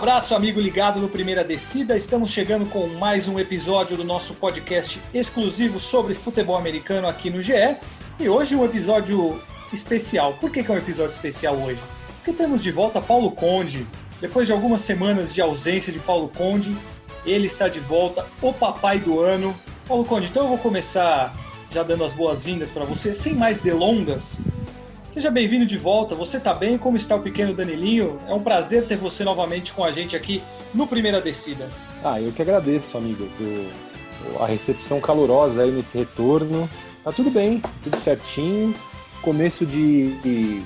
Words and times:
abraço, 0.00 0.34
amigo 0.34 0.58
ligado 0.58 0.98
no 0.98 1.10
Primeira 1.10 1.44
Descida. 1.44 1.94
Estamos 1.94 2.30
chegando 2.30 2.64
com 2.64 2.86
mais 2.86 3.28
um 3.28 3.38
episódio 3.38 3.98
do 3.98 4.02
nosso 4.02 4.32
podcast 4.32 4.98
exclusivo 5.12 5.78
sobre 5.78 6.14
futebol 6.14 6.56
americano 6.56 7.06
aqui 7.06 7.28
no 7.28 7.42
GE. 7.42 7.76
E 8.18 8.26
hoje 8.26 8.56
um 8.56 8.64
episódio 8.64 9.42
especial. 9.70 10.32
Por 10.40 10.50
que, 10.50 10.62
que 10.62 10.70
é 10.70 10.74
um 10.74 10.78
episódio 10.78 11.10
especial 11.10 11.54
hoje? 11.54 11.82
Porque 12.16 12.32
temos 12.32 12.62
de 12.62 12.72
volta 12.72 12.98
Paulo 12.98 13.30
Conde. 13.32 13.86
Depois 14.22 14.46
de 14.46 14.54
algumas 14.54 14.80
semanas 14.80 15.34
de 15.34 15.42
ausência 15.42 15.92
de 15.92 15.98
Paulo 15.98 16.30
Conde, 16.34 16.74
ele 17.26 17.44
está 17.44 17.68
de 17.68 17.80
volta, 17.80 18.24
o 18.40 18.54
papai 18.54 18.98
do 18.98 19.20
ano. 19.20 19.54
Paulo 19.86 20.06
Conde, 20.06 20.28
então 20.28 20.44
eu 20.44 20.48
vou 20.48 20.58
começar 20.58 21.36
já 21.70 21.82
dando 21.82 22.04
as 22.04 22.14
boas-vindas 22.14 22.70
para 22.70 22.86
você, 22.86 23.12
sem 23.12 23.34
mais 23.34 23.60
delongas. 23.60 24.40
Seja 25.10 25.28
bem-vindo 25.28 25.66
de 25.66 25.76
volta. 25.76 26.14
Você 26.14 26.36
está 26.36 26.54
bem? 26.54 26.78
Como 26.78 26.96
está 26.96 27.16
o 27.16 27.20
pequeno 27.20 27.52
Danilinho? 27.52 28.20
É 28.28 28.32
um 28.32 28.40
prazer 28.40 28.86
ter 28.86 28.96
você 28.96 29.24
novamente 29.24 29.72
com 29.72 29.82
a 29.82 29.90
gente 29.90 30.14
aqui 30.14 30.40
no 30.72 30.86
Primeira 30.86 31.20
Descida. 31.20 31.68
Ah, 32.04 32.20
eu 32.20 32.30
que 32.30 32.40
agradeço, 32.40 32.96
amigos. 32.96 33.28
A 34.38 34.46
recepção 34.46 35.00
calorosa 35.00 35.64
aí 35.64 35.72
nesse 35.72 35.98
retorno. 35.98 36.70
Tá 37.02 37.10
tudo 37.10 37.28
bem, 37.28 37.60
tudo 37.82 37.98
certinho. 37.98 38.72
Começo 39.20 39.66
de, 39.66 40.12
de, 40.20 40.62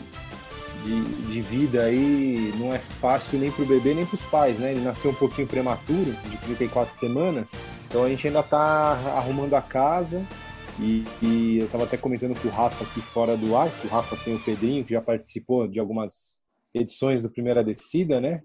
de 1.30 1.40
vida 1.40 1.84
aí 1.84 2.52
não 2.58 2.74
é 2.74 2.78
fácil 2.78 3.38
nem 3.38 3.50
para 3.50 3.64
o 3.64 3.66
bebê 3.66 3.94
nem 3.94 4.04
para 4.04 4.16
os 4.16 4.22
pais, 4.24 4.58
né? 4.58 4.72
Ele 4.72 4.80
nasceu 4.80 5.10
um 5.10 5.14
pouquinho 5.14 5.46
prematuro, 5.46 6.14
de 6.28 6.36
34 6.36 6.94
semanas. 6.94 7.54
Então 7.88 8.04
a 8.04 8.10
gente 8.10 8.26
ainda 8.26 8.40
está 8.40 8.92
arrumando 9.16 9.54
a 9.54 9.62
casa, 9.62 10.22
e, 10.80 11.04
e 11.22 11.58
eu 11.58 11.66
estava 11.66 11.84
até 11.84 11.96
comentando 11.96 12.38
com 12.40 12.48
o 12.48 12.50
Rafa 12.50 12.84
aqui 12.84 13.00
fora 13.00 13.36
do 13.36 13.56
ar, 13.56 13.70
que 13.70 13.86
o 13.86 13.90
Rafa 13.90 14.16
tem 14.24 14.34
o 14.34 14.40
Pedrinho, 14.42 14.84
que 14.84 14.92
já 14.92 15.00
participou 15.00 15.68
de 15.68 15.78
algumas 15.78 16.42
edições 16.74 17.22
do 17.22 17.30
Primeira 17.30 17.62
Descida, 17.62 18.20
né? 18.20 18.42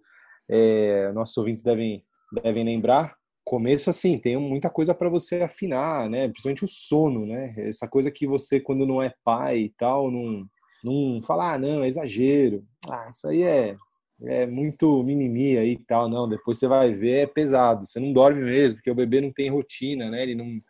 É, 0.47 1.11
nossos 1.11 1.36
ouvintes 1.38 1.63
devem, 1.63 2.03
devem 2.44 2.63
lembrar. 2.63 3.16
Começo, 3.44 3.89
assim, 3.89 4.17
tem 4.17 4.38
muita 4.38 4.69
coisa 4.69 4.94
para 4.94 5.09
você 5.09 5.41
afinar, 5.41 6.08
né? 6.08 6.27
Principalmente 6.27 6.66
o 6.66 6.67
sono, 6.67 7.25
né? 7.25 7.55
Essa 7.58 7.88
coisa 7.88 8.11
que 8.11 8.27
você, 8.27 8.59
quando 8.59 8.86
não 8.86 9.02
é 9.02 9.11
pai 9.23 9.61
e 9.61 9.73
tal, 9.75 10.11
não, 10.11 10.45
não 10.83 11.21
fala, 11.23 11.53
ah, 11.53 11.58
não, 11.58 11.83
é 11.83 11.88
exagero. 11.88 12.64
Ah, 12.88 13.08
isso 13.09 13.27
aí 13.27 13.41
é, 13.41 13.75
é 14.23 14.45
muito 14.45 15.02
mimimi 15.02 15.58
aí 15.58 15.71
e 15.71 15.80
tal. 15.80 16.08
Não, 16.08 16.30
depois 16.30 16.59
você 16.59 16.67
vai 16.67 16.93
ver, 16.93 17.23
é 17.23 17.25
pesado. 17.25 17.88
Você 17.88 17.99
não 17.99 18.14
dorme 18.14 18.43
mesmo, 18.43 18.77
porque 18.77 18.91
o 18.91 18.95
bebê 18.95 19.19
não 19.19 19.33
tem 19.33 19.49
rotina, 19.49 20.11
né? 20.11 20.21
Ele 20.21 20.36
não 20.36 20.61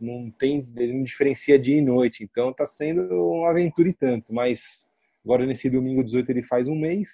não 0.00 0.30
tem, 0.30 0.66
ele 0.76 0.92
não 0.92 1.02
diferencia 1.02 1.58
dia 1.58 1.78
e 1.78 1.82
noite, 1.82 2.22
então 2.22 2.52
tá 2.52 2.64
sendo 2.64 3.02
uma 3.02 3.50
aventura 3.50 3.88
e 3.88 3.92
tanto, 3.92 4.32
mas 4.32 4.86
agora 5.24 5.46
nesse 5.46 5.70
domingo 5.70 6.04
18 6.04 6.30
ele 6.30 6.42
faz 6.42 6.68
um 6.68 6.74
mês, 6.74 7.08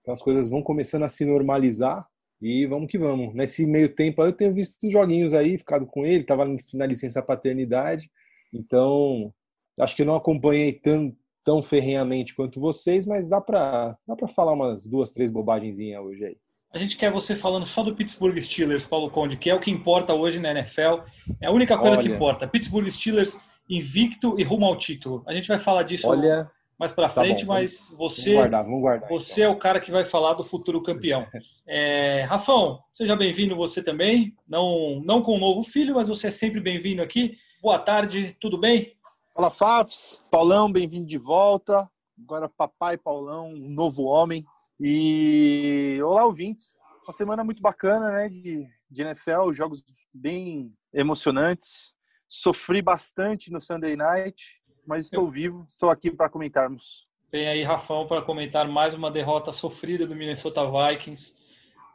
então 0.00 0.12
as 0.12 0.22
coisas 0.22 0.48
vão 0.48 0.62
começando 0.62 1.04
a 1.04 1.08
se 1.08 1.24
normalizar 1.24 2.06
e 2.40 2.66
vamos 2.66 2.90
que 2.90 2.98
vamos. 2.98 3.34
Nesse 3.34 3.66
meio 3.66 3.88
tempo 3.94 4.22
eu 4.22 4.32
tenho 4.32 4.54
visto 4.54 4.86
os 4.86 4.92
joguinhos 4.92 5.34
aí, 5.34 5.58
ficado 5.58 5.86
com 5.86 6.06
ele, 6.06 6.24
tava 6.24 6.44
na 6.74 6.86
licença 6.86 7.22
paternidade, 7.22 8.10
então 8.52 9.32
acho 9.80 9.96
que 9.96 10.02
eu 10.02 10.06
não 10.06 10.16
acompanhei 10.16 10.72
tão, 10.72 11.16
tão 11.44 11.62
ferrenhamente 11.62 12.34
quanto 12.34 12.60
vocês, 12.60 13.06
mas 13.06 13.28
dá 13.28 13.40
para 13.40 13.96
dá 14.06 14.14
para 14.14 14.28
falar 14.28 14.52
umas 14.52 14.86
duas, 14.86 15.12
três 15.12 15.30
bobagenzinhas 15.30 16.02
hoje 16.02 16.24
aí. 16.24 16.36
A 16.70 16.76
gente 16.76 16.96
quer 16.96 17.10
você 17.10 17.34
falando 17.34 17.64
só 17.64 17.82
do 17.82 17.94
Pittsburgh 17.94 18.38
Steelers, 18.38 18.84
Paulo 18.84 19.10
Conde, 19.10 19.38
que 19.38 19.48
é 19.48 19.54
o 19.54 19.60
que 19.60 19.70
importa 19.70 20.12
hoje 20.12 20.38
na 20.38 20.50
NFL. 20.50 21.00
É 21.40 21.46
a 21.46 21.50
única 21.50 21.78
coisa 21.78 21.96
Olha. 21.96 22.02
que 22.02 22.14
importa. 22.14 22.46
Pittsburgh 22.46 22.88
Steelers 22.90 23.40
invicto 23.68 24.38
e 24.38 24.42
rumo 24.42 24.66
ao 24.66 24.76
título. 24.76 25.22
A 25.26 25.32
gente 25.32 25.48
vai 25.48 25.58
falar 25.58 25.82
disso 25.82 26.08
Olha, 26.08 26.50
mais 26.78 26.92
para 26.92 27.08
tá 27.08 27.22
frente, 27.22 27.46
bom, 27.46 27.54
mas 27.54 27.94
você, 27.96 28.34
vamos 28.34 28.40
guardar, 28.40 28.64
vamos 28.64 28.80
guardar, 28.80 29.08
você 29.08 29.40
então. 29.40 29.52
é 29.52 29.56
o 29.56 29.58
cara 29.58 29.80
que 29.80 29.90
vai 29.90 30.04
falar 30.04 30.34
do 30.34 30.44
futuro 30.44 30.82
campeão. 30.82 31.26
É, 31.66 32.22
Rafão, 32.22 32.80
seja 32.94 33.14
bem-vindo 33.14 33.56
você 33.56 33.82
também. 33.82 34.34
Não, 34.48 35.02
não 35.04 35.20
com 35.20 35.36
um 35.36 35.40
novo 35.40 35.62
filho, 35.62 35.94
mas 35.94 36.08
você 36.08 36.28
é 36.28 36.30
sempre 36.30 36.60
bem-vindo 36.60 37.02
aqui. 37.02 37.36
Boa 37.62 37.78
tarde, 37.78 38.36
tudo 38.40 38.58
bem? 38.58 38.94
Fala, 39.34 39.50
Fafs. 39.50 40.22
Paulão, 40.30 40.70
bem-vindo 40.70 41.06
de 41.06 41.18
volta. 41.18 41.88
Agora, 42.22 42.48
papai 42.48 42.96
Paulão, 42.96 43.48
um 43.48 43.68
novo 43.68 44.04
homem. 44.04 44.44
E 44.80 45.98
olá, 46.04 46.24
ouvintes. 46.24 46.68
Uma 47.04 47.12
semana 47.12 47.42
muito 47.42 47.60
bacana, 47.60 48.12
né? 48.12 48.28
De, 48.28 48.64
de 48.88 49.02
NFL, 49.02 49.52
jogos 49.52 49.82
bem 50.14 50.72
emocionantes. 50.94 51.92
Sofri 52.28 52.80
bastante 52.80 53.50
no 53.50 53.60
Sunday 53.60 53.96
Night, 53.96 54.62
mas 54.86 55.06
estou 55.06 55.28
vivo, 55.28 55.66
estou 55.68 55.90
aqui 55.90 56.12
para 56.12 56.28
comentarmos. 56.28 57.08
Vem 57.32 57.48
aí, 57.48 57.64
Rafão, 57.64 58.06
para 58.06 58.22
comentar 58.22 58.68
mais 58.68 58.94
uma 58.94 59.10
derrota 59.10 59.50
sofrida 59.50 60.06
do 60.06 60.14
Minnesota 60.14 60.62
Vikings. 60.64 61.38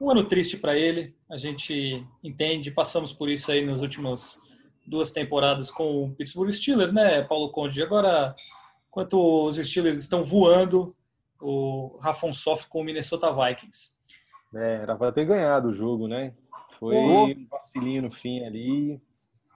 Um 0.01 0.11
ano 0.11 0.25
triste 0.25 0.57
para 0.57 0.77
ele, 0.77 1.15
a 1.29 1.38
gente 1.38 2.05
entende, 2.21 2.69
passamos 2.69 3.13
por 3.13 3.29
isso 3.29 3.50
aí 3.50 3.65
nas 3.65 3.79
últimas 3.79 4.41
duas 4.85 5.09
temporadas 5.09 5.71
com 5.71 6.03
o 6.03 6.15
Pittsburgh 6.15 6.51
Steelers, 6.51 6.91
né, 6.91 7.21
Paulo 7.21 7.50
Conde? 7.50 7.81
Agora, 7.81 8.35
enquanto 8.89 9.47
os 9.47 9.55
Steelers 9.55 10.00
estão 10.00 10.25
voando, 10.25 10.94
o 11.43 11.97
Rafon 12.01 12.33
sofre 12.33 12.67
com 12.67 12.81
o 12.81 12.83
Minnesota 12.83 13.31
Vikings. 13.31 14.01
É, 14.55 14.75
era 14.83 14.95
para 14.95 15.11
ter 15.11 15.25
ganhado 15.25 15.69
o 15.69 15.73
jogo, 15.73 16.07
né? 16.07 16.33
Foi 16.79 16.95
um 16.95 17.47
vacilinho 17.47 18.03
no 18.03 18.11
fim 18.11 18.43
ali, 18.43 19.01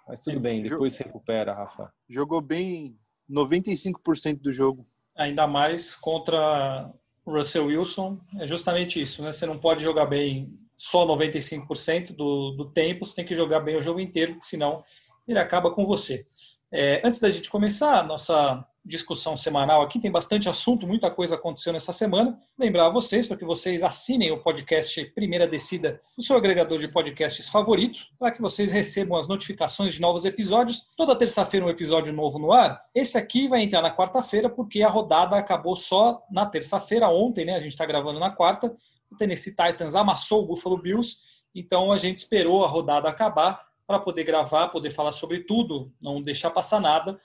mas 0.07 0.23
tudo 0.23 0.37
é, 0.37 0.39
bem, 0.39 0.61
depois 0.61 0.93
se 0.93 1.03
recupera, 1.03 1.53
Rafa. 1.53 1.91
Jogou 2.07 2.41
bem 2.41 2.97
95% 3.29 4.39
do 4.39 4.51
jogo. 4.53 4.85
Ainda 5.15 5.47
mais 5.47 5.95
contra 5.95 6.91
o 7.25 7.31
Russell 7.31 7.65
Wilson, 7.65 8.19
é 8.39 8.47
justamente 8.47 9.01
isso, 9.01 9.23
né? 9.23 9.31
Você 9.31 9.45
não 9.45 9.57
pode 9.57 9.83
jogar 9.83 10.05
bem 10.05 10.51
só 10.77 11.05
95% 11.07 12.15
do, 12.15 12.51
do 12.51 12.71
tempo, 12.71 13.05
você 13.05 13.15
tem 13.15 13.25
que 13.25 13.35
jogar 13.35 13.59
bem 13.59 13.75
o 13.75 13.81
jogo 13.81 13.99
inteiro, 13.99 14.37
senão 14.41 14.83
ele 15.27 15.39
acaba 15.39 15.71
com 15.71 15.85
você. 15.85 16.25
É, 16.71 17.01
antes 17.03 17.19
da 17.19 17.29
gente 17.29 17.49
começar, 17.49 18.05
nossa 18.05 18.65
discussão 18.87 19.35
semanal 19.35 19.81
aqui, 19.81 19.99
tem 19.99 20.09
bastante 20.09 20.47
assunto, 20.47 20.87
muita 20.87 21.11
coisa 21.11 21.35
aconteceu 21.35 21.73
nessa 21.73 21.91
semana. 21.91 22.39
Lembrar 22.57 22.87
a 22.87 22.89
vocês 22.89 23.27
para 23.27 23.35
que 23.35 23.43
vocês 23.43 23.83
assinem 23.83 24.31
o 24.31 24.41
podcast 24.41 25.03
Primeira 25.13 25.45
Descida 25.45 26.01
no 26.17 26.23
seu 26.23 26.37
agregador 26.37 26.79
de 26.79 26.87
podcasts 26.87 27.49
favorito, 27.49 27.99
para 28.17 28.31
que 28.31 28.41
vocês 28.41 28.71
recebam 28.71 29.17
as 29.17 29.27
notificações 29.27 29.95
de 29.95 30.01
novos 30.01 30.23
episódios. 30.23 30.89
Toda 30.95 31.15
terça-feira 31.15 31.65
um 31.65 31.69
episódio 31.69 32.13
novo 32.13 32.39
no 32.39 32.53
ar. 32.53 32.81
Esse 32.95 33.17
aqui 33.17 33.47
vai 33.47 33.61
entrar 33.61 33.81
na 33.81 33.93
quarta-feira 33.93 34.49
porque 34.49 34.81
a 34.81 34.89
rodada 34.89 35.35
acabou 35.35 35.75
só 35.75 36.23
na 36.31 36.45
terça-feira, 36.45 37.09
ontem, 37.09 37.43
né? 37.43 37.55
A 37.55 37.59
gente 37.59 37.73
está 37.73 37.85
gravando 37.85 38.19
na 38.19 38.29
quarta. 38.29 38.73
O 39.11 39.15
Tennessee 39.17 39.55
Titans 39.55 39.95
amassou 39.95 40.43
o 40.43 40.47
Buffalo 40.47 40.81
Bills, 40.81 41.17
então 41.53 41.91
a 41.91 41.97
gente 41.97 42.19
esperou 42.19 42.63
a 42.63 42.67
rodada 42.67 43.09
acabar 43.09 43.67
para 43.85 43.99
poder 43.99 44.25
gravar, 44.25 44.67
poder 44.67 44.89
falar 44.89 45.13
sobre 45.13 45.39
tudo, 45.39 45.91
não 46.01 46.21
deixar 46.21 46.51
passar 46.51 46.81
nada. 46.81 47.17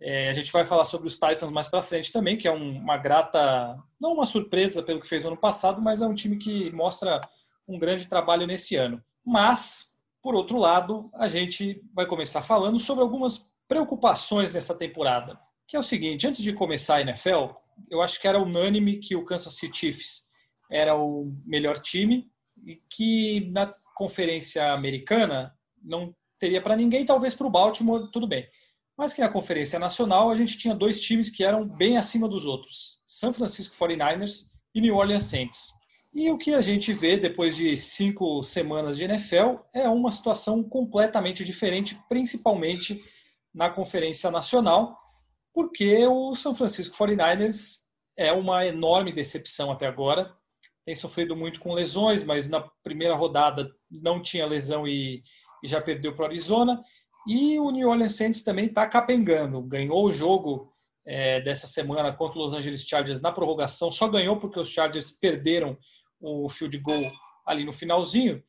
É, 0.00 0.30
a 0.30 0.32
gente 0.32 0.50
vai 0.50 0.64
falar 0.64 0.84
sobre 0.84 1.06
os 1.06 1.18
Titans 1.18 1.50
mais 1.50 1.68
para 1.68 1.82
frente 1.82 2.10
também, 2.10 2.36
que 2.36 2.48
é 2.48 2.52
um, 2.52 2.78
uma 2.78 2.96
grata, 2.96 3.78
não 4.00 4.14
uma 4.14 4.24
surpresa 4.24 4.82
pelo 4.82 5.00
que 5.00 5.08
fez 5.08 5.24
no 5.24 5.30
ano 5.30 5.40
passado, 5.40 5.82
mas 5.82 6.00
é 6.00 6.06
um 6.06 6.14
time 6.14 6.38
que 6.38 6.70
mostra 6.72 7.20
um 7.68 7.78
grande 7.78 8.08
trabalho 8.08 8.46
nesse 8.46 8.76
ano. 8.76 9.02
Mas, 9.24 9.98
por 10.22 10.34
outro 10.34 10.56
lado, 10.56 11.10
a 11.14 11.28
gente 11.28 11.82
vai 11.92 12.06
começar 12.06 12.40
falando 12.40 12.78
sobre 12.78 13.02
algumas 13.02 13.52
preocupações 13.68 14.54
nessa 14.54 14.74
temporada, 14.74 15.38
que 15.68 15.76
é 15.76 15.78
o 15.78 15.82
seguinte: 15.82 16.26
antes 16.26 16.42
de 16.42 16.54
começar 16.54 16.96
a 16.96 17.00
NFL, 17.02 17.50
eu 17.90 18.00
acho 18.00 18.18
que 18.18 18.26
era 18.26 18.42
unânime 18.42 18.98
que 18.98 19.14
o 19.14 19.24
Kansas 19.24 19.54
City 19.54 19.78
Chiefs 19.78 20.30
era 20.70 20.96
o 20.96 21.30
melhor 21.44 21.78
time 21.78 22.30
e 22.64 22.76
que 22.88 23.50
na 23.52 23.66
conferência 23.94 24.72
americana 24.72 25.54
não 25.82 26.14
teria 26.38 26.62
para 26.62 26.76
ninguém, 26.76 27.04
talvez 27.04 27.34
para 27.34 27.46
o 27.46 27.50
Baltimore, 27.50 28.10
tudo 28.10 28.26
bem 28.26 28.48
mas 29.00 29.14
que 29.14 29.22
na 29.22 29.30
Conferência 29.30 29.78
Nacional 29.78 30.30
a 30.30 30.36
gente 30.36 30.58
tinha 30.58 30.74
dois 30.74 31.00
times 31.00 31.30
que 31.30 31.42
eram 31.42 31.66
bem 31.66 31.96
acima 31.96 32.28
dos 32.28 32.44
outros: 32.44 33.00
San 33.06 33.32
Francisco 33.32 33.74
49ers 33.74 34.50
e 34.74 34.80
New 34.82 34.94
Orleans 34.94 35.24
Saints. 35.24 35.72
E 36.12 36.30
o 36.30 36.36
que 36.36 36.52
a 36.52 36.60
gente 36.60 36.92
vê 36.92 37.16
depois 37.16 37.56
de 37.56 37.78
cinco 37.78 38.42
semanas 38.42 38.98
de 38.98 39.04
NFL 39.04 39.56
é 39.72 39.88
uma 39.88 40.10
situação 40.10 40.62
completamente 40.62 41.46
diferente, 41.46 41.98
principalmente 42.10 43.02
na 43.54 43.70
Conferência 43.70 44.30
Nacional, 44.30 44.98
porque 45.54 46.06
o 46.06 46.34
San 46.34 46.54
Francisco 46.54 46.94
49ers 46.94 47.78
é 48.18 48.30
uma 48.32 48.66
enorme 48.66 49.14
decepção 49.14 49.70
até 49.70 49.86
agora. 49.86 50.30
Tem 50.84 50.94
sofrido 50.94 51.34
muito 51.34 51.58
com 51.58 51.72
lesões, 51.72 52.22
mas 52.22 52.50
na 52.50 52.60
primeira 52.82 53.14
rodada 53.14 53.74
não 53.90 54.20
tinha 54.20 54.44
lesão 54.44 54.86
e, 54.86 55.22
e 55.64 55.68
já 55.68 55.80
perdeu 55.80 56.14
para 56.14 56.24
o 56.24 56.26
Arizona. 56.26 56.78
E 57.26 57.58
o 57.58 57.70
New 57.70 57.88
Orleans 57.88 58.14
Saints 58.14 58.42
também 58.42 58.66
está 58.66 58.86
capengando. 58.86 59.60
Ganhou 59.62 60.04
o 60.04 60.12
jogo 60.12 60.72
é, 61.04 61.40
dessa 61.40 61.66
semana 61.66 62.12
contra 62.12 62.38
os 62.38 62.44
Los 62.46 62.54
Angeles 62.54 62.84
Chargers 62.84 63.20
na 63.20 63.32
prorrogação. 63.32 63.92
Só 63.92 64.08
ganhou 64.08 64.38
porque 64.38 64.58
os 64.58 64.68
Chargers 64.68 65.10
perderam 65.10 65.76
o 66.20 66.48
field 66.48 66.78
goal 66.78 67.10
ali 67.46 67.64
no 67.64 67.72
finalzinho. 67.72 68.42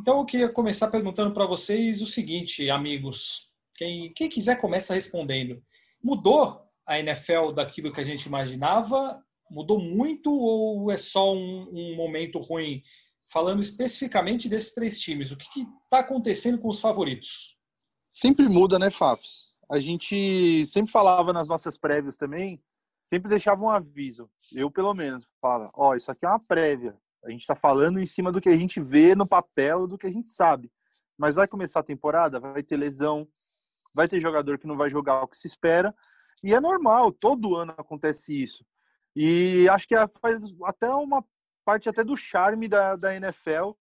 Então 0.00 0.18
eu 0.18 0.24
queria 0.24 0.48
começar 0.48 0.90
perguntando 0.90 1.32
para 1.32 1.46
vocês 1.46 2.02
o 2.02 2.06
seguinte, 2.06 2.68
amigos. 2.68 3.52
Quem, 3.76 4.12
quem 4.12 4.28
quiser 4.28 4.60
começa 4.60 4.94
respondendo. 4.94 5.62
Mudou 6.02 6.60
a 6.86 6.98
NFL 6.98 7.52
daquilo 7.54 7.92
que 7.92 8.00
a 8.00 8.04
gente 8.04 8.26
imaginava? 8.26 9.22
Mudou 9.50 9.80
muito 9.80 10.32
ou 10.32 10.90
é 10.90 10.96
só 10.96 11.34
um, 11.34 11.68
um 11.72 11.96
momento 11.96 12.38
ruim 12.38 12.82
falando 13.26 13.62
especificamente 13.62 14.48
desses 14.48 14.74
três 14.74 15.00
times, 15.00 15.30
o 15.30 15.36
que 15.36 15.66
está 15.84 16.00
acontecendo 16.00 16.58
com 16.58 16.68
os 16.68 16.80
favoritos? 16.80 17.58
Sempre 18.14 18.48
muda, 18.48 18.78
né, 18.78 18.92
Fafs? 18.92 19.52
A 19.68 19.80
gente 19.80 20.64
sempre 20.66 20.92
falava 20.92 21.32
nas 21.32 21.48
nossas 21.48 21.76
prévias 21.76 22.16
também, 22.16 22.62
sempre 23.02 23.28
deixava 23.28 23.64
um 23.64 23.68
aviso. 23.68 24.30
Eu, 24.54 24.70
pelo 24.70 24.94
menos, 24.94 25.26
falava: 25.40 25.68
Ó, 25.74 25.90
oh, 25.90 25.94
isso 25.96 26.12
aqui 26.12 26.24
é 26.24 26.28
uma 26.28 26.38
prévia. 26.38 26.96
A 27.24 27.30
gente 27.30 27.40
está 27.40 27.56
falando 27.56 27.98
em 27.98 28.06
cima 28.06 28.30
do 28.30 28.40
que 28.40 28.48
a 28.48 28.56
gente 28.56 28.80
vê 28.80 29.16
no 29.16 29.26
papel, 29.26 29.88
do 29.88 29.98
que 29.98 30.06
a 30.06 30.12
gente 30.12 30.28
sabe. 30.28 30.70
Mas 31.18 31.34
vai 31.34 31.48
começar 31.48 31.80
a 31.80 31.84
temporada, 31.84 32.38
vai 32.38 32.62
ter 32.62 32.76
lesão, 32.76 33.26
vai 33.92 34.06
ter 34.06 34.20
jogador 34.20 34.58
que 34.58 34.66
não 34.66 34.76
vai 34.76 34.88
jogar 34.88 35.24
o 35.24 35.26
que 35.26 35.36
se 35.36 35.48
espera. 35.48 35.92
E 36.40 36.54
é 36.54 36.60
normal, 36.60 37.10
todo 37.10 37.56
ano 37.56 37.74
acontece 37.76 38.40
isso. 38.40 38.64
E 39.16 39.68
acho 39.68 39.88
que 39.88 39.96
faz 40.20 40.44
até 40.62 40.88
uma 40.88 41.24
parte 41.64 41.88
até 41.88 42.04
do 42.04 42.16
charme 42.16 42.68
da, 42.68 42.94
da 42.94 43.16
NFL, 43.16 43.72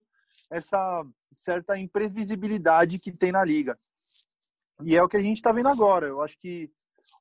essa 0.51 1.05
certa 1.31 1.77
imprevisibilidade 1.77 2.99
que 2.99 3.13
tem 3.13 3.31
na 3.31 3.45
liga. 3.45 3.79
E 4.85 4.97
é 4.97 5.03
o 5.03 5.09
que 5.09 5.17
a 5.17 5.23
gente 5.23 5.37
está 5.37 5.53
vendo 5.53 5.69
agora. 5.69 6.07
Eu 6.07 6.23
acho 6.23 6.39
que 6.39 6.71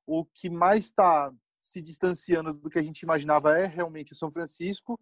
o 0.05 0.25
que 0.25 0.49
mais 0.49 0.85
está 0.85 1.31
se 1.59 1.81
distanciando 1.81 2.53
do 2.53 2.69
que 2.69 2.79
a 2.79 2.83
gente 2.83 3.01
imaginava 3.01 3.57
é 3.57 3.65
realmente 3.65 4.13
o 4.13 4.15
São 4.15 4.31
Francisco. 4.31 4.99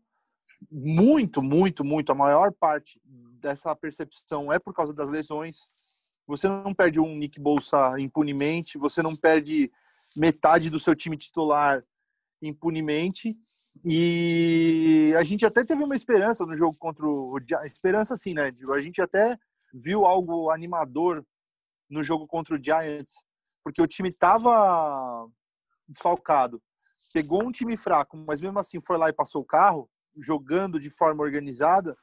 Muito, 0.69 1.41
muito, 1.41 1.83
muito. 1.85 2.11
A 2.11 2.15
maior 2.15 2.51
parte 2.51 3.01
dessa 3.39 3.75
percepção 3.75 4.51
é 4.51 4.59
por 4.59 4.73
causa 4.73 4.93
das 4.93 5.09
lesões. 5.09 5.69
Você 6.27 6.47
não 6.47 6.73
perde 6.73 6.99
um 6.99 7.15
Nick 7.15 7.41
Bolsa 7.41 7.95
impunemente, 7.97 8.77
você 8.77 9.01
não 9.01 9.15
perde 9.15 9.71
metade 10.15 10.69
do 10.69 10.79
seu 10.79 10.95
time 10.95 11.17
titular 11.17 11.83
impunemente. 12.41 13.37
E 13.85 15.13
a 15.17 15.23
gente 15.23 15.45
até 15.45 15.63
teve 15.63 15.83
uma 15.83 15.95
esperança 15.95 16.45
no 16.45 16.55
jogo 16.55 16.75
contra 16.77 17.05
o 17.05 17.37
esperança 17.63 18.13
assim, 18.13 18.33
né? 18.33 18.51
A 18.73 18.81
gente 18.81 19.01
até 19.01 19.37
viu 19.73 20.05
algo 20.05 20.49
animador 20.49 21.25
no 21.89 22.03
jogo 22.03 22.27
contra 22.27 22.55
o 22.55 22.63
Giants, 22.63 23.13
porque 23.63 23.81
o 23.81 23.87
time 23.87 24.09
estava 24.09 25.27
desfalcado. 25.87 26.61
Pegou 27.13 27.43
um 27.43 27.51
time 27.51 27.75
fraco, 27.75 28.15
mas 28.17 28.41
mesmo 28.41 28.59
assim 28.59 28.79
foi 28.79 28.97
lá 28.97 29.09
e 29.09 29.13
passou 29.13 29.41
o 29.41 29.45
carro, 29.45 29.89
jogando 30.17 30.79
de 30.79 30.89
forma 30.89 31.23
organizada. 31.23 31.97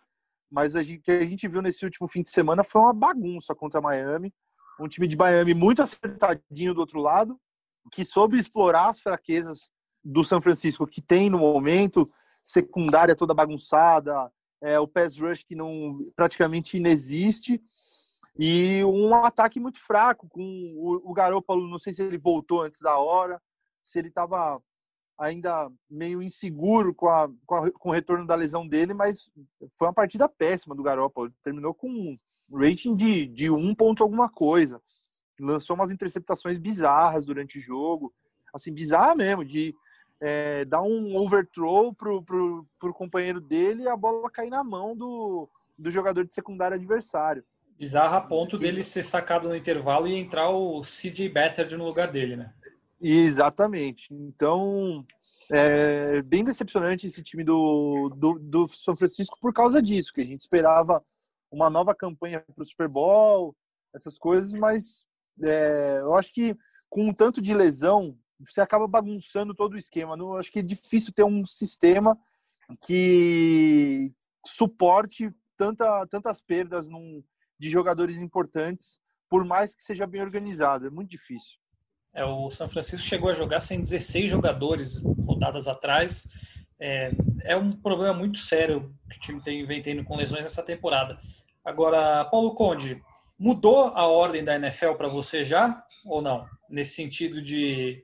Mas 0.50 0.74
o 0.74 0.80
que 1.00 1.10
a 1.10 1.24
gente 1.24 1.46
viu 1.48 1.62
nesse 1.62 1.84
último 1.84 2.08
fim 2.08 2.22
de 2.22 2.30
semana 2.30 2.64
foi 2.64 2.82
uma 2.82 2.92
bagunça 2.92 3.54
contra 3.54 3.80
Miami. 3.80 4.34
Um 4.80 4.88
time 4.88 5.06
de 5.06 5.16
Miami 5.16 5.54
muito 5.54 5.82
acertadinho 5.82 6.74
do 6.74 6.80
outro 6.80 7.00
lado, 7.00 7.40
que 7.92 8.04
soube 8.04 8.36
explorar 8.36 8.90
as 8.90 9.00
fraquezas 9.00 9.70
do 10.04 10.24
São 10.24 10.40
Francisco 10.40 10.86
que 10.86 11.00
tem 11.00 11.30
no 11.30 11.38
momento, 11.38 12.10
secundária 12.44 13.16
toda 13.16 13.34
bagunçada, 13.34 14.30
é, 14.62 14.78
o 14.78 14.86
pass 14.86 15.18
rush 15.18 15.44
que 15.44 15.54
não 15.54 15.98
praticamente 16.14 16.76
inexiste 16.76 17.60
e 18.38 18.84
um 18.84 19.14
ataque 19.14 19.58
muito 19.58 19.78
fraco 19.80 20.28
com 20.28 20.42
o, 20.76 21.10
o 21.10 21.14
Garoppolo, 21.14 21.68
não 21.68 21.78
sei 21.78 21.94
se 21.94 22.02
ele 22.02 22.18
voltou 22.18 22.62
antes 22.62 22.80
da 22.80 22.98
hora, 22.98 23.40
se 23.82 23.98
ele 23.98 24.08
estava 24.08 24.60
ainda 25.18 25.70
meio 25.88 26.22
inseguro 26.22 26.94
com, 26.94 27.08
a, 27.08 27.28
com, 27.46 27.54
a, 27.54 27.70
com, 27.72 27.88
o 27.88 27.92
retorno 27.92 28.26
da 28.26 28.34
lesão 28.34 28.66
dele, 28.66 28.92
mas 28.92 29.30
foi 29.72 29.88
uma 29.88 29.94
partida 29.94 30.28
péssima 30.28 30.74
do 30.74 30.82
Garoppolo. 30.82 31.32
Terminou 31.42 31.72
com 31.72 31.88
um 31.88 32.16
rating 32.52 32.94
de, 32.94 33.26
de 33.26 33.50
um 33.50 33.74
ponto 33.74 34.02
alguma 34.02 34.28
coisa. 34.28 34.80
Lançou 35.40 35.74
umas 35.74 35.90
interceptações 35.90 36.58
bizarras 36.58 37.24
durante 37.24 37.58
o 37.58 37.62
jogo. 37.62 38.12
Assim, 38.54 38.72
bizarra 38.72 39.14
mesmo, 39.14 39.44
de 39.44 39.74
é, 40.20 40.64
dar 40.64 40.82
um 40.82 41.16
overthrow 41.16 41.94
pro, 41.94 42.22
pro, 42.22 42.66
pro 42.78 42.94
companheiro 42.94 43.40
dele 43.40 43.84
e 43.84 43.88
a 43.88 43.96
bola 43.96 44.30
cair 44.30 44.50
na 44.50 44.62
mão 44.62 44.94
do, 44.96 45.48
do 45.78 45.90
jogador 45.90 46.24
de 46.26 46.34
secundário 46.34 46.76
adversário. 46.76 47.44
Bizarra 47.78 48.19
a 48.19 48.20
ponto 48.20 48.56
dele 48.56 48.82
ser 48.82 49.02
sacado 49.02 49.49
no 49.49 49.56
intervalo 49.56 50.08
e 50.08 50.14
entrar 50.14 50.49
o 50.49 50.81
CJ 50.81 51.28
Better 51.28 51.76
no 51.76 51.84
lugar 51.84 52.11
dele, 52.11 52.37
né? 52.37 52.52
Exatamente. 53.00 54.12
Então, 54.12 55.05
é 55.50 56.23
bem 56.23 56.43
decepcionante 56.43 57.06
esse 57.06 57.23
time 57.23 57.44
do, 57.44 58.11
do, 58.17 58.38
do 58.38 58.69
São 58.69 58.96
Francisco 58.96 59.38
por 59.40 59.52
causa 59.52 59.82
disso, 59.82 60.12
que 60.12 60.23
a 60.23 60.25
gente 60.25 60.40
esperava 60.40 61.05
uma 61.50 61.69
nova 61.69 61.94
campanha 61.94 62.43
para 62.55 62.62
o 62.62 62.67
Super 62.67 62.88
Bowl, 62.88 63.55
essas 63.94 64.19
coisas, 64.19 64.52
mas 64.55 65.06
é, 65.43 65.99
eu 66.00 66.14
acho 66.14 66.32
que 66.32 66.56
com 66.88 67.08
um 67.08 67.12
tanto 67.12 67.40
de 67.43 67.55
lesão, 67.55 68.17
você 68.40 68.61
acaba 68.61 68.87
bagunçando 68.87 69.55
todo 69.55 69.75
o 69.75 69.78
esquema. 69.78 70.17
Eu 70.17 70.37
acho 70.37 70.50
que 70.50 70.61
é 70.61 70.62
difícil 70.62 71.12
ter 71.12 71.25
um 71.25 71.44
sistema 71.44 72.19
que 72.87 74.12
suporte 74.44 75.32
tanta, 75.56 76.06
tantas 76.06 76.40
perdas 76.40 76.88
num, 76.88 77.23
de 77.58 77.70
jogadores 77.70 78.20
importantes, 78.20 79.00
por 79.28 79.44
mais 79.44 79.74
que 79.74 79.82
seja 79.82 80.06
bem 80.06 80.22
organizado. 80.22 80.86
É 80.86 80.90
muito 80.90 81.10
difícil. 81.10 81.56
É, 82.14 82.24
o 82.24 82.50
São 82.50 82.68
Francisco 82.68 83.06
chegou 83.06 83.30
a 83.30 83.34
jogar 83.34 83.60
sem 83.60 83.80
16 83.80 84.30
jogadores 84.30 84.98
rodadas 84.98 85.68
atrás. 85.68 86.28
É, 86.78 87.10
é 87.42 87.56
um 87.56 87.70
problema 87.70 88.14
muito 88.14 88.38
sério 88.38 88.94
que 89.10 89.16
o 89.16 89.20
time 89.20 89.42
tem, 89.42 89.66
vem 89.66 89.82
tendo 89.82 90.04
com 90.04 90.16
lesões 90.16 90.42
nessa 90.42 90.62
temporada. 90.62 91.18
Agora, 91.64 92.24
Paulo 92.24 92.54
Conde, 92.54 93.02
mudou 93.38 93.88
a 93.88 94.06
ordem 94.06 94.42
da 94.42 94.54
NFL 94.54 94.92
para 94.92 95.08
você 95.08 95.44
já 95.44 95.84
ou 96.04 96.22
não? 96.22 96.46
Nesse 96.70 96.94
sentido 96.94 97.42
de 97.42 98.02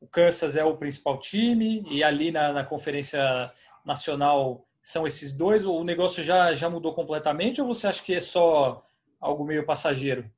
o 0.00 0.06
Kansas 0.06 0.56
é 0.56 0.64
o 0.64 0.76
principal 0.76 1.18
time 1.18 1.84
e 1.90 2.02
ali 2.02 2.32
na, 2.32 2.52
na 2.52 2.64
Conferência 2.64 3.52
Nacional 3.84 4.66
são 4.82 5.06
esses 5.06 5.32
dois? 5.34 5.64
O 5.66 5.84
negócio 5.84 6.24
já, 6.24 6.54
já 6.54 6.70
mudou 6.70 6.94
completamente 6.94 7.60
ou 7.60 7.66
você 7.66 7.86
acha 7.86 8.02
que 8.02 8.14
é 8.14 8.20
só 8.20 8.82
algo 9.20 9.44
meio 9.44 9.64
passageiro? 9.64 10.30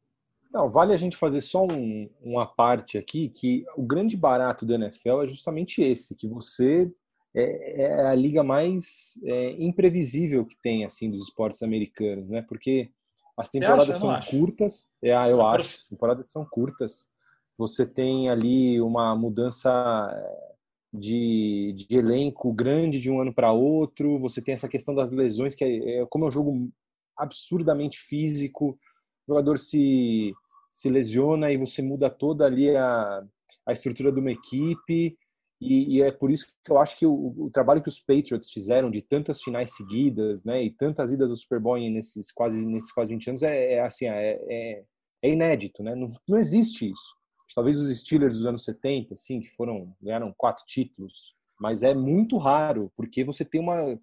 Não, 0.52 0.70
vale 0.70 0.92
a 0.92 0.98
gente 0.98 1.16
fazer 1.16 1.40
só 1.40 1.64
um, 1.64 2.10
uma 2.20 2.46
parte 2.46 2.98
aqui, 2.98 3.30
que 3.30 3.64
o 3.76 3.82
grande 3.82 4.16
barato 4.16 4.66
da 4.66 4.74
NFL 4.74 5.22
é 5.22 5.28
justamente 5.28 5.80
esse, 5.82 6.14
que 6.14 6.28
você 6.28 6.92
é, 7.34 7.82
é 7.82 8.06
a 8.06 8.14
liga 8.14 8.42
mais 8.42 9.18
é, 9.24 9.52
imprevisível 9.52 10.44
que 10.44 10.56
tem, 10.62 10.84
assim, 10.84 11.10
dos 11.10 11.22
esportes 11.22 11.62
americanos, 11.62 12.28
né? 12.28 12.42
Porque 12.42 12.90
as 13.36 13.48
temporadas 13.48 13.96
são 13.96 14.20
curtas, 14.28 14.90
é, 15.02 15.14
ah, 15.14 15.28
eu 15.28 15.38
Não, 15.38 15.46
acho, 15.46 15.78
as 15.78 15.86
temporadas 15.86 16.30
são 16.30 16.44
curtas, 16.44 17.08
você 17.56 17.86
tem 17.86 18.28
ali 18.28 18.78
uma 18.80 19.16
mudança 19.16 19.70
é, 20.12 20.52
de, 20.92 21.74
de 21.74 21.96
elenco 21.96 22.52
grande 22.52 23.00
de 23.00 23.10
um 23.10 23.20
ano 23.22 23.32
para 23.32 23.52
outro, 23.52 24.18
você 24.18 24.42
tem 24.42 24.52
essa 24.52 24.68
questão 24.68 24.94
das 24.94 25.10
lesões, 25.10 25.54
que 25.54 25.64
é, 25.64 26.00
é 26.00 26.06
como 26.06 26.26
é 26.26 26.28
um 26.28 26.30
jogo 26.30 26.70
absurdamente 27.16 27.98
físico, 27.98 28.78
o 29.26 29.32
jogador 29.32 29.58
se, 29.58 30.32
se 30.72 30.88
lesiona 30.90 31.52
e 31.52 31.56
você 31.56 31.82
muda 31.82 32.10
toda 32.10 32.44
ali 32.44 32.74
a, 32.76 33.22
a 33.66 33.72
estrutura 33.72 34.10
de 34.10 34.20
uma 34.20 34.32
equipe. 34.32 35.16
E, 35.60 35.96
e, 35.96 36.02
é 36.02 36.10
por 36.10 36.30
isso 36.30 36.46
que 36.64 36.72
eu 36.72 36.78
acho 36.78 36.98
que 36.98 37.06
o, 37.06 37.34
o, 37.38 37.50
trabalho 37.50 37.80
que 37.80 37.88
os 37.88 38.00
Patriots 38.00 38.50
fizeram 38.50 38.90
de 38.90 39.00
tantas 39.00 39.40
finais 39.40 39.76
seguidas, 39.76 40.44
né, 40.44 40.64
e 40.64 40.72
tantas 40.72 41.12
idas 41.12 41.30
ao 41.30 41.36
Super 41.36 41.60
Bowl 41.60 41.78
nesses 41.78 42.32
quase 42.32 42.60
nesses 42.60 42.90
quase 42.90 43.12
20 43.12 43.28
anos 43.28 43.42
é, 43.44 43.74
é 43.74 43.80
assim, 43.80 44.06
é, 44.06 44.40
é, 44.48 44.84
é, 45.22 45.30
inédito, 45.30 45.80
né? 45.84 45.94
Não, 45.94 46.12
não 46.26 46.36
existe 46.36 46.90
isso. 46.90 47.14
Talvez 47.54 47.78
os 47.78 47.96
Steelers 47.96 48.38
dos 48.38 48.46
anos 48.46 48.64
70, 48.64 49.14
assim, 49.14 49.38
que 49.38 49.50
foram 49.50 49.94
ganharam 50.02 50.34
quatro 50.36 50.64
títulos, 50.66 51.32
mas 51.60 51.84
é 51.84 51.94
muito 51.94 52.38
raro 52.38 52.90
porque 52.96 53.22
você 53.22 53.44
tem 53.44 53.60
uma 53.60 53.96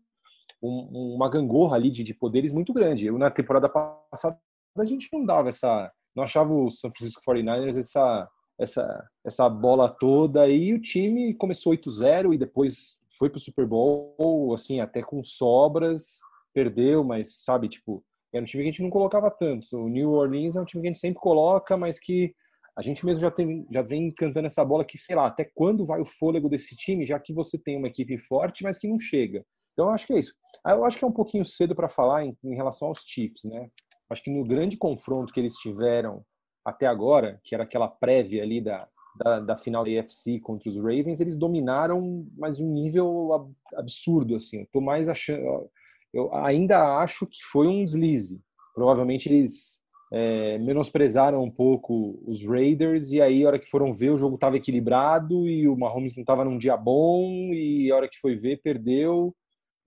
um, 0.61 1.15
uma 1.15 1.29
gangorra 1.29 1.75
ali 1.75 1.89
de, 1.89 2.03
de 2.03 2.13
poderes 2.13 2.51
muito 2.51 2.73
grande. 2.73 3.05
Eu, 3.05 3.17
na 3.17 3.31
temporada 3.31 3.69
passada, 3.69 4.39
a 4.77 4.85
gente 4.85 5.09
não 5.11 5.25
dava 5.25 5.49
essa. 5.49 5.91
Não 6.15 6.23
achava 6.23 6.53
o 6.53 6.69
San 6.69 6.91
Francisco 6.91 7.21
49ers 7.25 7.77
essa, 7.77 8.27
essa, 8.59 9.09
essa 9.25 9.49
bola 9.49 9.89
toda. 9.89 10.47
E 10.47 10.73
o 10.73 10.81
time 10.81 11.33
começou 11.35 11.73
8-0 11.73 12.33
e 12.33 12.37
depois 12.37 12.99
foi 13.17 13.29
para 13.29 13.37
o 13.37 13.41
Super 13.41 13.65
Bowl, 13.65 14.53
assim, 14.53 14.79
até 14.79 15.01
com 15.01 15.21
sobras, 15.21 16.19
perdeu, 16.53 17.03
mas 17.03 17.43
sabe, 17.43 17.67
tipo, 17.67 18.03
era 18.33 18.41
um 18.41 18.45
time 18.45 18.63
que 18.63 18.69
a 18.69 18.71
gente 18.71 18.81
não 18.81 18.89
colocava 18.89 19.29
tanto. 19.29 19.65
O 19.75 19.89
New 19.89 20.11
Orleans 20.11 20.55
é 20.55 20.61
um 20.61 20.65
time 20.65 20.81
que 20.81 20.87
a 20.87 20.91
gente 20.91 21.01
sempre 21.01 21.19
coloca, 21.19 21.75
mas 21.75 21.99
que 21.99 22.33
a 22.77 22.81
gente 22.81 23.05
mesmo 23.05 23.21
já, 23.21 23.31
tem, 23.31 23.67
já 23.69 23.81
vem 23.81 24.09
cantando 24.09 24.47
essa 24.47 24.63
bola 24.63 24.85
que, 24.85 24.97
sei 24.97 25.15
lá, 25.15 25.27
até 25.27 25.43
quando 25.43 25.85
vai 25.85 25.99
o 25.99 26.05
fôlego 26.05 26.47
desse 26.47 26.75
time, 26.77 27.05
já 27.05 27.19
que 27.19 27.33
você 27.33 27.57
tem 27.57 27.77
uma 27.77 27.87
equipe 27.87 28.17
forte, 28.17 28.63
mas 28.63 28.77
que 28.77 28.87
não 28.87 28.97
chega. 28.97 29.43
Então, 29.79 29.87
eu 29.87 29.93
acho 29.93 30.07
que 30.07 30.11
é 30.11 30.19
isso. 30.19 30.33
Ah, 30.61 30.73
eu 30.73 30.83
acho 30.83 30.99
que 30.99 31.05
é 31.05 31.07
um 31.07 31.13
pouquinho 31.13 31.45
cedo 31.45 31.73
para 31.73 31.87
falar 31.87 32.25
em, 32.25 32.37
em, 32.43 32.53
relação 32.53 32.89
aos 32.89 32.99
Chiefs, 32.99 33.45
né? 33.45 33.69
Acho 34.09 34.21
que 34.21 34.29
no 34.29 34.43
grande 34.43 34.75
confronto 34.75 35.31
que 35.31 35.39
eles 35.39 35.53
tiveram 35.53 36.21
até 36.65 36.85
agora, 36.85 37.39
que 37.45 37.55
era 37.55 37.63
aquela 37.63 37.87
prévia 37.87 38.43
ali 38.43 38.59
da, 38.59 38.89
da, 39.15 39.39
da 39.39 39.57
final 39.57 39.85
da 39.85 40.01
AFC 40.01 40.41
contra 40.41 40.69
os 40.69 40.75
Ravens, 40.75 41.21
eles 41.21 41.37
dominaram, 41.37 42.27
mas 42.37 42.59
um 42.59 42.69
nível 42.73 43.53
absurdo, 43.73 44.35
assim. 44.35 44.59
Eu 44.59 44.67
tô 44.69 44.81
mais 44.81 45.07
achando... 45.07 45.71
Eu 46.13 46.35
ainda 46.35 46.97
acho 46.97 47.25
que 47.25 47.41
foi 47.49 47.65
um 47.65 47.85
deslize. 47.85 48.41
Provavelmente 48.75 49.29
eles 49.29 49.79
é, 50.11 50.57
menosprezaram 50.57 51.41
um 51.41 51.49
pouco 51.49 52.21
os 52.27 52.45
Raiders 52.45 53.13
e 53.13 53.21
aí 53.21 53.45
a 53.45 53.47
hora 53.47 53.59
que 53.59 53.69
foram 53.69 53.93
ver 53.93 54.09
o 54.09 54.17
jogo 54.17 54.35
estava 54.35 54.57
equilibrado 54.57 55.47
e 55.47 55.69
o 55.69 55.77
Mahomes 55.77 56.17
não 56.17 56.21
estava 56.21 56.43
num 56.43 56.57
dia 56.57 56.75
bom 56.75 57.53
e 57.53 57.89
a 57.89 57.95
hora 57.95 58.09
que 58.09 58.19
foi 58.19 58.35
ver 58.35 58.59
perdeu 58.61 59.33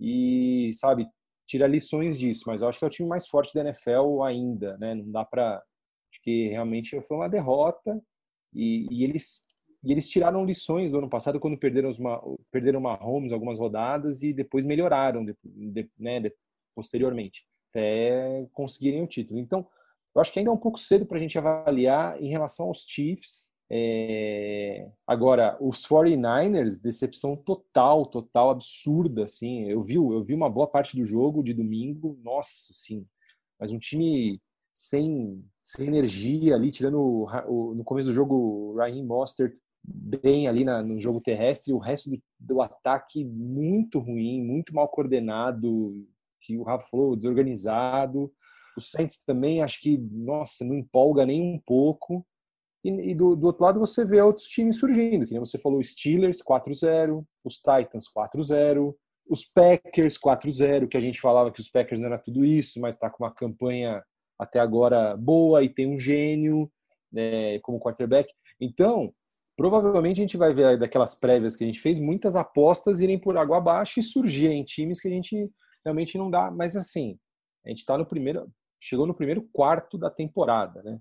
e, 0.03 0.73
sabe, 0.75 1.07
tirar 1.47 1.69
lições 1.69 2.19
disso, 2.19 2.45
mas 2.47 2.61
eu 2.61 2.69
acho 2.69 2.79
que 2.79 2.85
é 2.85 2.89
o 2.89 2.91
time 2.91 3.09
mais 3.09 3.27
forte 3.29 3.55
da 3.55 3.61
NFL 3.61 4.23
ainda, 4.25 4.77
né? 4.79 4.95
Não 4.95 5.11
dá 5.11 5.25
para 5.25 5.63
acho 6.11 6.23
que 6.23 6.49
realmente 6.49 7.01
foi 7.03 7.17
uma 7.17 7.29
derrota 7.29 8.03
e, 8.53 8.87
e, 8.91 9.05
eles 9.05 9.45
e 9.85 9.93
eles 9.93 10.09
tiraram 10.09 10.45
lições 10.45 10.91
do 10.91 10.99
ano 10.99 11.09
passado 11.09 11.41
quando 11.41 11.59
perderam 11.59 11.91
os 11.91 11.99
perderam 12.51 12.81
Mahomes 12.81 13.33
algumas 13.33 13.59
rodadas 13.59 14.23
e 14.23 14.33
depois 14.33 14.65
melhoraram 14.65 15.25
de, 15.25 15.37
de, 15.45 15.91
né, 15.99 16.21
de, 16.21 16.33
posteriormente 16.75 17.45
até 17.71 18.47
conseguirem 18.53 19.03
o 19.03 19.07
título. 19.07 19.41
Então, 19.41 19.67
eu 20.15 20.21
acho 20.21 20.33
que 20.33 20.39
ainda 20.39 20.51
é 20.51 20.55
um 20.55 20.59
pouco 20.59 20.79
cedo 20.79 21.07
para 21.07 21.17
a 21.17 21.21
gente 21.21 21.39
avaliar 21.39 22.23
em 22.23 22.29
relação 22.29 22.67
aos 22.67 22.85
Chiefs. 22.87 23.51
É... 23.75 24.87
Agora, 25.07 25.57
os 25.59 25.87
49ers, 25.87 26.79
decepção 26.79 27.35
total, 27.35 28.05
total, 28.05 28.51
absurda, 28.51 29.25
assim. 29.25 29.65
Eu 29.65 29.83
vi, 29.83 29.95
eu 29.95 30.23
vi 30.23 30.35
uma 30.35 30.51
boa 30.51 30.67
parte 30.67 30.95
do 30.95 31.05
jogo 31.05 31.43
de 31.43 31.55
domingo, 31.55 32.19
nossa, 32.23 32.75
sim. 32.75 33.07
Mas 33.59 33.71
um 33.73 33.79
time 33.79 34.39
sem, 34.75 35.43
sem 35.63 35.87
energia 35.87 36.55
ali, 36.55 36.71
tirando 36.71 36.99
o, 36.99 37.27
o, 37.49 37.75
no 37.75 37.83
começo 37.83 38.09
do 38.09 38.15
jogo 38.15 38.35
o 38.35 38.77
Raheem 38.77 39.05
Mostert 39.05 39.57
bem 39.83 40.47
ali 40.47 40.65
na, 40.65 40.83
no 40.83 41.01
jogo 41.01 41.21
terrestre, 41.21 41.73
o 41.73 41.79
resto 41.79 42.11
do, 42.11 42.23
do, 42.39 42.61
ataque 42.61 43.25
muito 43.25 43.99
ruim, 43.99 44.45
muito 44.45 44.75
mal 44.75 44.87
coordenado, 44.89 46.07
que 46.43 46.59
o 46.59 46.63
Rafa 46.63 46.87
falou, 46.91 47.17
desorganizado. 47.17 48.31
O 48.77 48.81
Saints 48.81 49.25
também, 49.25 49.63
acho 49.63 49.81
que, 49.81 49.99
nossa, 49.99 50.65
não 50.65 50.75
empolga 50.75 51.25
nem 51.25 51.41
um 51.41 51.59
pouco. 51.59 52.25
E, 52.85 52.91
e 53.11 53.15
do, 53.15 53.37
do, 53.37 53.47
outro 53.47 53.63
lado 53.63 53.81
você 53.81 54.05
vê 54.05 54.21
outros 54.21 54.47
times 54.47 54.79
surgindo, 54.79 55.25
que 55.25 55.33
nem 55.33 55.41
você 55.41 55.59
falou, 55.59 55.83
Steelers 55.83 56.43
4-0, 56.43 57.25
os 57.45 57.57
Titans 57.57 58.07
4-0, 58.17 58.95
os 59.29 59.45
Packers 59.45 60.19
4-0, 60.19 60.89
que 60.89 60.97
a 60.97 61.01
gente 61.01 61.21
falava 61.21 61.53
que 61.53 61.61
os 61.61 61.69
Packers 61.69 62.01
não 62.01 62.09
era 62.09 62.19
tudo 62.19 62.45
isso, 62.45 62.81
mas 62.81 62.97
está 62.97 63.09
com 63.09 63.25
uma 63.25 63.33
campanha 63.33 64.03
até 64.39 64.59
agora 64.59 65.17
boa 65.17 65.63
e 65.63 65.69
tem 65.69 65.87
um 65.87 65.99
gênio 65.99 66.71
né, 67.13 67.59
como 67.61 67.79
quarterback. 67.79 68.33
Então, 68.61 69.13
provavelmente 69.57 70.19
a 70.19 70.23
gente 70.23 70.37
vai 70.37 70.53
ver 70.53 70.79
daquelas 70.79 71.15
prévias 71.15 71.55
que 71.55 71.63
a 71.63 71.67
gente 71.67 71.81
fez, 71.81 71.99
muitas 71.99 72.35
apostas 72.35 73.01
irem 73.01 73.19
por 73.19 73.37
água 73.37 73.59
abaixo 73.59 74.01
e 74.01 74.03
surgirem 74.03 74.65
times 74.65 75.01
que 75.01 75.09
a 75.09 75.11
gente 75.11 75.51
realmente 75.85 76.19
não 76.19 76.31
dá. 76.31 76.51
Mas 76.51 76.77
assim, 76.77 77.19
a 77.65 77.69
gente 77.69 77.79
está 77.79 77.97
no 77.97 78.07
primeiro, 78.07 78.51
chegou 78.81 79.07
no 79.07 79.15
primeiro 79.15 79.49
quarto 79.53 79.97
da 79.97 80.11
temporada, 80.11 80.83
né? 80.83 80.99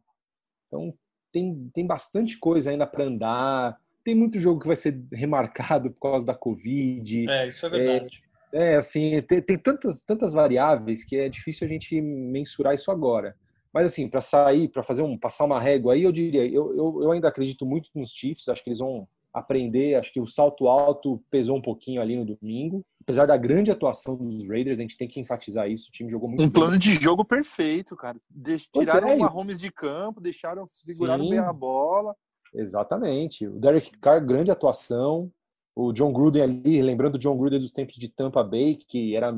Então 0.67 0.93
tem, 1.31 1.69
tem 1.73 1.85
bastante 1.85 2.37
coisa 2.37 2.71
ainda 2.71 2.85
para 2.85 3.03
andar. 3.03 3.77
Tem 4.03 4.15
muito 4.15 4.39
jogo 4.39 4.59
que 4.59 4.67
vai 4.67 4.75
ser 4.75 5.01
remarcado 5.11 5.91
por 5.91 5.99
causa 5.99 6.25
da 6.25 6.33
Covid. 6.33 7.29
É, 7.29 7.47
isso 7.47 7.65
é 7.65 7.69
verdade. 7.69 8.23
É, 8.53 8.73
é 8.73 8.75
assim, 8.75 9.21
tem, 9.21 9.41
tem 9.41 9.57
tantas, 9.57 10.03
tantas 10.03 10.33
variáveis 10.33 11.03
que 11.03 11.15
é 11.15 11.29
difícil 11.29 11.65
a 11.65 11.69
gente 11.69 11.99
mensurar 12.01 12.73
isso 12.73 12.91
agora. 12.91 13.35
Mas 13.73 13.85
assim, 13.85 14.07
para 14.07 14.19
sair, 14.19 14.67
para 14.67 14.83
fazer 14.83 15.01
um 15.01 15.17
passar 15.17 15.45
uma 15.45 15.61
régua 15.61 15.93
aí, 15.93 16.03
eu 16.03 16.11
diria, 16.11 16.45
eu, 16.45 16.75
eu, 16.75 17.03
eu 17.03 17.11
ainda 17.11 17.29
acredito 17.29 17.65
muito 17.65 17.89
nos 17.95 18.11
Chiefs, 18.11 18.49
acho 18.49 18.63
que 18.63 18.69
eles 18.69 18.79
vão 18.79 19.07
aprender. 19.33 19.95
Acho 19.95 20.11
que 20.11 20.19
o 20.19 20.27
salto 20.27 20.67
alto 20.67 21.23
pesou 21.29 21.57
um 21.57 21.61
pouquinho 21.61 22.01
ali 22.01 22.17
no 22.17 22.25
domingo. 22.25 22.85
Apesar 23.01 23.25
da 23.25 23.35
grande 23.35 23.71
atuação 23.71 24.15
dos 24.15 24.47
Raiders, 24.47 24.77
a 24.77 24.81
gente 24.81 24.97
tem 24.97 25.07
que 25.07 25.19
enfatizar 25.19 25.69
isso. 25.69 25.89
O 25.89 25.91
time 25.91 26.09
jogou 26.09 26.29
muito 26.29 26.41
Um 26.41 26.49
bem. 26.49 26.51
plano 26.51 26.77
de 26.77 26.93
jogo 26.93 27.25
perfeito, 27.25 27.95
cara. 27.95 28.19
De 28.29 28.57
tiraram 28.57 29.09
é. 29.09 29.15
o 29.15 29.19
Mahomes 29.19 29.57
de 29.57 29.71
campo, 29.71 30.21
deixaram, 30.21 30.67
seguraram 30.69 31.23
Sim. 31.23 31.31
bem 31.31 31.39
a 31.39 31.51
bola. 31.51 32.15
Exatamente. 32.53 33.47
O 33.47 33.59
Derek 33.59 33.97
Carr, 33.99 34.23
grande 34.23 34.51
atuação. 34.51 35.31
O 35.75 35.91
John 35.93 36.11
Gruden 36.11 36.43
ali, 36.43 36.81
lembrando 36.81 37.15
o 37.15 37.19
John 37.19 37.37
Gruden 37.37 37.59
dos 37.59 37.71
tempos 37.71 37.95
de 37.95 38.09
Tampa 38.09 38.43
Bay, 38.43 38.75
que 38.75 39.15
era, 39.15 39.33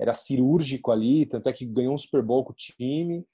era 0.00 0.14
cirúrgico 0.14 0.90
ali, 0.90 1.26
tanto 1.26 1.48
é 1.48 1.52
que 1.52 1.66
ganhou 1.66 1.94
um 1.94 1.98
Super 1.98 2.22
Bowl 2.22 2.42
com 2.42 2.52
o 2.52 2.56
time. 2.56 3.24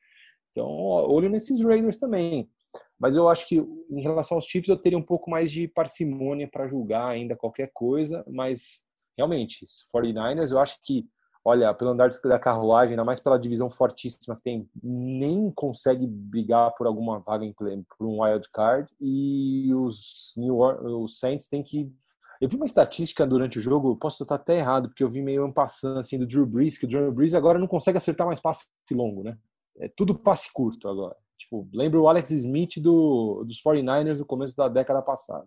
Então, 0.51 0.69
olho 0.69 1.31
nesses 1.31 1.63
Raiders 1.63 1.97
também. 1.97 2.51
Mas 2.99 3.15
eu 3.15 3.29
acho 3.29 3.47
que 3.47 3.57
em 3.57 4.03
relação 4.03 4.37
aos 4.37 4.45
Chiefs 4.45 4.69
eu 4.69 4.77
teria 4.77 4.99
um 4.99 5.03
pouco 5.03 5.31
mais 5.31 5.51
de 5.51 5.69
parcimônia 5.69 6.49
para 6.51 6.69
julgar 6.69 7.09
ainda 7.09 7.37
qualquer 7.37 7.71
coisa, 7.73 8.25
mas 8.29 8.83
realmente, 9.19 9.67
49ers 9.95 10.53
eu 10.53 10.59
acho 10.59 10.77
que, 10.83 11.07
olha, 11.45 11.75
pelo 11.75 11.91
andar 11.91 12.11
da 12.11 12.39
carruagem, 12.39 12.93
ainda 12.93 13.05
mais 13.05 13.21
pela 13.21 13.39
divisão 13.39 13.69
fortíssima 13.69 14.37
que 14.37 14.43
tem, 14.43 14.71
nem 14.83 15.51
consegue 15.51 16.07
brigar 16.07 16.73
por 16.77 16.87
alguma 16.87 17.19
vaga 17.19 17.45
em, 17.45 17.53
por 17.53 18.07
um 18.07 18.23
wild 18.23 18.49
card 18.53 18.91
e 19.01 19.75
os 19.75 20.33
New 20.37 20.59
Orleans, 20.59 20.93
os 20.93 21.19
Saints 21.19 21.49
têm 21.49 21.63
que 21.63 21.93
eu 22.41 22.49
vi 22.49 22.55
uma 22.55 22.67
estatística 22.67 23.27
durante 23.27 23.59
o 23.59 23.61
jogo, 23.61 23.97
posso 23.97 24.23
estar 24.23 24.37
até 24.37 24.59
errado, 24.59 24.89
porque 24.89 25.03
eu 25.03 25.11
vi 25.11 25.21
meio 25.21 25.53
passando 25.53 25.99
assim 25.99 26.17
do 26.17 26.27
Drew 26.27 26.47
Brees, 26.47 26.79
que 26.79 26.85
o 26.85 26.89
Drew 26.89 27.11
Brees 27.11 27.35
agora 27.35 27.59
não 27.59 27.67
consegue 27.67 27.99
acertar 27.99 28.29
mais 28.29 28.39
passe 28.39 28.65
longo, 28.93 29.25
né? 29.25 29.37
É 29.77 29.89
tudo 29.89 30.15
passe 30.15 30.53
curto 30.53 30.89
agora. 30.89 31.17
Tipo, 31.37 31.69
lembra 31.73 32.01
o 32.01 32.09
Alex 32.09 32.31
Smith 32.31 32.79
do, 32.79 33.43
dos 33.45 33.61
49ers 33.61 34.19
do 34.19 34.25
começo 34.25 34.57
da 34.57 34.69
década 34.69 35.03
passada. 35.03 35.47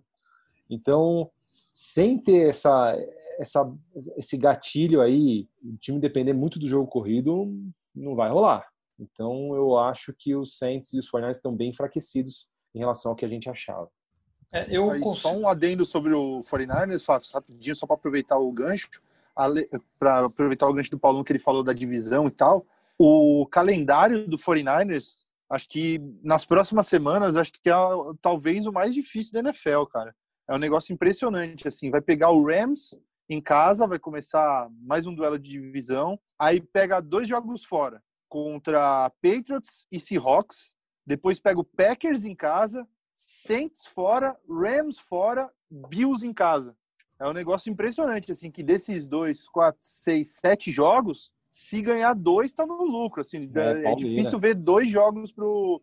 Então, 0.69 1.29
sem 1.71 2.17
ter 2.17 2.49
essa, 2.49 2.93
essa, 3.41 3.67
esse 4.17 4.37
gatilho 4.37 5.01
aí, 5.01 5.49
o 5.63 5.75
time 5.77 5.99
depender 5.99 6.31
muito 6.31 6.59
do 6.59 6.67
jogo 6.67 6.87
corrido, 6.87 7.51
não 7.93 8.15
vai 8.15 8.29
rolar. 8.29 8.67
Então, 8.99 9.55
eu 9.55 9.77
acho 9.79 10.13
que 10.13 10.35
os 10.35 10.59
Saints 10.59 10.93
e 10.93 10.99
os 10.99 11.09
49ers 11.09 11.31
estão 11.31 11.55
bem 11.55 11.71
enfraquecidos 11.71 12.47
em 12.75 12.79
relação 12.79 13.11
ao 13.11 13.15
que 13.15 13.25
a 13.25 13.27
gente 13.27 13.49
achava. 13.49 13.89
É, 14.53 14.67
eu 14.69 14.91
Aí, 14.91 15.01
consigo... 15.01 15.29
Só 15.29 15.35
um 15.35 15.47
adendo 15.47 15.83
sobre 15.85 16.13
o 16.13 16.41
49ers, 16.41 17.03
rapidinho, 17.33 17.75
só 17.75 17.87
para 17.87 17.95
aproveitar 17.95 18.37
o 18.37 18.51
gancho, 18.51 18.89
para 19.97 20.25
aproveitar 20.25 20.67
o 20.67 20.73
gancho 20.73 20.91
do 20.91 20.99
Paulão 20.99 21.23
que 21.23 21.31
ele 21.31 21.39
falou 21.39 21.63
da 21.63 21.73
divisão 21.73 22.27
e 22.27 22.31
tal. 22.31 22.65
O 22.95 23.47
calendário 23.47 24.27
do 24.27 24.37
49ers 24.37 25.25
acho 25.49 25.67
que 25.67 25.99
nas 26.23 26.45
próximas 26.45 26.85
semanas, 26.85 27.35
acho 27.35 27.51
que 27.53 27.69
é 27.69 27.73
talvez 28.21 28.67
o 28.67 28.71
mais 28.71 28.93
difícil 28.93 29.33
da 29.33 29.39
NFL, 29.39 29.85
cara. 29.85 30.15
É 30.47 30.53
um 30.53 30.59
negócio 30.59 30.93
impressionante, 30.93 31.67
assim. 31.67 31.89
Vai 31.89 32.01
pegar 32.01 32.29
o 32.29 32.45
Rams 32.45 32.97
em 33.29 33.41
casa, 33.41 33.87
vai 33.87 33.99
começar 33.99 34.69
mais 34.81 35.05
um 35.05 35.13
duelo 35.13 35.39
de 35.39 35.51
divisão. 35.51 36.19
Aí 36.37 36.59
pega 36.59 37.01
dois 37.01 37.27
jogos 37.27 37.63
fora, 37.63 38.03
contra 38.27 39.09
Patriots 39.21 39.87
e 39.91 39.99
Seahawks. 39.99 40.73
Depois 41.05 41.39
pega 41.39 41.59
o 41.59 41.63
Packers 41.63 42.25
em 42.25 42.35
casa, 42.35 42.87
Saints 43.13 43.87
fora, 43.87 44.37
Rams 44.49 44.99
fora, 44.99 45.49
Bills 45.69 46.25
em 46.25 46.33
casa. 46.33 46.75
É 47.19 47.27
um 47.27 47.33
negócio 47.33 47.71
impressionante, 47.71 48.31
assim, 48.31 48.49
que 48.49 48.63
desses 48.63 49.07
dois, 49.07 49.47
quatro, 49.47 49.79
seis, 49.83 50.39
sete 50.43 50.71
jogos, 50.71 51.31
se 51.51 51.81
ganhar 51.81 52.15
dois, 52.15 52.51
está 52.51 52.65
no 52.65 52.83
lucro. 52.83 53.21
Assim, 53.21 53.49
é, 53.53 53.91
é 53.91 53.95
difícil 53.95 54.39
ver 54.39 54.55
dois 54.55 54.89
jogos 54.89 55.31
para 55.31 55.45
o 55.45 55.81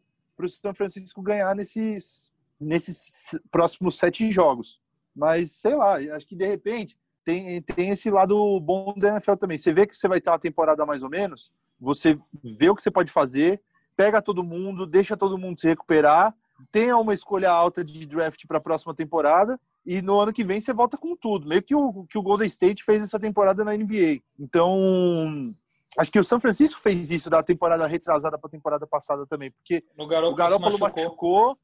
São 0.49 0.75
Francisco 0.75 1.23
ganhar 1.23 1.55
nesses, 1.55 2.33
nesses 2.59 3.39
próximos 3.51 3.97
sete 3.97 4.33
jogos. 4.33 4.81
Mas, 5.15 5.53
sei 5.53 5.77
lá, 5.77 5.95
acho 5.95 6.27
que 6.27 6.37
de 6.37 6.47
repente 6.47 6.99
tem, 7.29 7.61
tem 7.61 7.91
esse 7.91 8.11
lado 8.11 8.59
bom 8.59 8.95
da 8.97 9.11
NFL 9.11 9.35
também. 9.35 9.59
Você 9.59 9.71
vê 9.71 9.87
que 9.87 9.95
você 9.95 10.09
vai 10.09 10.19
ter 10.19 10.31
uma 10.31 10.39
temporada 10.39 10.87
mais 10.87 11.03
ou 11.03 11.11
menos, 11.11 11.53
você 11.79 12.19
vê 12.43 12.71
o 12.71 12.75
que 12.75 12.83
você 12.83 12.91
pode 12.91 13.13
fazer, 13.13 13.61
pega 13.95 14.23
todo 14.23 14.43
mundo, 14.43 14.87
deixa 14.87 15.15
todo 15.15 15.37
mundo 15.37 15.61
se 15.61 15.69
recuperar, 15.69 16.35
tenha 16.73 16.97
uma 16.97 17.13
escolha 17.13 17.51
alta 17.51 17.85
de 17.85 18.07
draft 18.07 18.47
para 18.47 18.57
a 18.57 18.63
próxima 18.63 18.95
temporada 18.95 19.61
e 19.85 20.01
no 20.01 20.19
ano 20.19 20.33
que 20.33 20.43
vem 20.43 20.59
você 20.59 20.73
volta 20.73 20.97
com 20.97 21.15
tudo. 21.15 21.47
Meio 21.47 21.63
que 21.63 21.75
o, 21.75 22.07
que 22.07 22.17
o 22.17 22.23
Golden 22.23 22.47
State 22.47 22.83
fez 22.83 23.03
essa 23.03 23.21
temporada 23.21 23.63
na 23.63 23.77
NBA. 23.77 24.23
Então, 24.41 25.55
acho 25.99 26.11
que 26.11 26.19
o 26.19 26.25
São 26.25 26.41
Francisco 26.41 26.81
fez 26.81 27.11
isso 27.11 27.29
da 27.29 27.43
temporada 27.43 27.87
retrasada 27.87 28.39
para 28.39 28.49
a 28.49 28.51
temporada 28.51 28.87
passada 28.87 29.27
também, 29.27 29.51
porque 29.51 29.85
o 29.99 30.07
Garoppolo, 30.35 30.79
machucou. 30.79 31.05
machucou. 31.05 31.59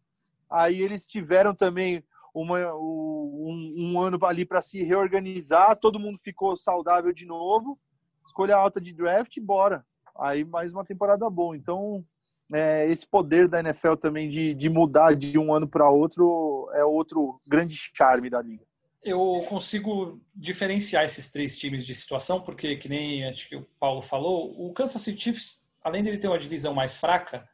aí 0.50 0.82
eles 0.82 1.06
tiveram 1.06 1.54
também 1.54 2.04
uma, 2.34 2.74
um, 2.74 3.74
um 3.78 4.00
ano 4.00 4.18
ali 4.26 4.44
para 4.44 4.60
se 4.60 4.82
reorganizar, 4.82 5.76
todo 5.76 6.00
mundo 6.00 6.18
ficou 6.18 6.56
saudável 6.56 7.12
de 7.12 7.24
novo, 7.24 7.78
escolha 8.26 8.56
alta 8.56 8.80
de 8.80 8.92
draft, 8.92 9.38
bora. 9.40 9.86
Aí 10.18 10.44
mais 10.44 10.72
uma 10.72 10.84
temporada 10.84 11.28
boa. 11.30 11.56
Então, 11.56 12.04
é, 12.52 12.88
esse 12.88 13.06
poder 13.06 13.48
da 13.48 13.60
NFL 13.60 13.94
também 13.94 14.28
de, 14.28 14.52
de 14.54 14.68
mudar 14.68 15.14
de 15.14 15.38
um 15.38 15.54
ano 15.54 15.68
para 15.68 15.88
outro 15.88 16.68
é 16.74 16.84
outro 16.84 17.38
grande 17.48 17.76
charme 17.76 18.28
da 18.28 18.42
liga. 18.42 18.64
Eu 19.02 19.44
consigo 19.48 20.20
diferenciar 20.34 21.04
esses 21.04 21.30
três 21.30 21.56
times 21.56 21.84
de 21.84 21.94
situação, 21.94 22.40
porque, 22.40 22.76
que 22.76 22.88
nem 22.88 23.26
acho 23.28 23.48
que 23.48 23.56
o 23.56 23.66
Paulo 23.78 24.00
falou, 24.00 24.54
o 24.58 24.72
Kansas 24.72 25.02
City 25.02 25.22
Chiefs, 25.22 25.68
além 25.82 26.02
dele 26.02 26.16
ter 26.16 26.26
uma 26.26 26.38
divisão 26.38 26.72
mais 26.72 26.96
fraca, 26.96 27.46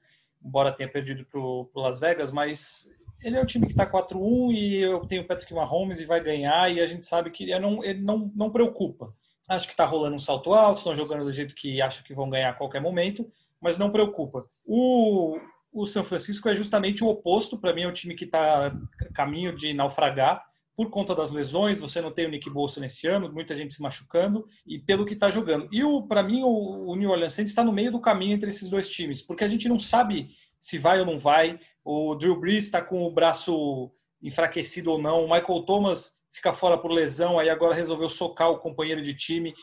embora 0.45 0.73
tenha 0.73 0.89
perdido 0.89 1.25
para 1.25 1.41
o 1.41 1.69
Las 1.75 1.99
Vegas, 1.99 2.31
mas 2.31 2.97
ele 3.23 3.37
é 3.37 3.43
um 3.43 3.47
time 3.47 3.67
que 3.67 3.73
está 3.73 3.87
4-1 3.87 4.53
e 4.53 4.77
eu 4.77 5.01
tenho 5.07 5.23
o 5.23 5.27
Patrick 5.27 5.53
Mahomes 5.53 6.01
e 6.01 6.07
vai 6.07 6.23
ganhar, 6.23 6.73
e 6.73 6.81
a 6.81 6.87
gente 6.87 7.07
sabe 7.07 7.31
que 7.31 7.45
ele 7.45 7.59
não, 7.59 7.85
ele 7.85 8.01
não, 8.01 8.31
não 8.35 8.51
preocupa. 8.51 9.15
Acho 9.49 9.67
que 9.67 9.73
está 9.73 9.85
rolando 9.85 10.17
um 10.17 10.21
salto 10.21 10.55
alto, 10.55 10.79
estão 10.79 10.95
jogando 10.95 11.25
do 11.25 11.33
jeito 11.33 11.55
que 11.55 11.83
acham 11.83 12.05
que 12.05 12.15
vão 12.15 12.31
ganhar 12.31 12.51
a 12.51 12.55
qualquer 12.55 12.81
momento, 12.81 13.31
mas 13.61 13.77
não 13.77 13.91
preocupa. 13.91 14.47
O, 14.65 15.39
o 15.73 15.85
São 15.85 16.05
Francisco 16.05 16.49
é 16.49 16.55
justamente 16.55 17.03
o 17.03 17.09
oposto. 17.09 17.59
Para 17.59 17.75
mim, 17.75 17.83
é 17.83 17.87
o 17.89 17.93
time 17.93 18.15
que 18.15 18.25
está 18.25 18.73
caminho 19.13 19.55
de 19.55 19.75
naufragar, 19.75 20.45
por 20.81 20.89
conta 20.89 21.15
das 21.15 21.31
lesões, 21.31 21.79
você 21.79 22.01
não 22.01 22.11
tem 22.11 22.25
o 22.25 22.31
Nick 22.31 22.49
Bolsa 22.49 22.81
nesse 22.81 23.07
ano, 23.07 23.31
muita 23.31 23.55
gente 23.55 23.75
se 23.75 23.83
machucando, 23.83 24.47
e 24.67 24.79
pelo 24.79 25.05
que 25.05 25.13
está 25.13 25.29
jogando. 25.29 25.69
E 25.71 25.83
para 26.09 26.23
mim, 26.23 26.43
o, 26.43 26.87
o 26.87 26.97
New 26.97 27.11
Orleans 27.11 27.35
Saints 27.35 27.51
está 27.51 27.63
no 27.63 27.71
meio 27.71 27.93
do 27.93 28.01
caminho 28.01 28.33
entre 28.33 28.49
esses 28.49 28.67
dois 28.71 28.89
times, 28.89 29.21
porque 29.21 29.45
a 29.45 29.49
gente 29.49 29.69
não 29.69 29.79
sabe 29.79 30.29
se 30.61 30.79
vai 30.79 31.01
ou 31.01 31.07
não 31.07 31.19
vai. 31.19 31.59
O 31.85 32.15
Drew 32.15 32.39
Brees 32.39 32.65
está 32.65 32.83
com 32.83 33.03
o 33.03 33.11
braço 33.11 33.91
enfraquecido 34.23 34.93
ou 34.93 34.99
não, 34.99 35.25
o 35.25 35.31
Michael 35.33 35.63
Thomas 35.63 36.21
fica 36.31 36.53
fora 36.53 36.77
por 36.79 36.93
lesão, 36.93 37.39
aí 37.39 37.49
agora 37.49 37.75
resolveu 37.75 38.09
socar 38.09 38.51
o 38.51 38.59
companheiro 38.59 39.03
de 39.03 39.15
time. 39.15 39.55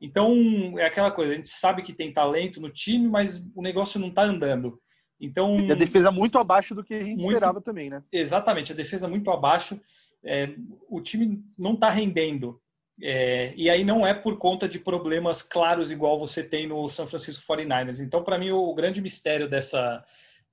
Então, 0.00 0.78
é 0.78 0.86
aquela 0.86 1.10
coisa, 1.10 1.32
a 1.32 1.36
gente 1.36 1.48
sabe 1.48 1.82
que 1.82 1.92
tem 1.92 2.12
talento 2.12 2.60
no 2.60 2.70
time, 2.70 3.08
mas 3.08 3.46
o 3.54 3.62
negócio 3.62 4.00
não 4.00 4.08
está 4.08 4.22
andando. 4.22 4.80
Então, 5.18 5.58
e 5.58 5.72
a 5.72 5.74
defesa 5.74 6.10
muito 6.10 6.38
abaixo 6.38 6.74
do 6.74 6.84
que 6.84 6.94
a 6.94 6.98
gente 7.02 7.16
muito, 7.16 7.32
esperava 7.32 7.60
também, 7.60 7.88
né? 7.88 8.02
Exatamente, 8.12 8.72
a 8.72 8.74
defesa 8.74 9.08
muito 9.08 9.30
abaixo. 9.30 9.80
É, 10.22 10.54
o 10.90 11.00
time 11.00 11.42
não 11.58 11.72
está 11.72 11.88
rendendo. 11.88 12.60
É, 13.02 13.52
e 13.56 13.68
aí 13.68 13.84
não 13.84 14.06
é 14.06 14.14
por 14.14 14.38
conta 14.38 14.68
de 14.68 14.78
problemas 14.78 15.42
claros 15.42 15.90
igual 15.90 16.18
você 16.18 16.42
tem 16.42 16.66
no 16.66 16.88
San 16.88 17.06
Francisco 17.06 17.44
49ers. 17.46 18.00
Então, 18.00 18.22
para 18.22 18.38
mim, 18.38 18.50
o 18.50 18.74
grande 18.74 19.00
mistério 19.00 19.48
dessa, 19.48 20.02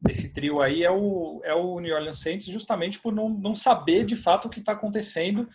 desse 0.03 0.33
trio 0.33 0.61
aí 0.61 0.83
é 0.83 0.91
o, 0.91 1.41
é 1.43 1.53
o 1.53 1.79
New 1.79 1.95
Orleans 1.95 2.19
Saints, 2.19 2.47
justamente 2.47 2.99
por 2.99 3.13
não, 3.13 3.29
não 3.29 3.55
saber 3.55 4.05
de 4.05 4.15
fato 4.15 4.47
o 4.47 4.49
que 4.49 4.59
está 4.59 4.73
acontecendo. 4.73 5.47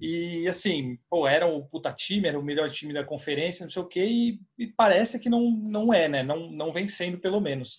E 0.00 0.46
assim, 0.46 0.98
pô, 1.08 1.26
era 1.26 1.46
o 1.46 1.64
puta 1.64 1.92
time, 1.92 2.28
era 2.28 2.38
o 2.38 2.42
melhor 2.42 2.68
time 2.68 2.92
da 2.92 3.04
conferência, 3.04 3.64
não 3.64 3.70
sei 3.70 3.82
o 3.82 3.86
quê, 3.86 4.04
e, 4.04 4.40
e 4.58 4.66
parece 4.66 5.18
que 5.18 5.30
não, 5.30 5.50
não 5.50 5.94
é, 5.94 6.08
né? 6.08 6.22
Não, 6.22 6.50
não 6.50 6.72
vem 6.72 6.86
sendo, 6.86 7.18
pelo 7.18 7.40
menos. 7.40 7.78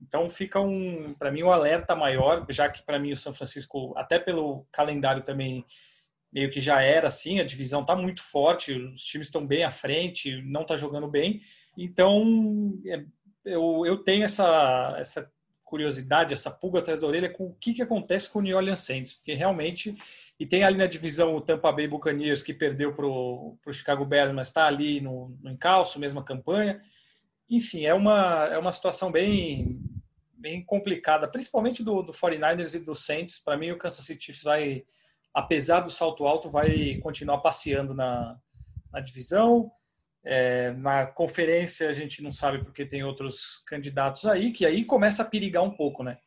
Então 0.00 0.28
fica 0.28 0.60
um, 0.60 1.14
para 1.14 1.30
mim, 1.30 1.42
um 1.42 1.50
alerta 1.50 1.94
maior, 1.96 2.44
já 2.50 2.68
que 2.68 2.82
para 2.82 2.98
mim 2.98 3.12
o 3.12 3.16
São 3.16 3.32
Francisco, 3.32 3.94
até 3.96 4.18
pelo 4.18 4.66
calendário 4.70 5.22
também, 5.22 5.64
meio 6.32 6.50
que 6.50 6.60
já 6.60 6.82
era 6.82 7.08
assim, 7.08 7.40
a 7.40 7.44
divisão 7.44 7.80
está 7.80 7.96
muito 7.96 8.20
forte, 8.20 8.72
os 8.72 9.02
times 9.04 9.28
estão 9.28 9.46
bem 9.46 9.64
à 9.64 9.70
frente, 9.70 10.42
não 10.42 10.62
está 10.62 10.76
jogando 10.76 11.08
bem. 11.08 11.40
Então 11.78 12.74
é, 12.86 13.04
eu, 13.44 13.84
eu 13.86 13.98
tenho 13.98 14.24
essa, 14.24 14.96
essa 14.98 15.32
curiosidade, 15.74 16.32
essa 16.32 16.52
pulga 16.52 16.78
atrás 16.78 17.00
da 17.00 17.06
orelha 17.08 17.28
com 17.28 17.46
o 17.46 17.54
que, 17.54 17.74
que 17.74 17.82
acontece 17.82 18.30
com 18.30 18.38
o 18.38 18.42
New 18.42 18.56
Orleans 18.56 18.78
Saints, 18.78 19.12
porque 19.12 19.34
realmente 19.34 19.96
e 20.38 20.46
tem 20.46 20.62
ali 20.62 20.78
na 20.78 20.86
divisão 20.86 21.34
o 21.34 21.40
Tampa 21.40 21.72
Bay 21.72 21.88
Buccaneers 21.88 22.44
que 22.44 22.54
perdeu 22.54 22.94
para 22.94 23.04
o 23.04 23.72
Chicago 23.72 24.04
Bears, 24.04 24.32
mas 24.32 24.46
está 24.46 24.66
ali 24.66 25.00
no, 25.00 25.36
no 25.42 25.50
encalço, 25.50 25.98
mesma 25.98 26.22
campanha. 26.22 26.80
Enfim, 27.50 27.86
é 27.86 27.92
uma, 27.92 28.46
é 28.52 28.56
uma 28.56 28.70
situação 28.70 29.10
bem, 29.10 29.80
bem 30.32 30.64
complicada, 30.64 31.26
principalmente 31.26 31.82
do, 31.82 32.02
do 32.02 32.12
49ers 32.12 32.74
e 32.74 32.84
do 32.84 32.94
Saints. 32.94 33.40
Para 33.40 33.56
mim, 33.56 33.72
o 33.72 33.78
Kansas 33.78 34.04
City 34.04 34.26
Chiefs 34.26 34.44
vai, 34.44 34.84
apesar 35.32 35.80
do 35.80 35.90
salto 35.90 36.24
alto, 36.24 36.48
vai 36.48 37.00
continuar 37.02 37.38
passeando 37.38 37.94
na, 37.94 38.36
na 38.92 39.00
divisão. 39.00 39.72
É, 40.24 40.70
na 40.72 41.06
conferência 41.06 41.88
a 41.88 41.92
gente 41.92 42.22
não 42.22 42.32
sabe 42.32 42.64
porque 42.64 42.86
tem 42.86 43.04
outros 43.04 43.62
candidatos 43.66 44.24
aí, 44.24 44.52
que 44.52 44.64
aí 44.64 44.84
começa 44.84 45.22
a 45.22 45.26
perigar 45.26 45.62
um 45.62 45.70
pouco, 45.70 46.02
né? 46.02 46.18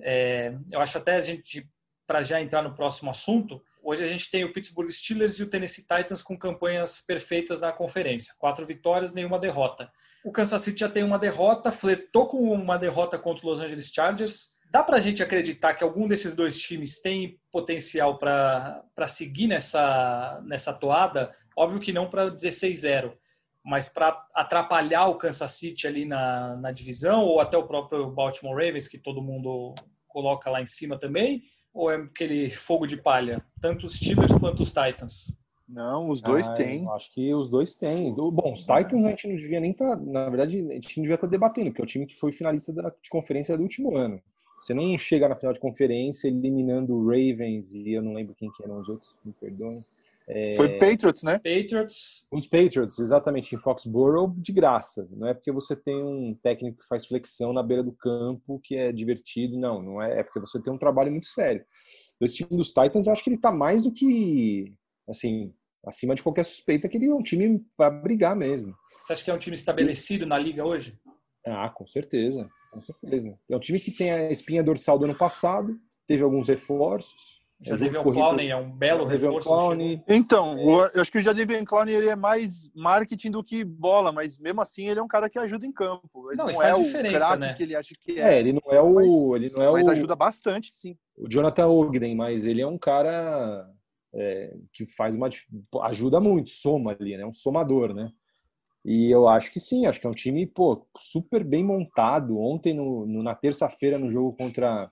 É, 0.00 0.54
eu 0.70 0.80
acho 0.80 0.96
até 0.98 1.16
a 1.16 1.20
gente, 1.20 1.68
para 2.06 2.22
já 2.22 2.40
entrar 2.40 2.62
no 2.62 2.74
próximo 2.74 3.10
assunto, 3.10 3.60
hoje 3.82 4.04
a 4.04 4.08
gente 4.08 4.30
tem 4.30 4.44
o 4.44 4.52
Pittsburgh 4.52 4.90
Steelers 4.90 5.38
e 5.38 5.42
o 5.42 5.50
Tennessee 5.50 5.86
Titans 5.86 6.22
com 6.22 6.38
campanhas 6.38 7.00
perfeitas 7.00 7.60
na 7.60 7.72
conferência. 7.72 8.34
Quatro 8.38 8.64
vitórias, 8.64 9.12
nenhuma 9.12 9.38
derrota. 9.38 9.90
O 10.24 10.30
Kansas 10.30 10.62
City 10.62 10.80
já 10.80 10.88
tem 10.88 11.02
uma 11.02 11.18
derrota, 11.18 11.72
flertou 11.72 12.28
com 12.28 12.52
uma 12.52 12.78
derrota 12.78 13.18
contra 13.18 13.44
o 13.44 13.50
Los 13.50 13.60
Angeles 13.60 13.90
Chargers. 13.92 14.52
Dá 14.70 14.82
para 14.82 14.96
a 14.96 15.00
gente 15.00 15.22
acreditar 15.22 15.74
que 15.74 15.82
algum 15.82 16.06
desses 16.06 16.36
dois 16.36 16.58
times 16.58 17.00
tem 17.00 17.38
potencial 17.50 18.18
para 18.18 19.08
seguir 19.08 19.48
nessa, 19.48 20.40
nessa 20.46 20.72
toada? 20.72 21.34
Óbvio 21.56 21.80
que 21.80 21.92
não 21.92 22.08
para 22.08 22.30
16-0, 22.30 23.12
mas 23.64 23.88
para 23.88 24.26
atrapalhar 24.34 25.06
o 25.06 25.16
Kansas 25.16 25.52
City 25.52 25.86
ali 25.86 26.04
na, 26.04 26.56
na 26.56 26.72
divisão, 26.72 27.24
ou 27.24 27.40
até 27.40 27.56
o 27.56 27.66
próprio 27.66 28.10
Baltimore 28.10 28.54
Ravens, 28.54 28.88
que 28.88 28.98
todo 28.98 29.22
mundo 29.22 29.74
coloca 30.08 30.50
lá 30.50 30.60
em 30.60 30.66
cima 30.66 30.98
também? 30.98 31.42
Ou 31.72 31.90
é 31.90 31.96
aquele 31.96 32.50
fogo 32.50 32.86
de 32.86 32.96
palha? 32.96 33.42
Tanto 33.60 33.86
os 33.86 33.94
Steelers 33.94 34.32
quanto 34.32 34.62
os 34.62 34.72
Titans? 34.72 35.38
Não, 35.66 36.10
os 36.10 36.20
dois 36.20 36.50
ah, 36.50 36.54
têm. 36.54 36.86
Acho 36.90 37.10
que 37.14 37.32
os 37.34 37.48
dois 37.48 37.74
têm. 37.74 38.12
Bom, 38.12 38.52
os 38.52 38.60
Titans 38.60 39.04
a 39.04 39.08
gente 39.10 39.28
não 39.28 39.36
devia 39.36 39.60
nem 39.60 39.70
estar. 39.70 39.96
Tá, 39.96 39.96
na 39.96 40.28
verdade, 40.28 40.58
a 40.70 40.74
gente 40.74 40.98
não 40.98 41.02
devia 41.02 41.14
estar 41.14 41.26
tá 41.26 41.30
debatendo, 41.30 41.70
porque 41.70 41.80
é 41.80 41.84
o 41.84 41.88
time 41.88 42.06
que 42.06 42.16
foi 42.16 42.30
finalista 42.30 42.72
da, 42.72 42.90
de 42.90 43.08
conferência 43.08 43.56
do 43.56 43.62
último 43.62 43.96
ano. 43.96 44.20
Você 44.60 44.74
não 44.74 44.96
chega 44.98 45.28
na 45.28 45.34
final 45.34 45.52
de 45.52 45.58
conferência 45.58 46.28
eliminando 46.28 46.94
o 46.94 47.06
Ravens 47.06 47.72
e 47.74 47.92
eu 47.92 48.02
não 48.02 48.12
lembro 48.12 48.34
quem 48.34 48.50
que 48.52 48.62
eram 48.62 48.78
os 48.78 48.88
outros, 48.88 49.18
me 49.24 49.32
perdoem. 49.32 49.80
É... 50.28 50.54
Foi 50.54 50.78
Patriots, 50.78 51.22
né? 51.22 51.38
Patriots. 51.38 52.26
Os 52.30 52.46
Patriots, 52.46 52.98
exatamente, 52.98 53.54
em 53.54 53.58
Foxborough, 53.58 54.34
de 54.36 54.52
graça. 54.52 55.08
Não 55.10 55.28
é 55.28 55.34
porque 55.34 55.52
você 55.52 55.74
tem 55.74 56.02
um 56.02 56.34
técnico 56.42 56.80
que 56.80 56.86
faz 56.86 57.06
flexão 57.06 57.52
na 57.52 57.62
beira 57.62 57.82
do 57.82 57.92
campo, 57.92 58.60
que 58.62 58.76
é 58.76 58.92
divertido, 58.92 59.58
não. 59.58 59.82
Não 59.82 60.02
é, 60.02 60.20
é 60.20 60.22
porque 60.22 60.40
você 60.40 60.60
tem 60.60 60.72
um 60.72 60.78
trabalho 60.78 61.10
muito 61.10 61.26
sério. 61.26 61.64
Esse 62.20 62.36
time 62.36 62.56
dos 62.56 62.72
Titans, 62.72 63.06
eu 63.06 63.12
acho 63.12 63.24
que 63.24 63.30
ele 63.30 63.38
tá 63.38 63.50
mais 63.50 63.82
do 63.82 63.92
que, 63.92 64.72
assim, 65.08 65.52
acima 65.84 66.14
de 66.14 66.22
qualquer 66.22 66.44
suspeita 66.44 66.88
que 66.88 66.96
ele 66.96 67.06
é 67.06 67.14
um 67.14 67.22
time 67.22 67.64
para 67.76 67.90
brigar 67.90 68.36
mesmo. 68.36 68.74
Você 69.00 69.12
acha 69.12 69.24
que 69.24 69.30
é 69.30 69.34
um 69.34 69.38
time 69.38 69.54
estabelecido 69.54 70.24
na 70.24 70.38
liga 70.38 70.64
hoje? 70.64 70.96
Ah, 71.44 71.68
com 71.68 71.86
certeza, 71.86 72.48
com 72.70 72.80
certeza. 72.80 73.36
É 73.50 73.56
um 73.56 73.60
time 73.60 73.80
que 73.80 73.90
tem 73.90 74.12
a 74.12 74.30
espinha 74.30 74.62
dorsal 74.62 74.98
do 74.98 75.04
ano 75.04 75.16
passado, 75.16 75.76
teve 76.06 76.22
alguns 76.22 76.48
reforços. 76.48 77.41
Já 77.62 77.78
teve 77.78 77.96
um 77.96 78.02
Clowney 78.02 78.50
é 78.50 78.56
um 78.56 78.70
belo 78.70 79.04
reforço. 79.04 79.50
Então, 80.08 80.58
eu 80.58 81.00
acho 81.00 81.12
que 81.12 81.18
o 81.18 81.20
Jadavion 81.20 81.64
Clowney 81.64 81.94
ele 81.94 82.08
é 82.08 82.16
mais 82.16 82.68
marketing 82.74 83.30
do 83.30 83.44
que 83.44 83.64
bola, 83.64 84.10
mas 84.10 84.36
mesmo 84.38 84.60
assim 84.60 84.88
ele 84.88 84.98
é 84.98 85.02
um 85.02 85.08
cara 85.08 85.30
que 85.30 85.38
ajuda 85.38 85.64
em 85.64 85.72
campo. 85.72 86.30
Ele 86.30 86.36
não, 86.36 86.46
não 86.46 86.54
faz 86.54 86.76
é 86.76 86.82
diferença, 86.82 87.36
né? 87.36 87.54
que 87.54 87.62
ele 87.62 87.76
acha 87.76 87.94
que 88.00 88.20
é. 88.20 88.34
É, 88.34 88.40
ele 88.40 88.52
não 88.52 88.72
é 88.72 88.80
o, 88.80 88.94
mas, 88.94 89.42
ele 89.42 89.54
não 89.56 89.64
é 89.64 89.72
mas 89.72 89.86
o, 89.86 89.90
ajuda 89.90 90.16
bastante, 90.16 90.72
sim. 90.74 90.96
O 91.16 91.28
Jonathan 91.28 91.68
Ogden, 91.68 92.16
mas 92.16 92.44
ele 92.44 92.60
é 92.60 92.66
um 92.66 92.78
cara 92.78 93.68
é, 94.14 94.56
que 94.72 94.84
faz 94.86 95.14
uma 95.14 95.30
ajuda 95.84 96.18
muito, 96.18 96.50
soma 96.50 96.96
ali, 96.98 97.16
né? 97.16 97.24
Um 97.24 97.32
somador, 97.32 97.94
né? 97.94 98.10
E 98.84 99.08
eu 99.10 99.28
acho 99.28 99.52
que 99.52 99.60
sim, 99.60 99.86
acho 99.86 100.00
que 100.00 100.06
é 100.06 100.10
um 100.10 100.14
time 100.14 100.44
pô, 100.44 100.84
super 100.96 101.44
bem 101.44 101.64
montado. 101.64 102.38
Ontem, 102.38 102.74
no, 102.74 103.06
no 103.06 103.22
na 103.22 103.34
terça-feira, 103.34 103.98
no 103.98 104.10
jogo 104.10 104.36
contra, 104.36 104.90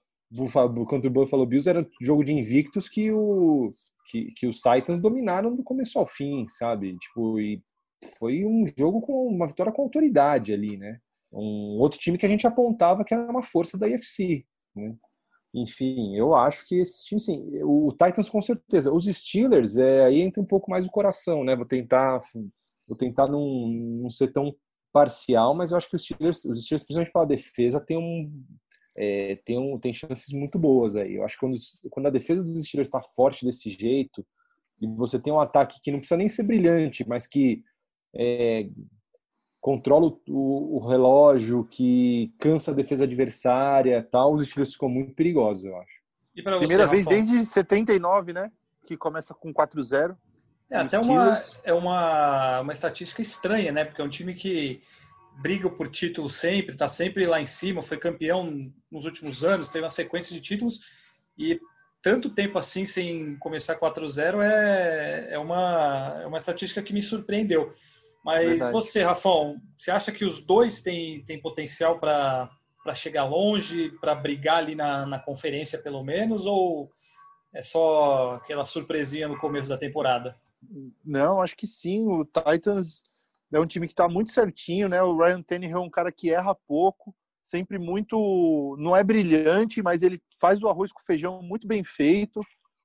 contra 0.86 1.08
o 1.08 1.12
Buffalo 1.12 1.46
Bills, 1.46 1.68
era 1.68 1.86
jogo 2.00 2.24
de 2.24 2.32
invictos 2.32 2.88
que, 2.88 3.10
o, 3.10 3.70
que, 4.06 4.32
que 4.36 4.46
os 4.46 4.60
Titans 4.60 5.00
dominaram 5.00 5.54
do 5.54 5.62
começo 5.62 5.98
ao 5.98 6.06
fim, 6.06 6.46
sabe? 6.48 6.96
Tipo, 6.98 7.40
e 7.40 7.62
foi 8.18 8.44
um 8.44 8.64
jogo 8.78 9.00
com 9.00 9.26
uma 9.26 9.46
vitória 9.46 9.72
com 9.72 9.82
autoridade 9.82 10.52
ali, 10.52 10.76
né? 10.76 10.98
Um 11.32 11.78
outro 11.78 11.98
time 11.98 12.18
que 12.18 12.26
a 12.26 12.28
gente 12.28 12.46
apontava 12.46 13.04
que 13.04 13.14
era 13.14 13.30
uma 13.30 13.42
força 13.42 13.78
da 13.78 13.88
IFC, 13.88 14.44
né? 14.74 14.96
Enfim, 15.52 16.14
eu 16.16 16.34
acho 16.34 16.66
que 16.66 16.76
esse 16.76 17.04
time, 17.04 17.20
sim. 17.20 17.62
O 17.64 17.90
Titans 17.90 18.28
com 18.28 18.40
certeza. 18.40 18.92
Os 18.92 19.06
Steelers, 19.06 19.76
é, 19.76 20.04
aí 20.04 20.20
entra 20.20 20.40
um 20.40 20.46
pouco 20.46 20.70
mais 20.70 20.86
o 20.86 20.90
coração, 20.90 21.42
né? 21.42 21.56
Vou 21.56 21.66
tentar, 21.66 22.20
vou 22.86 22.96
tentar 22.96 23.26
não, 23.26 23.68
não 23.68 24.10
ser 24.10 24.32
tão 24.32 24.54
parcial, 24.92 25.54
mas 25.54 25.70
eu 25.70 25.76
acho 25.76 25.88
que 25.88 25.96
os 25.96 26.02
Steelers, 26.04 26.44
os 26.44 26.64
Steelers 26.64 26.84
principalmente 26.84 27.12
pela 27.12 27.26
defesa, 27.26 27.80
tem 27.80 27.96
um, 27.96 28.32
é, 29.02 29.36
tem, 29.46 29.58
um, 29.58 29.78
tem 29.78 29.94
chances 29.94 30.30
muito 30.34 30.58
boas 30.58 30.94
aí. 30.94 31.14
Eu 31.14 31.24
acho 31.24 31.36
que 31.36 31.40
quando, 31.40 31.56
quando 31.88 32.06
a 32.06 32.10
defesa 32.10 32.42
dos 32.42 32.62
Steelers 32.66 32.88
está 32.88 33.00
forte 33.00 33.46
desse 33.46 33.70
jeito, 33.70 34.26
e 34.78 34.86
você 34.86 35.18
tem 35.18 35.32
um 35.32 35.40
ataque 35.40 35.80
que 35.82 35.90
não 35.90 35.98
precisa 35.98 36.18
nem 36.18 36.28
ser 36.28 36.42
brilhante, 36.42 37.06
mas 37.08 37.26
que 37.26 37.62
é, 38.14 38.68
controla 39.58 40.12
o, 40.28 40.76
o, 40.76 40.86
relógio, 40.86 41.64
que 41.64 42.34
cansa 42.38 42.72
a 42.72 42.74
defesa 42.74 43.04
adversária, 43.04 44.06
tal, 44.12 44.34
os 44.34 44.42
estilos 44.42 44.74
ficam 44.74 44.90
muito 44.90 45.14
perigosos, 45.14 45.64
eu 45.64 45.76
acho. 45.78 46.00
Você, 46.34 46.42
Primeira 46.42 46.86
vez 46.86 47.04
Rafa? 47.06 47.16
desde 47.16 47.44
79, 47.44 48.34
né? 48.34 48.52
Que 48.86 48.98
começa 48.98 49.32
com 49.32 49.52
4-0. 49.52 50.14
É 50.70 50.76
até 50.76 50.98
uma, 50.98 51.36
é 51.64 51.72
uma, 51.72 52.60
uma 52.60 52.72
estatística 52.72 53.22
estranha, 53.22 53.72
né? 53.72 53.84
Porque 53.84 54.00
é 54.00 54.04
um 54.04 54.08
time 54.10 54.34
que 54.34 54.82
briga 55.40 55.70
por 55.70 55.88
título 55.88 56.28
sempre, 56.28 56.72
está 56.72 56.86
sempre 56.86 57.26
lá 57.26 57.40
em 57.40 57.46
cima, 57.46 57.82
foi 57.82 57.96
campeão 57.96 58.70
nos 58.90 59.04
últimos 59.04 59.42
anos, 59.44 59.68
teve 59.68 59.82
uma 59.82 59.88
sequência 59.88 60.34
de 60.34 60.40
títulos 60.40 60.80
e 61.38 61.58
tanto 62.02 62.30
tempo 62.30 62.58
assim 62.58 62.86
sem 62.86 63.36
começar 63.36 63.78
4-0 63.78 64.42
é, 64.42 65.28
é, 65.32 65.38
uma, 65.38 66.20
é 66.22 66.26
uma 66.26 66.38
estatística 66.38 66.82
que 66.82 66.92
me 66.92 67.02
surpreendeu. 67.02 67.74
Mas 68.24 68.48
Verdade. 68.48 68.72
você, 68.72 69.02
Rafão, 69.02 69.60
você 69.76 69.90
acha 69.90 70.12
que 70.12 70.24
os 70.24 70.42
dois 70.42 70.82
têm, 70.82 71.22
têm 71.24 71.40
potencial 71.40 71.98
para 71.98 72.50
chegar 72.94 73.24
longe, 73.24 73.90
para 74.00 74.14
brigar 74.14 74.58
ali 74.58 74.74
na, 74.74 75.06
na 75.06 75.18
conferência, 75.18 75.78
pelo 75.78 76.04
menos? 76.04 76.44
Ou 76.44 76.90
é 77.52 77.62
só 77.62 78.34
aquela 78.34 78.64
surpresinha 78.64 79.26
no 79.26 79.38
começo 79.38 79.70
da 79.70 79.78
temporada? 79.78 80.36
Não, 81.04 81.40
acho 81.40 81.56
que 81.56 81.66
sim. 81.66 82.06
O 82.06 82.24
Titans 82.24 83.02
é 83.52 83.60
um 83.60 83.66
time 83.66 83.86
que 83.86 83.92
está 83.92 84.08
muito 84.08 84.30
certinho, 84.30 84.88
né? 84.88 85.02
O 85.02 85.16
Ryan 85.16 85.42
Tannehill 85.42 85.78
é 85.78 85.80
um 85.80 85.90
cara 85.90 86.12
que 86.12 86.32
erra 86.32 86.54
pouco, 86.54 87.14
sempre 87.40 87.78
muito. 87.78 88.76
Não 88.78 88.96
é 88.96 89.02
brilhante, 89.02 89.82
mas 89.82 90.02
ele 90.02 90.20
faz 90.40 90.62
o 90.62 90.68
arroz 90.68 90.92
com 90.92 91.00
feijão 91.02 91.42
muito 91.42 91.66
bem 91.66 91.82
feito. 91.84 92.40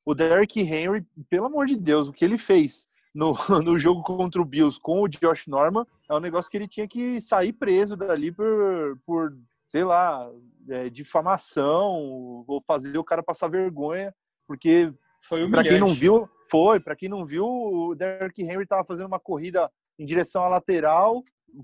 o 0.06 0.14
Derrick 0.14 0.60
Henry, 0.60 1.06
pelo 1.30 1.48
amor 1.48 1.66
de 1.66 1.76
Deus, 1.76 2.08
o 2.08 2.14
que 2.14 2.26
ele 2.26 2.38
fez 2.38 2.88
no, 3.16 3.34
no 3.64 3.80
jogo 3.80 4.04
contra 4.04 4.42
o 4.42 4.46
Bills 4.46 4.80
com 4.80 5.02
o 5.02 5.08
Josh 5.08 5.48
Norman 5.48 5.88
é 6.10 6.14
um 6.14 6.20
negócio 6.20 6.52
que 6.52 6.58
ele 6.58 6.68
tinha 6.68 6.88
que 6.88 7.22
sair 7.22 7.54
preso 7.54 7.96
dali 7.96 8.32
por, 8.32 9.00
por 9.06 9.38
sei 9.66 9.84
lá, 9.84 10.30
é, 10.70 10.90
difamação 10.90 12.44
ou 12.46 12.62
fazer 12.68 12.98
o 12.98 13.04
cara 13.04 13.24
passar 13.24 13.48
vergonha, 13.48 14.14
porque 14.46 14.94
para 15.50 15.64
quem 15.64 15.80
não 15.80 15.88
viu, 15.88 16.30
foi, 16.52 16.80
para 16.80 16.96
quem 16.96 17.10
não 17.10 17.26
viu, 17.26 17.48
o 17.48 17.96
Derrick 17.96 18.44
Henry 18.44 18.64
estava 18.64 18.84
fazendo 18.84 19.08
uma 19.08 19.20
corrida 19.20 19.72
em 19.98 20.06
direção 20.06 20.44
à 20.44 20.48
lateral, 20.48 21.24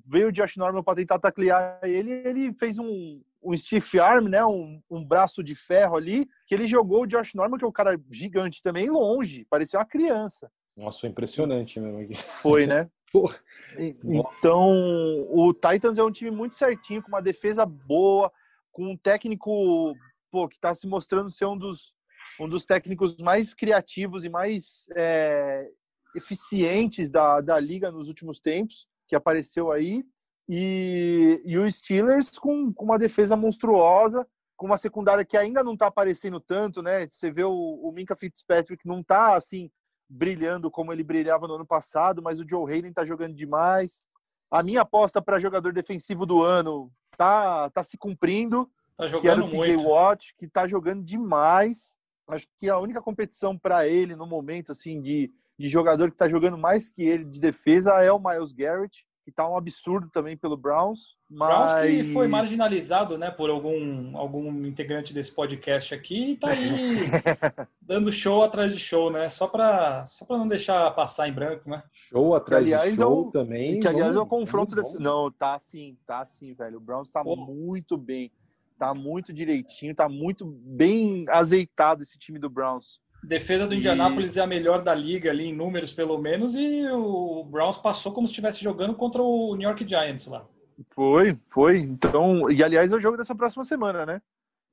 veio 0.10 0.30
o 0.30 0.32
Josh 0.32 0.56
Norman 0.58 0.84
para 0.84 0.96
tentar 0.96 1.20
taclear 1.20 1.80
ele, 1.84 2.12
ele 2.12 2.54
fez 2.54 2.78
um, 2.80 3.22
um 3.44 3.56
stiff 3.56 4.00
arm, 4.00 4.28
né, 4.28 4.46
um, 4.46 4.82
um, 4.90 5.04
braço 5.04 5.44
de 5.44 5.56
ferro 5.56 5.96
ali, 5.96 6.28
que 6.48 6.56
ele 6.56 6.66
jogou 6.66 7.04
o 7.04 7.08
Josh 7.08 7.34
Norman, 7.34 7.58
que 7.58 7.66
é 7.66 7.68
um 7.68 7.72
cara 7.72 8.00
gigante 8.10 8.62
também, 8.64 8.90
longe, 8.90 9.46
parecia 9.50 9.80
uma 9.80 9.86
criança. 9.86 10.52
Nossa, 10.78 11.00
foi 11.02 11.10
impressionante 11.10 11.80
mesmo. 11.80 12.16
Foi, 12.16 12.66
né? 12.66 12.90
Porra. 13.12 13.36
Então, 13.78 15.28
o 15.30 15.54
Titans 15.54 15.98
é 15.98 16.04
um 16.04 16.12
time 16.12 16.32
muito 16.32 16.56
certinho, 16.56 17.02
com 17.02 17.10
uma 17.10 17.22
defesa 17.22 17.66
boa, 17.66 18.32
com 18.72 18.86
um 18.90 18.96
técnico 18.96 19.94
pô, 20.32 20.48
que 20.48 20.56
está 20.56 20.74
se 20.74 20.88
mostrando 20.88 21.30
ser 21.30 21.46
um 21.46 21.58
dos, 21.58 21.94
um 22.40 22.48
dos 22.48 22.66
técnicos 22.66 23.18
mais 23.18 23.54
criativos 23.54 24.24
e 24.24 24.30
mais 24.30 24.86
é, 24.96 25.70
eficientes 26.16 27.10
da, 27.10 27.42
da 27.42 27.60
liga 27.60 27.92
nos 27.92 28.08
últimos 28.08 28.40
tempos, 28.40 28.88
que 29.08 29.16
apareceu 29.16 29.72
aí. 29.72 30.04
E, 30.48 31.42
e 31.46 31.58
os 31.58 31.76
Steelers 31.76 32.38
com, 32.38 32.74
com 32.74 32.86
uma 32.86 33.00
defesa 33.00 33.36
monstruosa, 33.36 34.28
com 34.58 34.66
uma 34.66 34.78
secundária 34.78 35.26
que 35.26 35.38
ainda 35.38 35.64
não 35.64 35.74
está 35.74 35.88
aparecendo 35.88 36.40
tanto, 36.40 36.82
né? 36.82 37.08
Você 37.08 37.32
vê 37.32 37.44
o, 37.44 37.52
o 37.52 37.92
Minka 37.92 38.16
Fitzpatrick 38.16 38.86
não 38.86 39.00
está 39.00 39.36
assim 39.36 39.72
brilhando 40.10 40.70
como 40.70 40.92
ele 40.92 41.04
brilhava 41.04 41.48
no 41.48 41.56
ano 41.56 41.66
passado, 41.66 42.22
mas 42.22 42.40
o 42.40 42.48
Joe 42.48 42.72
Hayden 42.72 42.90
está 42.90 43.06
jogando 43.06 43.34
demais. 43.34 44.08
A 44.52 44.62
minha 44.62 44.82
aposta 44.82 45.22
para 45.22 45.40
jogador 45.40 45.72
defensivo 45.72 46.26
do 46.26 46.44
ano 46.44 46.92
tá, 47.18 47.70
tá 47.70 47.84
se 47.84 47.98
cumprindo. 47.98 48.70
Tá 48.98 49.08
jogando 49.08 49.22
que 49.22 49.30
era 49.30 49.44
o 49.44 49.50
TJ 49.50 49.78
Watt, 49.78 50.36
que 50.38 50.48
tá 50.48 50.68
jogando 50.68 51.04
demais. 51.04 51.98
Acho 52.28 52.46
que 52.58 52.70
a 52.70 52.78
única 52.78 53.02
competição 53.02 53.58
para 53.58 53.88
ele 53.88 54.16
no 54.16 54.28
momento 54.28 54.74
assim 54.74 55.02
de, 55.02 55.32
de 55.62 55.70
jogador 55.70 56.10
que 56.10 56.16
está 56.16 56.28
jogando 56.28 56.58
mais 56.58 56.90
que 56.90 57.04
ele 57.04 57.24
de 57.24 57.40
defesa 57.40 57.92
é 58.02 58.12
o 58.12 58.20
Miles 58.20 58.52
Garrett 58.52 59.06
que 59.24 59.32
tá 59.32 59.48
um 59.48 59.56
absurdo 59.56 60.10
também 60.10 60.36
pelo 60.36 60.58
Browns. 60.58 61.16
Mas... 61.30 61.72
Browns 61.72 61.88
que 61.88 62.04
foi 62.14 62.28
marginalizado, 62.28 63.18
né, 63.18 63.30
por 63.30 63.50
algum, 63.50 64.18
algum 64.18 64.66
integrante 64.66 65.14
desse 65.14 65.32
podcast 65.34 65.94
aqui 65.94 66.32
e 66.32 66.38
tá 66.38 66.50
aí 66.50 66.98
dando 67.80 68.12
show 68.12 68.42
atrás 68.42 68.74
de 68.74 68.80
show, 68.80 69.12
né? 69.12 69.30
Só 69.30 69.48
para 69.48 70.06
só 70.08 70.26
para 70.26 70.38
não 70.38 70.48
deixar 70.48 70.90
passar 70.92 71.30
em 71.30 71.34
branco, 71.34 71.70
né? 71.70 71.84
Show 71.92 72.36
atrás 72.36 72.64
que, 72.64 72.74
aliás, 72.74 72.92
de 72.94 72.98
show 72.98 73.30
é 73.30 73.32
também. 73.32 73.80
Que 73.80 73.88
aliás 73.88 74.16
é 74.16 74.20
o 74.20 74.26
confronto 74.26 74.76
desse... 74.76 74.98
Não, 74.98 75.32
tá 75.32 75.60
sim, 75.60 75.98
tá 76.06 76.26
sim, 76.26 76.54
velho. 76.54 76.78
O 76.78 76.82
Browns 76.82 77.12
tá 77.12 77.24
Pô. 77.24 77.36
muito 77.36 77.98
bem. 77.98 78.32
Tá 78.80 78.96
muito 78.96 79.32
direitinho, 79.32 79.94
tá 79.94 80.10
muito 80.10 80.44
bem 80.44 81.26
azeitado 81.30 82.02
esse 82.02 82.18
time 82.18 82.40
do 82.40 82.50
Browns. 82.50 83.00
Defesa 83.24 83.68
do 83.68 83.76
Indianapolis 83.76 84.36
é 84.38 84.42
a 84.42 84.48
melhor 84.48 84.84
da 84.84 84.96
liga 84.96 85.30
ali 85.30 85.46
em 85.46 85.56
números, 85.56 85.92
pelo 85.92 86.18
menos, 86.18 86.56
e 86.56 86.88
o 86.90 87.44
Browns 87.44 87.78
passou 87.78 88.12
como 88.12 88.28
se 88.28 88.32
estivesse 88.32 88.64
jogando 88.64 88.96
contra 88.96 89.22
o 89.22 89.56
New 89.56 89.68
York 89.68 89.88
Giants 89.88 90.28
lá. 90.28 90.46
Foi, 90.90 91.38
foi. 91.48 91.78
Então, 91.78 92.50
e 92.50 92.64
aliás 92.64 92.92
é 92.92 92.96
o 92.96 93.00
jogo 93.00 93.18
dessa 93.18 93.36
próxima 93.36 93.64
semana, 93.64 94.06
né? 94.06 94.22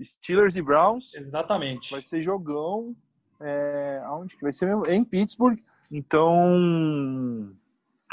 Steelers 0.03 0.57
e 0.57 0.63
Browns. 0.63 1.13
Exatamente. 1.15 1.91
Vai 1.91 2.03
ser 2.03 2.21
jogão. 2.21 2.97
É, 3.41 4.01
aonde 4.05 4.37
que 4.37 4.43
vai 4.43 4.53
ser 4.53 4.67
mesmo? 4.67 4.87
Em 4.87 5.05
Pittsburgh. 5.05 5.59
Então, 5.91 7.55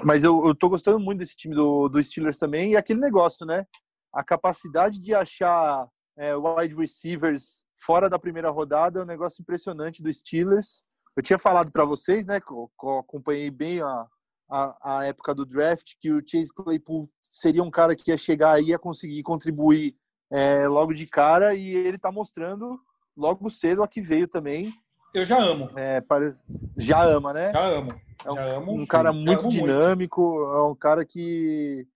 mas 0.03 0.23
eu, 0.23 0.45
eu 0.45 0.55
tô 0.55 0.69
gostando 0.69 0.99
muito 0.99 1.19
desse 1.19 1.35
time 1.35 1.55
do, 1.55 1.87
do 1.87 2.03
Steelers 2.03 2.37
também 2.37 2.71
e 2.71 2.77
aquele 2.77 2.99
negócio, 2.99 3.45
né? 3.45 3.65
A 4.13 4.23
capacidade 4.23 4.99
de 4.99 5.13
achar 5.13 5.87
é, 6.17 6.35
wide 6.35 6.75
receivers 6.75 7.63
fora 7.75 8.09
da 8.09 8.17
primeira 8.17 8.49
rodada, 8.49 8.99
é 8.99 9.03
um 9.03 9.07
negócio 9.07 9.41
impressionante 9.41 10.01
do 10.01 10.13
Steelers. 10.13 10.83
Eu 11.15 11.23
tinha 11.23 11.39
falado 11.39 11.71
para 11.71 11.85
vocês, 11.85 12.25
né, 12.25 12.39
que 12.39 12.51
eu, 12.51 12.69
que 12.79 12.87
eu 12.87 12.99
acompanhei 12.99 13.49
bem 13.49 13.81
a, 13.81 14.07
a, 14.49 14.97
a, 14.99 15.05
época 15.05 15.33
do 15.33 15.45
draft, 15.45 15.93
que 15.99 16.11
o 16.11 16.21
Chase 16.25 16.53
Claypool 16.53 17.09
seria 17.21 17.63
um 17.63 17.71
cara 17.71 17.95
que 17.95 18.11
ia 18.11 18.17
chegar 18.17 18.53
aí 18.53 18.73
a 18.73 18.79
conseguir 18.79 19.23
contribuir 19.23 19.95
é, 20.31 20.67
logo 20.67 20.93
de 20.93 21.05
cara, 21.05 21.53
e 21.53 21.73
ele 21.73 21.97
está 21.97 22.11
mostrando 22.11 22.79
logo 23.15 23.49
cedo 23.49 23.83
a 23.83 23.87
que 23.87 24.01
veio 24.01 24.27
também. 24.27 24.73
Eu 25.13 25.23
já 25.23 25.37
amo. 25.37 25.69
É, 25.77 26.01
para... 26.01 26.35
Já 26.77 27.01
ama, 27.03 27.31
né? 27.31 27.51
Já 27.51 27.65
amo. 27.65 28.01
É 28.25 28.31
um, 28.31 28.35
já 28.35 28.55
amo, 28.55 28.73
um 28.73 28.85
cara 28.85 29.13
muito 29.13 29.47
dinâmico, 29.47 30.21
muito. 30.21 30.53
é 30.53 30.63
um 30.63 30.75
cara 30.75 31.05
que 31.05 31.87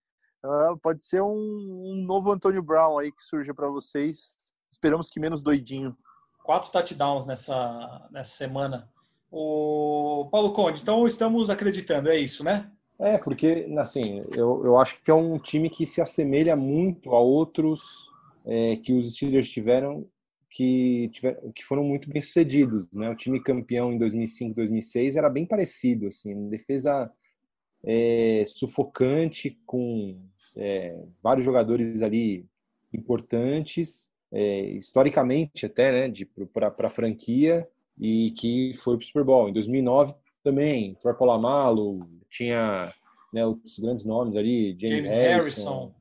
uh, 0.44 0.78
pode 0.78 1.04
ser 1.04 1.20
um, 1.20 1.28
um 1.28 2.04
novo 2.06 2.32
Antônio 2.32 2.62
Brown 2.62 2.98
aí 2.98 3.12
que 3.12 3.22
surja 3.22 3.52
para 3.52 3.68
vocês 3.68 4.34
Esperamos 4.70 5.08
que 5.08 5.20
menos 5.20 5.42
doidinho. 5.42 5.96
Quatro 6.44 6.70
touchdowns 6.70 7.26
nessa, 7.26 8.08
nessa 8.10 8.30
semana. 8.30 8.88
O 9.30 10.28
Paulo 10.30 10.52
Conde, 10.52 10.82
então 10.82 11.06
estamos 11.06 11.50
acreditando, 11.50 12.08
é 12.08 12.18
isso, 12.18 12.42
né? 12.42 12.70
É, 12.98 13.16
porque, 13.16 13.66
assim, 13.78 14.24
eu, 14.36 14.64
eu 14.64 14.78
acho 14.78 15.00
que 15.02 15.10
é 15.10 15.14
um 15.14 15.38
time 15.38 15.70
que 15.70 15.86
se 15.86 16.00
assemelha 16.00 16.54
muito 16.54 17.14
a 17.14 17.20
outros 17.20 18.10
é, 18.44 18.76
que 18.76 18.92
os 18.92 19.14
Steelers 19.14 19.48
tiveram 19.50 20.06
que, 20.50 21.08
tiveram, 21.12 21.52
que 21.52 21.64
foram 21.64 21.84
muito 21.84 22.10
bem 22.10 22.20
sucedidos, 22.20 22.90
né? 22.92 23.08
O 23.08 23.14
time 23.14 23.40
campeão 23.42 23.92
em 23.92 23.98
2005, 23.98 24.54
2006 24.56 25.16
era 25.16 25.30
bem 25.30 25.46
parecido, 25.46 26.08
assim, 26.08 26.48
defesa 26.48 27.10
é, 27.84 28.44
sufocante 28.46 29.58
com 29.64 30.20
é, 30.56 31.00
vários 31.22 31.46
jogadores 31.46 32.02
ali 32.02 32.44
importantes 32.92 34.09
é, 34.32 34.62
historicamente 34.70 35.66
até, 35.66 36.08
né, 36.08 36.14
para 36.52 36.86
a 36.86 36.90
franquia 36.90 37.66
e 37.98 38.30
que 38.32 38.72
foi 38.74 38.96
para 38.96 39.04
o 39.04 39.06
Super 39.06 39.24
Bowl. 39.24 39.48
Em 39.48 39.52
2009 39.52 40.14
também, 40.42 40.94
Troy 40.94 41.14
Polamalu, 41.14 42.08
tinha 42.30 42.92
né, 43.32 43.46
os 43.46 43.78
grandes 43.78 44.04
nomes 44.04 44.36
ali, 44.36 44.76
James, 44.78 44.90
James 44.90 45.12
Harrison, 45.12 45.70
Harrison. 45.70 45.94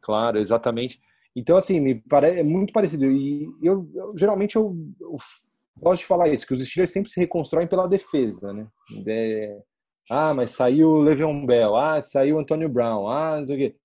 Claro, 0.00 0.38
exatamente. 0.38 1.00
Então, 1.36 1.56
assim, 1.56 1.80
me 1.80 1.96
parece 1.96 2.40
é 2.40 2.42
muito 2.42 2.72
parecido. 2.72 3.10
E 3.10 3.48
eu, 3.62 3.88
eu 3.94 4.16
geralmente 4.16 4.56
eu, 4.56 4.76
eu, 5.00 5.16
gosto 5.76 6.02
de 6.02 6.06
falar 6.06 6.28
isso, 6.28 6.46
que 6.46 6.54
os 6.54 6.66
Steelers 6.66 6.92
sempre 6.92 7.10
se 7.10 7.18
reconstroem 7.20 7.66
pela 7.66 7.88
defesa, 7.88 8.52
né? 8.52 8.66
É, 9.06 9.58
ah, 10.10 10.32
mas 10.32 10.50
saiu 10.50 10.88
o 10.88 11.02
Le'Veon 11.02 11.44
Bell, 11.44 11.76
ah, 11.76 12.00
saiu 12.00 12.36
o 12.36 12.38
Antonio 12.38 12.68
Brown, 12.68 13.08
ah, 13.08 13.38
não 13.38 13.46
sei 13.46 13.56
o 13.56 13.58
quê 13.58 13.76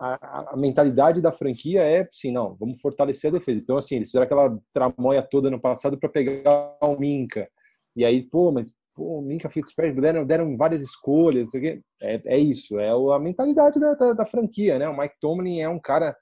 a, 0.00 0.54
a, 0.54 0.56
mentalidade 0.56 1.20
da 1.20 1.30
franquia 1.30 1.82
é, 1.82 2.00
assim, 2.00 2.32
não, 2.32 2.56
vamos 2.56 2.80
fortalecer 2.80 3.30
a 3.30 3.34
defesa. 3.38 3.62
Então, 3.62 3.76
assim, 3.76 3.96
eles 3.96 4.08
fizeram 4.08 4.24
aquela 4.24 4.58
tramóia 4.72 5.22
toda 5.22 5.50
no 5.50 5.60
passado 5.60 5.98
para 5.98 6.08
pegar 6.08 6.78
o 6.80 6.98
Minca. 6.98 7.46
E 7.94 8.02
aí, 8.02 8.22
pô, 8.22 8.50
mas 8.50 8.74
pô, 8.94 9.18
o 9.18 9.22
Minca 9.22 9.50
Fitzpatrick 9.50 10.00
deram, 10.00 10.24
deram 10.24 10.56
várias 10.56 10.80
escolhas. 10.80 11.50
É, 11.54 11.78
é 12.00 12.38
isso, 12.38 12.80
é 12.80 12.88
a 12.88 13.18
mentalidade 13.18 13.78
da, 13.78 13.92
da, 13.92 14.12
da, 14.14 14.24
franquia, 14.24 14.78
né? 14.78 14.88
O 14.88 14.96
Mike 14.96 15.16
Tomlin 15.20 15.60
é 15.60 15.68
um 15.68 15.78
cara 15.78 16.16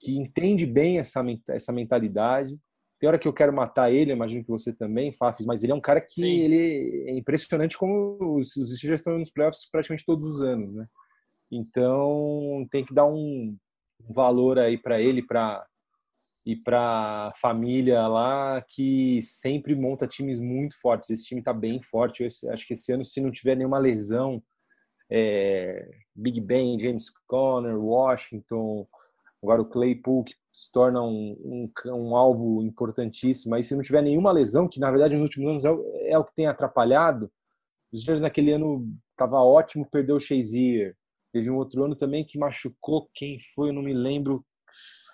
que 0.00 0.16
entende 0.16 0.64
bem 0.64 0.98
essa, 1.00 1.24
essa 1.48 1.72
mentalidade. 1.72 2.56
Tem 3.00 3.08
hora 3.08 3.18
que 3.18 3.26
eu 3.26 3.32
quero 3.32 3.52
matar 3.52 3.92
ele, 3.92 4.12
imagino 4.12 4.44
que 4.44 4.50
você 4.50 4.72
também, 4.72 5.12
Fafis, 5.12 5.44
mas 5.44 5.64
ele 5.64 5.72
é 5.72 5.74
um 5.74 5.80
cara 5.80 6.00
que 6.00 6.24
ele 6.24 7.06
é 7.08 7.18
impressionante 7.18 7.76
como 7.76 8.36
os, 8.36 8.54
os 8.56 8.76
Steelers 8.76 9.00
estão 9.00 9.18
nos 9.18 9.30
playoffs 9.30 9.68
praticamente 9.68 10.06
todos 10.06 10.24
os 10.24 10.40
anos, 10.40 10.72
né? 10.72 10.86
Então 11.54 12.66
tem 12.70 12.84
que 12.84 12.94
dar 12.94 13.06
um 13.06 13.56
valor 14.10 14.58
aí 14.58 14.76
para 14.76 15.00
ele, 15.00 15.22
para 15.22 15.64
e 16.46 16.54
para 16.54 17.32
família 17.40 18.06
lá 18.06 18.62
que 18.68 19.18
sempre 19.22 19.74
monta 19.74 20.06
times 20.06 20.38
muito 20.38 20.78
fortes. 20.78 21.08
Esse 21.08 21.24
time 21.24 21.40
está 21.40 21.54
bem 21.54 21.80
forte. 21.80 22.22
Eu 22.22 22.52
acho 22.52 22.66
que 22.66 22.74
esse 22.74 22.92
ano, 22.92 23.02
se 23.02 23.20
não 23.20 23.30
tiver 23.30 23.56
nenhuma 23.56 23.78
lesão, 23.78 24.42
é, 25.10 25.88
Big 26.14 26.40
Ben, 26.40 26.78
James 26.78 27.08
Conner, 27.26 27.78
Washington, 27.78 28.86
agora 29.42 29.62
o 29.62 29.68
Claypool 29.68 30.24
que 30.24 30.34
se 30.52 30.70
torna 30.70 31.02
um, 31.02 31.36
um, 31.44 31.92
um, 31.94 32.16
alvo 32.16 32.62
importantíssimo. 32.62 33.54
Aí 33.54 33.62
se 33.62 33.74
não 33.74 33.82
tiver 33.82 34.02
nenhuma 34.02 34.30
lesão, 34.30 34.68
que 34.68 34.80
na 34.80 34.90
verdade 34.90 35.14
nos 35.14 35.22
últimos 35.22 35.48
anos 35.48 35.64
é, 35.64 35.70
o, 35.70 35.84
é 36.06 36.18
o 36.18 36.24
que 36.24 36.34
tem 36.34 36.46
atrapalhado, 36.46 37.30
os 37.92 38.00
Steelers 38.02 38.22
naquele 38.22 38.52
ano 38.52 38.86
estava 39.12 39.38
ótimo, 39.38 39.88
perdeu 39.90 40.16
o 40.16 40.20
Shazier, 40.20 40.94
Teve 41.34 41.50
um 41.50 41.56
outro 41.56 41.82
ano 41.82 41.96
também 41.96 42.24
que 42.24 42.38
machucou 42.38 43.10
quem 43.12 43.40
foi, 43.56 43.72
não 43.72 43.82
me 43.82 43.92
lembro. 43.92 44.46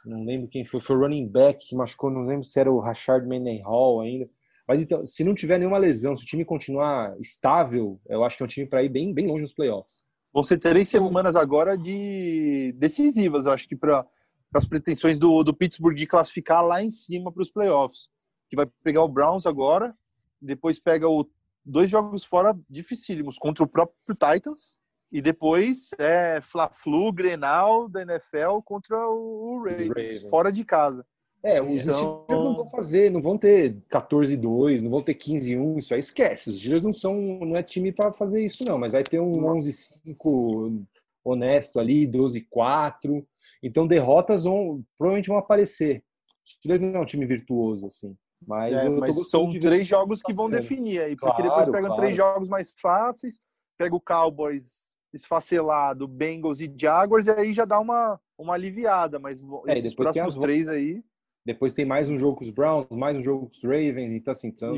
Não 0.04 0.22
lembro 0.22 0.48
quem 0.48 0.66
foi. 0.66 0.78
Foi 0.78 0.94
o 0.94 1.00
running 1.00 1.26
back 1.26 1.66
que 1.66 1.74
machucou, 1.74 2.10
não 2.10 2.26
lembro 2.26 2.44
se 2.44 2.60
era 2.60 2.70
o 2.70 2.78
Rashard 2.78 3.26
Mendenhall 3.26 4.02
ainda. 4.02 4.28
Mas 4.68 4.82
então, 4.82 5.06
se 5.06 5.24
não 5.24 5.34
tiver 5.34 5.56
nenhuma 5.56 5.78
lesão, 5.78 6.14
se 6.14 6.22
o 6.22 6.26
time 6.26 6.44
continuar 6.44 7.18
estável, 7.18 7.98
eu 8.06 8.22
acho 8.22 8.36
que 8.36 8.42
é 8.42 8.44
um 8.44 8.48
time 8.48 8.66
para 8.66 8.82
ir 8.82 8.90
bem, 8.90 9.14
bem 9.14 9.26
longe 9.26 9.44
nos 9.44 9.54
playoffs. 9.54 10.02
Vão 10.30 10.42
ser 10.42 10.58
três 10.58 10.90
semanas 10.90 11.34
agora 11.34 11.74
de 11.74 12.74
decisivas, 12.76 13.46
eu 13.46 13.52
acho 13.52 13.66
que 13.66 13.74
para 13.74 14.06
as 14.52 14.68
pretensões 14.68 15.18
do, 15.18 15.42
do 15.42 15.56
Pittsburgh 15.56 15.96
de 15.96 16.06
classificar 16.06 16.62
lá 16.62 16.82
em 16.82 16.90
cima 16.90 17.32
para 17.32 17.42
os 17.42 17.50
playoffs. 17.50 18.10
que 18.50 18.56
vai 18.56 18.66
pegar 18.84 19.02
o 19.02 19.08
Browns 19.08 19.46
agora, 19.46 19.96
depois 20.38 20.78
pega 20.78 21.08
o, 21.08 21.26
dois 21.64 21.88
jogos 21.90 22.24
fora 22.24 22.54
dificílimos 22.68 23.38
contra 23.38 23.64
o 23.64 23.66
próprio 23.66 24.14
Titans 24.14 24.79
e 25.10 25.20
depois 25.20 25.88
é 25.98 26.40
Fla-Flu, 26.40 27.12
Grenal 27.12 27.88
da 27.88 28.02
NFL 28.02 28.60
contra 28.64 28.96
o 29.08 29.62
Ravens, 29.64 29.88
Ravens. 29.88 30.30
fora 30.30 30.52
de 30.52 30.64
casa. 30.64 31.04
É, 31.42 31.60
os 31.60 31.82
então... 31.82 32.24
Steelers 32.26 32.28
não 32.28 32.56
vão 32.56 32.66
fazer, 32.68 33.10
não 33.10 33.22
vão 33.22 33.38
ter 33.38 33.76
14-2, 33.90 34.82
não 34.82 34.90
vão 34.90 35.02
ter 35.02 35.14
15-1, 35.14 35.78
isso 35.78 35.94
aí 35.94 36.00
esquece. 36.00 36.50
Os 36.50 36.58
Steelers 36.58 36.82
não 36.82 36.92
são, 36.92 37.14
não 37.14 37.56
é 37.56 37.62
time 37.62 37.92
para 37.92 38.12
fazer 38.12 38.44
isso 38.44 38.64
não, 38.64 38.78
mas 38.78 38.92
vai 38.92 39.02
ter 39.02 39.20
um 39.20 39.32
11-5 39.32 40.84
honesto 41.24 41.80
ali, 41.80 42.06
12-4. 42.06 43.24
Então 43.62 43.86
derrotas 43.86 44.44
vão, 44.44 44.84
provavelmente 44.98 45.28
vão 45.28 45.38
aparecer. 45.38 46.04
Os 46.44 46.52
Steelers 46.52 46.80
não 46.80 47.00
é 47.00 47.02
um 47.02 47.06
time 47.06 47.24
virtuoso 47.24 47.86
assim. 47.86 48.14
Mas, 48.46 48.74
é, 48.74 48.88
mas 48.88 49.28
são 49.28 49.50
três 49.58 49.86
jogos 49.86 50.22
que 50.22 50.32
vão 50.32 50.48
definir 50.48 51.00
aí, 51.00 51.16
porque 51.16 51.42
claro, 51.42 51.42
depois 51.42 51.68
pegam 51.68 51.88
claro. 51.88 52.02
três 52.02 52.16
jogos 52.16 52.48
mais 52.48 52.72
fáceis, 52.80 53.38
pega 53.78 53.94
o 53.94 54.00
Cowboys 54.00 54.89
esfacelado, 55.12 56.06
Bengals 56.06 56.60
e 56.60 56.72
Jaguars, 56.76 57.26
e 57.26 57.30
aí 57.30 57.52
já 57.52 57.64
dá 57.64 57.78
uma, 57.78 58.20
uma 58.38 58.54
aliviada, 58.54 59.18
mas 59.18 59.42
é, 59.66 59.78
esses 59.78 59.94
próximos 59.94 60.36
três 60.36 60.68
aí... 60.68 61.02
Depois 61.44 61.72
tem 61.72 61.86
mais 61.86 62.10
um 62.10 62.18
jogo 62.18 62.36
com 62.36 62.44
os 62.44 62.50
Browns, 62.50 62.86
mais 62.90 63.16
um 63.16 63.22
jogo 63.22 63.46
com 63.46 63.52
os 63.52 63.64
Ravens, 63.64 64.12
então 64.12 64.30
assim, 64.30 64.48
então, 64.48 64.74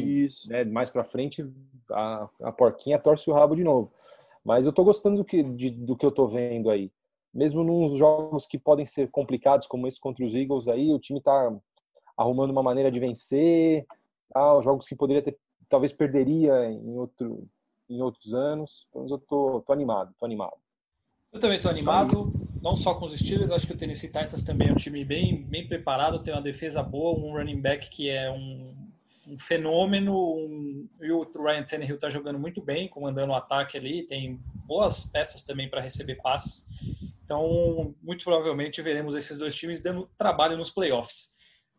né, 0.49 0.65
mais 0.65 0.91
para 0.91 1.03
frente 1.03 1.45
a, 1.91 2.29
a 2.41 2.53
porquinha 2.53 3.01
torce 3.01 3.29
o 3.29 3.35
rabo 3.35 3.57
de 3.57 3.65
novo. 3.65 3.93
Mas 4.45 4.65
eu 4.65 4.73
tô 4.73 4.85
gostando 4.85 5.17
do 5.17 5.25
que, 5.25 5.43
de, 5.43 5.71
do 5.71 5.97
que 5.97 6.07
eu 6.07 6.13
tô 6.13 6.29
vendo 6.29 6.71
aí. 6.71 6.91
Mesmo 7.33 7.65
nos 7.65 7.97
jogos 7.97 8.47
que 8.47 8.59
podem 8.59 8.85
ser 8.85 9.11
complicados, 9.11 9.67
como 9.67 9.87
esse 9.87 10.01
contra 10.01 10.25
os 10.25 10.35
Eagles 10.35 10.69
aí, 10.69 10.93
o 10.93 10.99
time 10.99 11.21
tá 11.21 11.53
arrumando 12.17 12.51
uma 12.51 12.63
maneira 12.63 12.91
de 12.91 13.01
vencer? 13.01 13.87
Os 14.35 14.65
jogos 14.65 14.87
que 14.87 14.95
poderia 14.95 15.23
ter, 15.23 15.37
talvez 15.69 15.93
perderia 15.93 16.71
em, 16.71 16.99
outro, 16.99 17.49
em 17.89 18.01
outros 18.01 18.35
anos. 18.35 18.87
Então 18.89 19.07
eu 19.09 19.19
tô, 19.19 19.63
tô 19.67 19.73
animado, 19.73 20.15
tô 20.19 20.25
animado. 20.25 20.57
Eu 21.33 21.41
também 21.41 21.61
tô 21.61 21.69
animado, 21.69 22.31
não 22.63 22.77
só 22.77 22.95
com 22.95 23.07
os 23.07 23.19
Steelers, 23.19 23.51
acho 23.51 23.67
que 23.67 23.73
o 23.73 23.77
Tennessee 23.77 24.13
Titans 24.13 24.45
também 24.45 24.69
é 24.69 24.73
um 24.73 24.77
time 24.77 25.03
bem, 25.03 25.43
bem 25.43 25.67
preparado, 25.67 26.23
tem 26.23 26.33
uma 26.33 26.43
defesa 26.43 26.83
boa, 26.83 27.19
um 27.19 27.33
running 27.33 27.61
back 27.61 27.89
que 27.89 28.11
é 28.11 28.31
um, 28.31 28.75
um 29.27 29.39
fenômeno, 29.39 30.15
um, 30.15 30.87
e 31.01 31.11
o 31.11 31.23
Ryan 31.23 31.63
Tannehill 31.63 31.99
tá 31.99 32.11
jogando 32.11 32.39
muito 32.39 32.61
bem, 32.61 32.87
comandando 32.87 33.33
o 33.33 33.35
ataque 33.35 33.79
ali, 33.79 34.03
tem 34.03 34.39
boas 34.67 35.07
peças 35.07 35.43
também 35.43 35.71
para 35.71 35.81
receber 35.81 36.17
passes. 36.17 36.67
Então, 37.25 37.95
muito 38.03 38.25
provavelmente 38.25 38.83
veremos 38.83 39.17
esses 39.17 39.39
dois 39.39 39.55
times 39.55 39.81
dando 39.81 40.09
trabalho 40.19 40.57
nos 40.57 40.71
playoffs. 40.71 41.33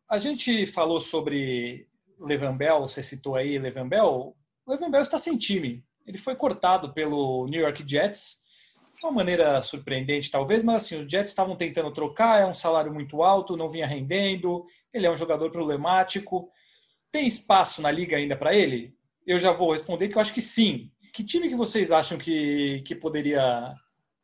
A 0.09 0.17
gente 0.17 0.65
falou 0.65 0.99
sobre 0.99 1.87
Levan 2.19 2.57
Bell, 2.57 2.81
você 2.81 3.03
citou 3.03 3.35
aí 3.35 3.59
Levan 3.59 3.87
Bell. 3.87 4.35
Levan 4.67 4.89
Bell 4.89 5.01
está 5.01 5.19
sem 5.19 5.37
time. 5.37 5.83
Ele 6.05 6.17
foi 6.17 6.35
cortado 6.35 6.93
pelo 6.93 7.47
New 7.47 7.61
York 7.61 7.83
Jets, 7.87 8.43
de 8.97 9.05
uma 9.05 9.11
maneira 9.11 9.59
surpreendente 9.61 10.31
talvez, 10.31 10.63
mas 10.63 10.83
assim, 10.83 11.03
os 11.03 11.11
Jets 11.11 11.29
estavam 11.29 11.55
tentando 11.55 11.91
trocar, 11.91 12.41
é 12.41 12.45
um 12.45 12.55
salário 12.55 12.93
muito 12.93 13.21
alto, 13.21 13.57
não 13.57 13.69
vinha 13.69 13.87
rendendo, 13.87 14.65
ele 14.93 15.05
é 15.05 15.11
um 15.11 15.17
jogador 15.17 15.51
problemático. 15.51 16.49
Tem 17.11 17.27
espaço 17.27 17.81
na 17.81 17.91
liga 17.91 18.17
ainda 18.17 18.35
para 18.35 18.55
ele? 18.55 18.95
Eu 19.27 19.37
já 19.37 19.51
vou 19.51 19.71
responder 19.71 20.07
que 20.07 20.17
eu 20.17 20.21
acho 20.21 20.33
que 20.33 20.41
sim. 20.41 20.89
Que 21.13 21.23
time 21.23 21.49
que 21.49 21.55
vocês 21.55 21.91
acham 21.91 22.17
que, 22.17 22.81
que 22.85 22.95
poderia, 22.95 23.73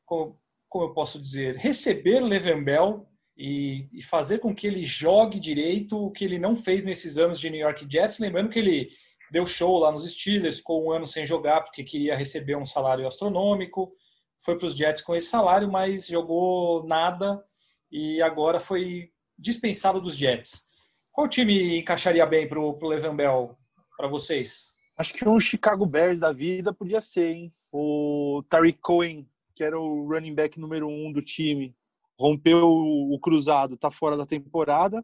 como, 0.05 0.39
como 0.67 0.85
eu 0.85 0.93
posso 0.93 1.21
dizer, 1.21 1.55
receber 1.55 2.19
Levan 2.19 2.63
Bell 2.63 3.05
e, 3.37 3.87
e, 3.93 4.01
fazer 4.01 4.39
com 4.39 4.55
que 4.55 4.67
ele 4.67 4.83
jogue 4.83 5.39
direito 5.39 5.97
o 5.97 6.11
que 6.11 6.25
ele 6.25 6.39
não 6.39 6.55
fez 6.55 6.83
nesses 6.83 7.17
anos 7.17 7.39
de 7.39 7.49
New 7.49 7.59
York 7.59 7.85
Jets. 7.89 8.19
Lembrando 8.19 8.49
que 8.49 8.59
ele 8.59 8.89
deu 9.31 9.45
show 9.45 9.77
lá 9.77 9.91
nos 9.91 10.09
Steelers, 10.09 10.57
ficou 10.57 10.85
um 10.85 10.91
ano 10.91 11.07
sem 11.07 11.25
jogar 11.25 11.61
porque 11.61 11.83
queria 11.83 12.15
receber 12.15 12.55
um 12.55 12.65
salário 12.65 13.05
astronômico, 13.05 13.93
foi 14.39 14.57
para 14.57 14.67
os 14.67 14.75
Jets 14.75 15.01
com 15.01 15.15
esse 15.15 15.27
salário, 15.27 15.69
mas 15.69 16.07
jogou 16.07 16.85
nada 16.85 17.43
e 17.91 18.21
agora 18.21 18.59
foi 18.59 19.11
dispensado 19.37 20.01
dos 20.01 20.15
Jets. 20.15 20.69
Qual 21.11 21.27
time 21.27 21.79
encaixaria 21.79 22.25
bem 22.25 22.47
para 22.47 22.59
o 22.59 22.87
Levan 22.87 23.15
Bell 23.15 23.57
para 23.97 24.07
vocês? 24.07 24.77
Acho 24.97 25.13
que 25.13 25.27
um 25.27 25.39
Chicago 25.39 25.85
Bears 25.85 26.19
da 26.19 26.31
vida 26.31 26.73
podia 26.73 27.01
ser, 27.01 27.35
hein? 27.35 27.53
O 27.71 28.43
Tariq 28.49 28.79
Cohen, 28.81 29.27
que 29.55 29.63
era 29.63 29.79
o 29.79 30.07
running 30.07 30.33
back 30.33 30.59
número 30.59 30.87
um 30.87 31.11
do 31.11 31.21
time, 31.21 31.75
rompeu 32.19 32.67
o, 32.67 33.17
cruzado, 33.19 33.77
tá 33.77 33.89
fora 33.89 34.17
da 34.17 34.25
temporada, 34.25 35.03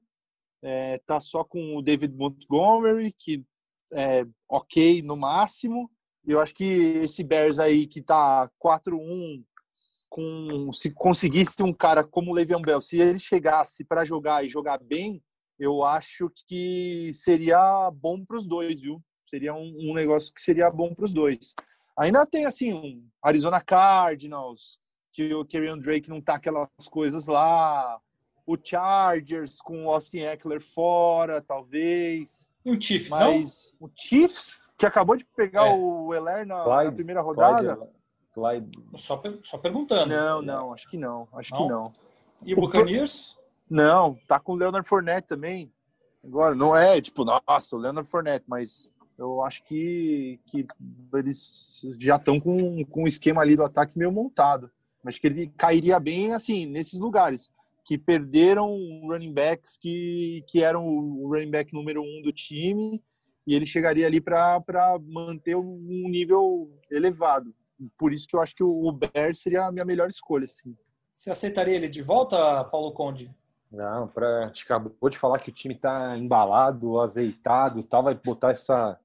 é, 0.62 0.98
tá 1.00 1.20
só 1.20 1.44
com 1.44 1.78
o 1.78 1.82
David 1.82 2.14
Montgomery, 2.14 3.14
que 3.18 3.46
é 3.96 4.26
ok 4.50 5.02
no 5.02 5.16
máximo. 5.16 5.90
Eu 6.28 6.40
acho 6.40 6.54
que 6.54 6.64
esse 6.64 7.24
Bears 7.24 7.60
aí 7.60 7.88
que 7.88 8.02
tá 8.02 8.50
4-1, 8.64 9.44
com, 10.10 10.72
se 10.74 10.92
conseguisse 10.92 11.62
um 11.64 11.74
cara 11.74 12.04
como 12.04 12.32
o 12.32 12.34
Le'Veon 12.34 12.62
Bell, 12.62 12.82
se 12.82 12.98
ele 13.00 13.20
chegasse 13.20 13.84
para 13.84 14.06
jogar 14.06 14.44
e 14.44 14.50
jogar 14.50 14.80
bem, 14.84 15.24
eu 15.58 15.84
acho 15.84 16.32
que 16.48 17.12
seria 17.14 17.90
bom 17.92 18.26
para 18.26 18.38
os 18.38 18.46
dois, 18.46 18.80
viu? 18.80 19.02
Seria 19.26 19.54
um, 19.54 19.74
um, 19.90 19.94
negócio 19.94 20.34
que 20.34 20.42
seria 20.42 20.70
bom 20.70 20.94
para 20.94 21.06
os 21.06 21.14
dois. 21.14 21.54
Ainda 21.98 22.26
tem 22.26 22.46
assim 22.46 22.74
um 22.74 23.08
Arizona 23.22 23.62
Cardinals, 23.62 24.78
que 25.14 25.34
o 25.34 25.46
Kerryon 25.46 25.78
Drake 25.78 26.10
não 26.10 26.22
tá 26.22 26.36
aquelas 26.36 26.70
coisas 26.90 27.26
lá. 27.26 28.00
O 28.46 28.58
Chargers 28.62 29.58
com 29.58 29.86
o 29.86 29.90
Austin 29.90 30.20
Eckler 30.20 30.62
fora, 30.62 31.42
talvez. 31.42 32.50
E 32.66 32.72
o 32.72 32.82
Chiefs, 32.82 33.10
Mas 33.10 33.74
não? 33.80 33.88
o 33.88 33.92
Chiefs, 33.96 34.68
que 34.78 34.86
acabou 34.86 35.16
de 35.16 35.24
pegar 35.24 35.68
é. 35.68 35.74
o 35.74 36.14
Eler 36.14 36.48
na, 36.48 36.64
Clyde, 36.64 36.86
na 36.86 36.92
primeira 36.92 37.22
rodada. 37.22 37.90
Clyde, 38.34 38.72
Só, 38.98 39.22
só 39.44 39.58
perguntando. 39.60 40.14
Não, 40.14 40.42
não, 40.42 40.74
acho 40.74 40.90
que 40.90 40.98
não. 40.98 41.28
Acho 41.34 41.54
não? 41.54 41.62
que 41.62 41.70
não. 41.70 41.84
E 42.44 42.54
o 42.54 42.58
Buccaneers? 42.58 43.40
Não, 43.70 44.18
tá 44.28 44.40
com 44.40 44.54
o 44.54 44.56
Leonard 44.56 44.88
Fournette 44.88 45.28
também. 45.28 45.72
Agora, 46.24 46.56
não 46.56 46.76
é 46.76 47.00
tipo, 47.00 47.24
nossa, 47.24 47.76
o 47.76 47.80
Leonard 47.80 48.10
Fournette, 48.10 48.46
mas 48.48 48.92
eu 49.18 49.44
acho 49.44 49.64
que, 49.64 50.40
que 50.48 50.68
eles 51.14 51.82
já 52.00 52.16
estão 52.16 52.40
com, 52.40 52.84
com 52.86 53.04
um 53.04 53.08
esquema 53.08 53.42
ali 53.42 53.56
do 53.56 53.64
ataque 53.64 53.98
meio 53.98 54.12
montado. 54.12 54.72
Acho 55.06 55.22
que 55.22 55.28
ele 55.28 55.48
cairia 55.56 56.00
bem 56.00 56.34
assim 56.34 56.66
nesses 56.66 57.00
lugares 57.00 57.52
que 57.86 57.98
perderam 57.98 58.76
running 59.08 59.34
backs 59.34 59.78
que, 59.78 60.44
que 60.48 60.64
eram 60.64 60.88
o 60.88 61.30
running 61.32 61.52
back 61.52 61.72
número 61.72 62.02
um 62.02 62.22
do 62.24 62.34
time 62.34 63.02
e 63.46 63.54
ele 63.54 63.66
chegaria 63.66 64.08
ali 64.08 64.20
para 64.20 64.60
manter 65.08 65.56
um 65.56 66.10
nível 66.10 66.72
elevado. 66.90 67.54
Por 67.98 68.12
isso 68.12 68.28
que 68.28 68.36
eu 68.36 68.42
acho 68.42 68.56
que 68.56 68.64
o 68.64 68.92
Bear 68.92 69.36
seria 69.36 69.66
a 69.66 69.72
minha 69.72 69.86
melhor 69.86 70.10
escolha. 70.10 70.46
Assim. 70.46 70.76
Você 71.14 71.30
aceitaria 71.30 71.76
ele 71.76 71.88
de 71.88 72.02
volta, 72.02 72.64
Paulo 72.66 72.92
Conde? 72.92 73.34
Não, 73.72 74.08
para 74.08 74.48
acabou 74.48 75.10
de 75.10 75.18
falar 75.18 75.40
que 75.40 75.50
o 75.50 75.54
time 75.54 75.76
está 75.76 76.18
embalado, 76.18 77.00
azeitado, 77.00 77.84
tal, 77.84 78.04
vai 78.04 78.16
botar 78.16 78.52
essa 78.52 78.98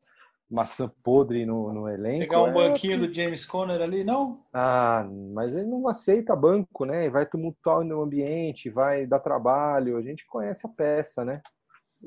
maçã 0.51 0.91
podre 1.03 1.47
no, 1.47 1.73
no 1.73 1.89
elenco. 1.89 2.21
Pegar 2.21 2.43
um 2.43 2.49
é 2.49 2.53
banquinho 2.53 3.07
do 3.07 3.15
James 3.15 3.47
Conner 3.47 3.81
ali, 3.81 4.03
não? 4.03 4.43
Ah, 4.53 5.09
mas 5.33 5.55
ele 5.55 5.67
não 5.67 5.87
aceita 5.87 6.35
banco, 6.35 6.85
né? 6.85 7.09
Vai 7.09 7.25
tumultuar 7.25 7.85
no 7.85 8.03
ambiente, 8.03 8.69
vai 8.69 9.07
dar 9.07 9.21
trabalho. 9.21 9.97
A 9.97 10.03
gente 10.03 10.27
conhece 10.27 10.67
a 10.67 10.71
peça, 10.71 11.25
né? 11.25 11.41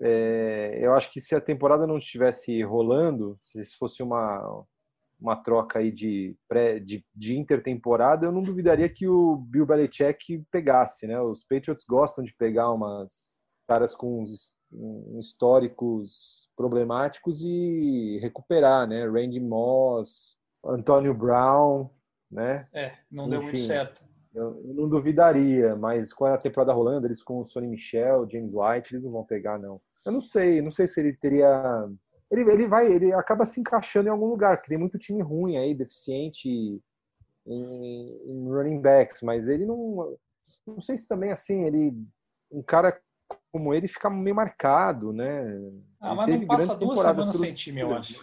É, 0.02 0.80
eu 0.82 0.94
acho 0.94 1.12
que 1.12 1.22
se 1.22 1.36
a 1.36 1.42
temporada 1.42 1.88
não 1.88 1.98
estivesse 1.98 2.62
rolando, 2.64 3.38
se 3.42 3.64
fosse 3.78 4.04
uma, 4.04 4.66
uma 5.20 5.36
troca 5.36 5.80
aí 5.80 5.92
de, 5.92 6.36
pré, 6.48 6.80
de, 6.80 7.06
de 7.16 7.38
intertemporada, 7.38 8.26
eu 8.26 8.32
não 8.32 8.44
duvidaria 8.44 8.90
que 8.90 9.08
o 9.08 9.38
Bill 9.38 9.66
Belichick 9.66 10.44
pegasse, 10.52 11.08
né? 11.08 11.22
Os 11.22 11.44
Patriots 11.44 11.86
gostam 11.88 12.24
de 12.26 12.36
pegar 12.36 12.72
umas 12.72 13.32
caras 13.68 13.96
com 13.96 14.22
uns 14.22 14.54
históricos 15.20 16.50
problemáticos 16.56 17.42
e 17.42 18.20
recuperar, 18.22 18.88
né? 18.88 19.06
Randy 19.08 19.40
Moss, 19.40 20.38
Antônio 20.66 21.14
Brown, 21.14 21.90
né? 22.32 22.68
É, 22.74 22.94
não 23.12 23.30
deu 23.30 23.42
muito 23.42 23.60
certo. 23.60 24.04
Eu, 24.34 24.60
eu, 24.66 24.74
não 24.74 24.90
duvidaria, 24.90 25.76
mas 25.76 26.12
com 26.12 26.26
a 26.26 26.38
temporada 26.38 26.74
rolando, 26.74 27.06
eles 27.06 27.22
com 27.22 27.40
o 27.40 27.46
Sonny 27.46 27.68
Michel, 27.68 28.28
James 28.30 28.52
White, 28.52 28.94
eles 28.94 29.04
não 29.04 29.12
vão 29.12 29.24
pegar, 29.24 29.60
não. 29.60 29.80
Eu 30.06 30.12
não 30.12 30.22
sei, 30.22 30.62
não 30.62 30.72
sei 30.72 30.88
se 30.88 31.00
ele 31.00 31.14
teria. 31.14 31.88
Ele, 32.32 32.50
ele 32.50 32.68
vai, 32.68 32.92
ele 32.92 33.14
acaba 33.14 33.46
se 33.46 33.60
encaixando 33.60 34.08
em 34.08 34.12
algum 34.12 34.26
lugar, 34.26 34.58
porque 34.58 34.70
tem 34.70 34.78
muito 34.78 34.98
time 34.98 35.22
ruim 35.22 35.58
aí, 35.58 35.76
deficiente 35.76 36.50
em, 37.46 38.22
em 38.26 38.50
running 38.50 38.82
backs, 38.82 39.22
mas 39.22 39.48
ele 39.48 39.66
não. 39.66 40.18
Não 40.66 40.82
sei 40.82 40.98
se 40.98 41.08
também 41.08 41.32
assim, 41.32 41.64
ele. 41.64 41.94
Um 42.52 42.64
cara 42.64 43.00
como 43.52 43.74
ele 43.74 43.88
fica 43.88 44.10
meio 44.10 44.36
marcado, 44.36 45.14
né? 45.14 45.44
Ah, 46.00 46.16
mas 46.16 46.28
não 46.30 46.46
passa 46.46 46.76
duas 46.78 47.00
semanas 47.00 47.38
sem 47.38 47.54
time, 47.54 47.82
eu 47.82 47.96
acho. 47.96 48.22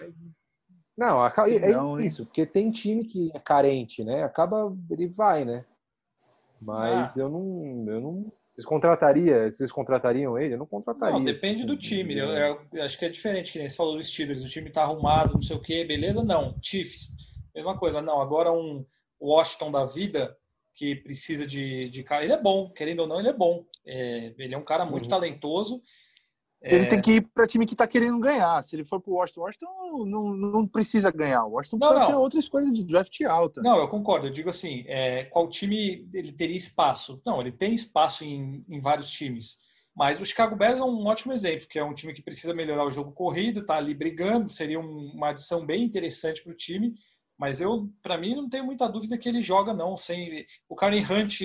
Não, 0.97 1.25
é 1.25 1.73
não, 1.73 1.99
isso, 1.99 2.27
porque 2.27 2.45
tem 2.45 2.71
time 2.71 3.05
que 3.05 3.31
é 3.35 3.39
carente, 3.39 4.05
né? 4.05 4.23
Acaba, 4.23 4.77
ele 4.91 5.07
vai, 5.07 5.45
né? 5.45 5.65
Mas 6.61 7.17
ah. 7.17 7.23
eu 7.23 7.29
não, 7.31 7.85
eu 7.89 8.01
não, 8.01 8.33
Vocês 8.55 8.67
contrataria, 8.67 9.51
vocês 9.51 9.73
contratariam 9.73 10.39
ele? 10.39 10.55
Eu 10.55 10.59
não 10.59 10.67
contrataria. 10.67 11.15
Não, 11.15 11.25
depende 11.25 11.65
do 11.65 11.77
time. 11.77 12.19
Eu, 12.19 12.29
eu, 12.29 12.83
acho 12.83 12.99
que 12.99 13.07
é 13.07 13.09
diferente, 13.09 13.51
que 13.51 13.59
nem 13.59 13.67
você 13.67 13.77
falou 13.77 13.97
dos 13.97 14.09
Steelers. 14.09 14.43
O 14.43 14.49
time 14.49 14.69
tá 14.69 14.83
arrumado, 14.83 15.35
não 15.35 15.43
sei 15.43 15.57
o 15.57 15.63
quê, 15.63 15.85
beleza? 15.85 16.23
Não. 16.23 16.55
Chiefs, 16.63 17.17
mesma 17.55 17.79
coisa. 17.79 18.03
Não, 18.03 18.21
agora 18.21 18.53
um 18.53 18.85
Washington 19.19 19.71
da 19.71 19.87
vida 19.87 20.37
que 20.75 20.97
precisa 20.97 21.47
de, 21.47 21.89
de 21.89 22.03
cara. 22.03 22.25
Ele 22.25 22.33
é 22.33 22.41
bom, 22.41 22.71
querendo 22.71 23.01
ou 23.01 23.07
não, 23.07 23.19
ele 23.19 23.29
é 23.29 23.33
bom. 23.33 23.65
É, 23.87 24.35
ele 24.39 24.55
é 24.55 24.59
um 24.59 24.65
cara 24.65 24.85
muito 24.85 25.05
uhum. 25.05 25.11
talentoso 25.11 25.81
ele 26.63 26.85
é... 26.85 26.87
tem 26.87 27.01
que 27.01 27.13
ir 27.13 27.23
para 27.35 27.47
time 27.47 27.65
que 27.65 27.73
está 27.73 27.87
querendo 27.87 28.19
ganhar. 28.19 28.63
Se 28.63 28.77
ele 28.77 28.85
for 28.85 29.01
para 29.01 29.11
o 29.11 29.15
Washington, 29.15 29.41
Washington 29.41 30.05
não, 30.07 30.35
não 30.35 30.67
precisa 30.67 31.11
ganhar. 31.11 31.45
O 31.45 31.53
Washington 31.53 31.79
precisa 31.79 31.99
não, 31.99 32.07
não. 32.07 32.13
ter 32.13 32.19
outra 32.19 32.39
escolha 32.39 32.71
de 32.71 32.85
draft 32.85 33.21
alta. 33.23 33.63
Não, 33.63 33.79
eu 33.79 33.89
concordo. 33.89 34.27
Eu 34.27 34.33
digo 34.33 34.51
assim, 34.51 34.85
é, 34.87 35.25
qual 35.25 35.49
time 35.49 36.07
ele 36.13 36.33
teria 36.33 36.57
espaço? 36.57 37.21
Não, 37.25 37.41
ele 37.41 37.53
tem 37.53 37.75
espaço 37.75 38.25
em, 38.25 38.65
em 38.69 38.81
vários 38.81 39.11
times. 39.11 39.71
Mas 39.97 40.21
o 40.21 40.25
Chicago 40.25 40.55
Bears 40.55 40.81
é 40.81 40.85
um 40.85 41.07
ótimo 41.07 41.33
exemplo, 41.33 41.67
que 41.67 41.79
é 41.79 41.85
um 41.85 41.95
time 41.95 42.13
que 42.13 42.23
precisa 42.23 42.55
melhorar 42.55 42.85
o 42.85 42.91
jogo 42.91 43.13
corrido, 43.13 43.61
está 43.61 43.77
ali 43.77 43.93
brigando, 43.93 44.49
seria 44.49 44.79
um, 44.79 45.13
uma 45.15 45.31
adição 45.31 45.67
bem 45.67 45.83
interessante 45.83 46.43
para 46.43 46.53
o 46.53 46.57
time. 46.57 46.95
Mas 47.41 47.59
eu, 47.59 47.89
para 48.03 48.19
mim, 48.19 48.35
não 48.35 48.51
tenho 48.51 48.67
muita 48.67 48.87
dúvida 48.87 49.17
que 49.17 49.27
ele 49.27 49.41
joga, 49.41 49.73
não. 49.73 49.97
Sem... 49.97 50.45
O 50.69 50.77
Karen 50.77 51.01
Hunt 51.01 51.41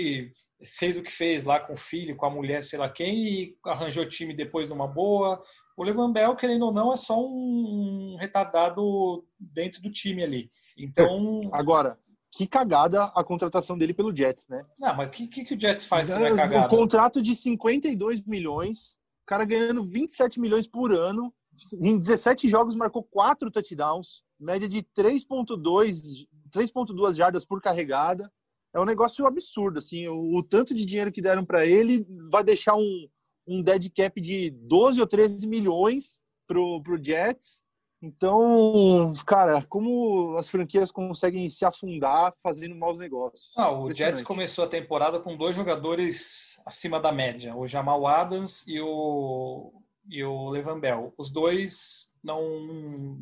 fez 0.61 0.97
o 0.97 1.01
que 1.01 1.09
fez 1.11 1.45
lá 1.45 1.57
com 1.57 1.71
o 1.71 1.77
filho, 1.77 2.17
com 2.17 2.25
a 2.25 2.29
mulher, 2.29 2.61
sei 2.65 2.77
lá 2.77 2.89
quem, 2.89 3.15
e 3.15 3.57
arranjou 3.65 4.05
time 4.05 4.33
depois 4.33 4.67
numa 4.67 4.87
boa. 4.87 5.41
O 5.77 5.83
Levan 5.85 6.11
Bell, 6.11 6.35
querendo 6.35 6.65
ou 6.65 6.73
não, 6.73 6.91
é 6.91 6.97
só 6.97 7.17
um 7.17 8.17
retardado 8.19 9.25
dentro 9.39 9.81
do 9.81 9.89
time 9.89 10.21
ali. 10.21 10.51
Então. 10.77 11.39
Agora, 11.53 11.97
que 12.29 12.45
cagada 12.45 13.05
a 13.15 13.23
contratação 13.23 13.77
dele 13.77 13.93
pelo 13.93 14.13
Jets, 14.13 14.47
né? 14.49 14.65
Não, 14.81 14.97
mas 14.97 15.07
o 15.07 15.11
que, 15.11 15.27
que, 15.27 15.55
o 15.55 15.59
Jets 15.59 15.85
faz 15.85 16.09
que 16.09 16.13
não 16.13 16.25
é 16.25 16.35
cagada? 16.35 16.65
Um 16.65 16.77
contrato 16.77 17.21
de 17.21 17.33
52 17.33 18.21
milhões, 18.23 18.99
o 19.23 19.25
cara 19.25 19.45
ganhando 19.45 19.85
27 19.85 20.41
milhões 20.41 20.67
por 20.67 20.91
ano, 20.91 21.33
em 21.81 21.97
17 21.97 22.49
jogos 22.49 22.75
marcou 22.75 23.01
4 23.01 23.49
touchdowns, 23.49 24.25
média 24.39 24.67
de 24.67 24.83
3.2 24.97 26.27
3.2 26.51 27.15
jardas 27.15 27.45
por 27.45 27.61
carregada 27.61 28.31
é 28.73 28.79
um 28.79 28.85
negócio 28.85 29.25
absurdo, 29.25 29.79
assim, 29.79 30.07
o, 30.07 30.35
o 30.35 30.43
tanto 30.43 30.73
de 30.73 30.85
dinheiro 30.85 31.11
que 31.11 31.21
deram 31.21 31.45
para 31.45 31.65
ele 31.65 32.05
vai 32.29 32.43
deixar 32.43 32.75
um, 32.75 33.07
um 33.47 33.61
dead 33.61 33.89
cap 33.95 34.19
de 34.19 34.49
12 34.49 34.99
ou 34.99 35.07
13 35.07 35.47
milhões 35.47 36.19
pro, 36.45 36.81
pro 36.81 37.01
Jets. 37.01 37.63
Então, 38.01 39.13
cara, 39.25 39.63
como 39.67 40.35
as 40.37 40.49
franquias 40.49 40.91
conseguem 40.91 41.49
se 41.49 41.63
afundar 41.63 42.33
fazendo 42.43 42.75
maus 42.75 42.99
negócios? 42.99 43.51
Ah, 43.57 43.71
o 43.71 43.89
Jets 43.91 44.21
começou 44.21 44.65
a 44.65 44.69
temporada 44.69 45.19
com 45.19 45.37
dois 45.37 45.55
jogadores 45.55 46.61
acima 46.65 46.99
da 46.99 47.11
média, 47.11 47.55
o 47.55 47.65
Jamal 47.65 48.05
Adams 48.05 48.67
e 48.67 48.79
o, 48.81 49.71
e 50.09 50.23
o 50.23 50.49
Levan 50.49 50.79
Bell. 50.79 51.13
Os 51.17 51.31
dois 51.31 52.19
não 52.21 53.17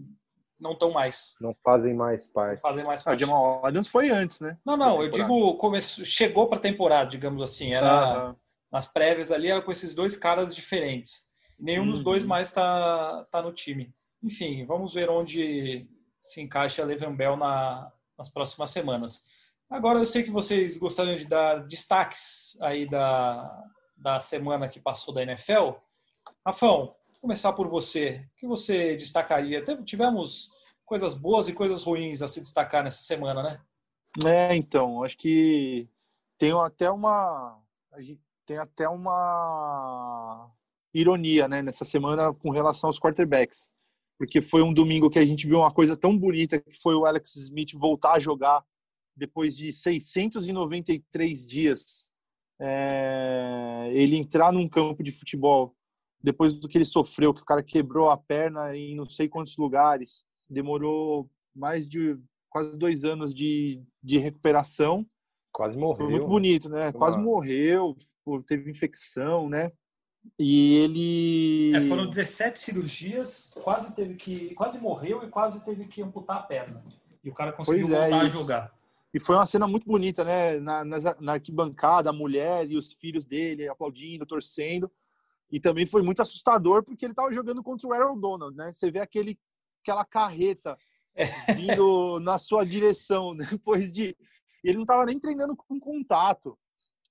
não 0.63 0.71
estão 0.71 0.91
mais. 0.91 1.35
Não 1.41 1.53
fazem 1.61 1.93
mais 1.93 2.25
parte. 2.25 2.55
Não 2.55 2.69
fazem 2.69 2.85
mais 2.85 3.03
parte. 3.03 3.23
Ah, 3.23 3.27
o 3.27 3.29
Jamal 3.29 3.65
Adams 3.65 3.87
foi 3.89 4.09
antes, 4.09 4.39
né? 4.39 4.57
Não, 4.65 4.77
não, 4.77 5.03
eu 5.03 5.11
digo, 5.11 5.55
começou, 5.57 6.05
chegou 6.05 6.47
para 6.47 6.57
a 6.57 6.61
temporada, 6.61 7.09
digamos 7.09 7.41
assim. 7.41 7.73
Era 7.73 8.29
ah, 8.29 8.35
nas 8.71 8.87
prévias 8.87 9.29
ali, 9.29 9.49
era 9.49 9.61
com 9.61 9.71
esses 9.71 9.93
dois 9.93 10.15
caras 10.15 10.55
diferentes. 10.55 11.29
Nenhum 11.59 11.83
uhum. 11.83 11.91
dos 11.91 12.01
dois 12.01 12.23
mais 12.23 12.47
está 12.47 13.25
tá 13.29 13.41
no 13.41 13.51
time. 13.51 13.93
Enfim, 14.23 14.65
vamos 14.65 14.93
ver 14.93 15.09
onde 15.09 15.85
se 16.17 16.41
encaixa 16.41 16.85
Levan 16.85 17.13
Bell 17.13 17.35
na, 17.35 17.91
nas 18.17 18.29
próximas 18.29 18.71
semanas. 18.71 19.27
Agora 19.69 19.99
eu 19.99 20.05
sei 20.05 20.23
que 20.23 20.31
vocês 20.31 20.77
gostariam 20.77 21.17
de 21.17 21.27
dar 21.27 21.67
destaques 21.67 22.57
aí 22.61 22.87
da, 22.87 23.63
da 23.97 24.19
semana 24.21 24.69
que 24.69 24.79
passou 24.79 25.13
da 25.13 25.23
NFL. 25.23 25.71
Rafão, 26.45 26.95
começar 27.19 27.51
por 27.51 27.67
você. 27.67 28.25
O 28.33 28.39
que 28.39 28.47
você 28.47 28.95
destacaria? 28.95 29.61
Tivemos 29.83 30.52
coisas 30.93 31.15
boas 31.15 31.47
e 31.47 31.53
coisas 31.53 31.81
ruins 31.81 32.21
a 32.21 32.27
se 32.27 32.39
destacar 32.39 32.83
nessa 32.83 33.01
semana, 33.01 33.41
né? 33.41 33.59
É, 34.23 34.55
então, 34.55 35.03
acho 35.03 35.17
que 35.17 35.89
tem 36.37 36.51
até 36.51 36.91
uma 36.91 37.59
tem 38.45 38.59
até 38.59 38.87
uma 38.87 40.51
ironia, 40.93 41.47
né, 41.47 41.63
nessa 41.63 41.83
semana 41.83 42.31
com 42.31 42.51
relação 42.51 42.89
aos 42.89 42.99
quarterbacks, 42.99 43.71
porque 44.19 44.39
foi 44.39 44.61
um 44.61 44.71
domingo 44.71 45.09
que 45.09 45.17
a 45.17 45.25
gente 45.25 45.47
viu 45.47 45.59
uma 45.59 45.71
coisa 45.71 45.97
tão 45.97 46.15
bonita 46.15 46.61
que 46.61 46.79
foi 46.79 46.93
o 46.93 47.05
Alex 47.05 47.37
Smith 47.37 47.71
voltar 47.73 48.13
a 48.13 48.19
jogar 48.19 48.63
depois 49.15 49.57
de 49.57 49.71
693 49.71 51.47
dias. 51.47 52.11
É, 52.61 53.89
ele 53.93 54.15
entrar 54.15 54.53
num 54.53 54.69
campo 54.69 55.01
de 55.01 55.11
futebol 55.11 55.75
depois 56.21 56.53
do 56.53 56.67
que 56.67 56.77
ele 56.77 56.85
sofreu, 56.85 57.33
que 57.33 57.41
o 57.41 57.45
cara 57.45 57.63
quebrou 57.63 58.11
a 58.11 58.17
perna 58.17 58.77
em 58.77 58.95
não 58.95 59.09
sei 59.09 59.27
quantos 59.27 59.57
lugares, 59.57 60.23
demorou 60.53 61.29
mais 61.55 61.87
de 61.87 62.17
quase 62.49 62.77
dois 62.77 63.03
anos 63.03 63.33
de, 63.33 63.81
de 64.01 64.17
recuperação. 64.17 65.05
Quase 65.51 65.77
morreu. 65.77 66.05
Foi 66.05 66.11
muito 66.11 66.27
bonito, 66.27 66.69
né? 66.69 66.91
Quase 66.91 67.17
morreu, 67.17 67.95
teve 68.47 68.71
infecção, 68.71 69.49
né? 69.49 69.71
E 70.39 70.77
ele. 70.77 71.75
É, 71.75 71.81
foram 71.81 72.07
17 72.07 72.57
cirurgias, 72.57 73.53
quase 73.63 73.93
teve 73.93 74.15
que. 74.15 74.53
quase 74.55 74.79
morreu 74.79 75.23
e 75.23 75.29
quase 75.29 75.63
teve 75.65 75.85
que 75.85 76.01
amputar 76.01 76.37
a 76.37 76.43
perna. 76.43 76.83
E 77.23 77.29
o 77.29 77.33
cara 77.33 77.51
conseguiu 77.51 77.87
é, 77.87 78.09
voltar 78.09 78.21
a 78.21 78.27
jogar. 78.27 78.73
E 79.13 79.19
foi 79.19 79.35
uma 79.35 79.45
cena 79.45 79.67
muito 79.67 79.85
bonita, 79.85 80.23
né? 80.23 80.59
Na, 80.59 80.83
na 80.83 81.33
arquibancada, 81.33 82.09
a 82.09 82.13
mulher 82.13 82.69
e 82.69 82.75
os 82.75 82.93
filhos 82.93 83.25
dele 83.25 83.67
aplaudindo, 83.67 84.25
torcendo. 84.25 84.91
E 85.51 85.59
também 85.59 85.85
foi 85.85 86.01
muito 86.01 86.21
assustador 86.21 86.83
porque 86.83 87.05
ele 87.05 87.11
estava 87.11 87.31
jogando 87.31 87.61
contra 87.61 87.87
o 87.87 87.93
Aaron 87.93 88.17
Donald, 88.17 88.57
né? 88.57 88.71
Você 88.73 88.89
vê 88.89 88.99
aquele, 88.99 89.37
aquela 89.83 90.05
carreta 90.05 90.77
é. 91.13 91.25
vindo 91.53 92.19
na 92.21 92.39
sua 92.39 92.65
direção 92.65 93.35
depois 93.37 93.91
de. 93.91 94.17
Ele 94.63 94.75
não 94.75 94.83
estava 94.83 95.05
nem 95.05 95.19
treinando 95.19 95.55
com 95.55 95.79
contato, 95.79 96.57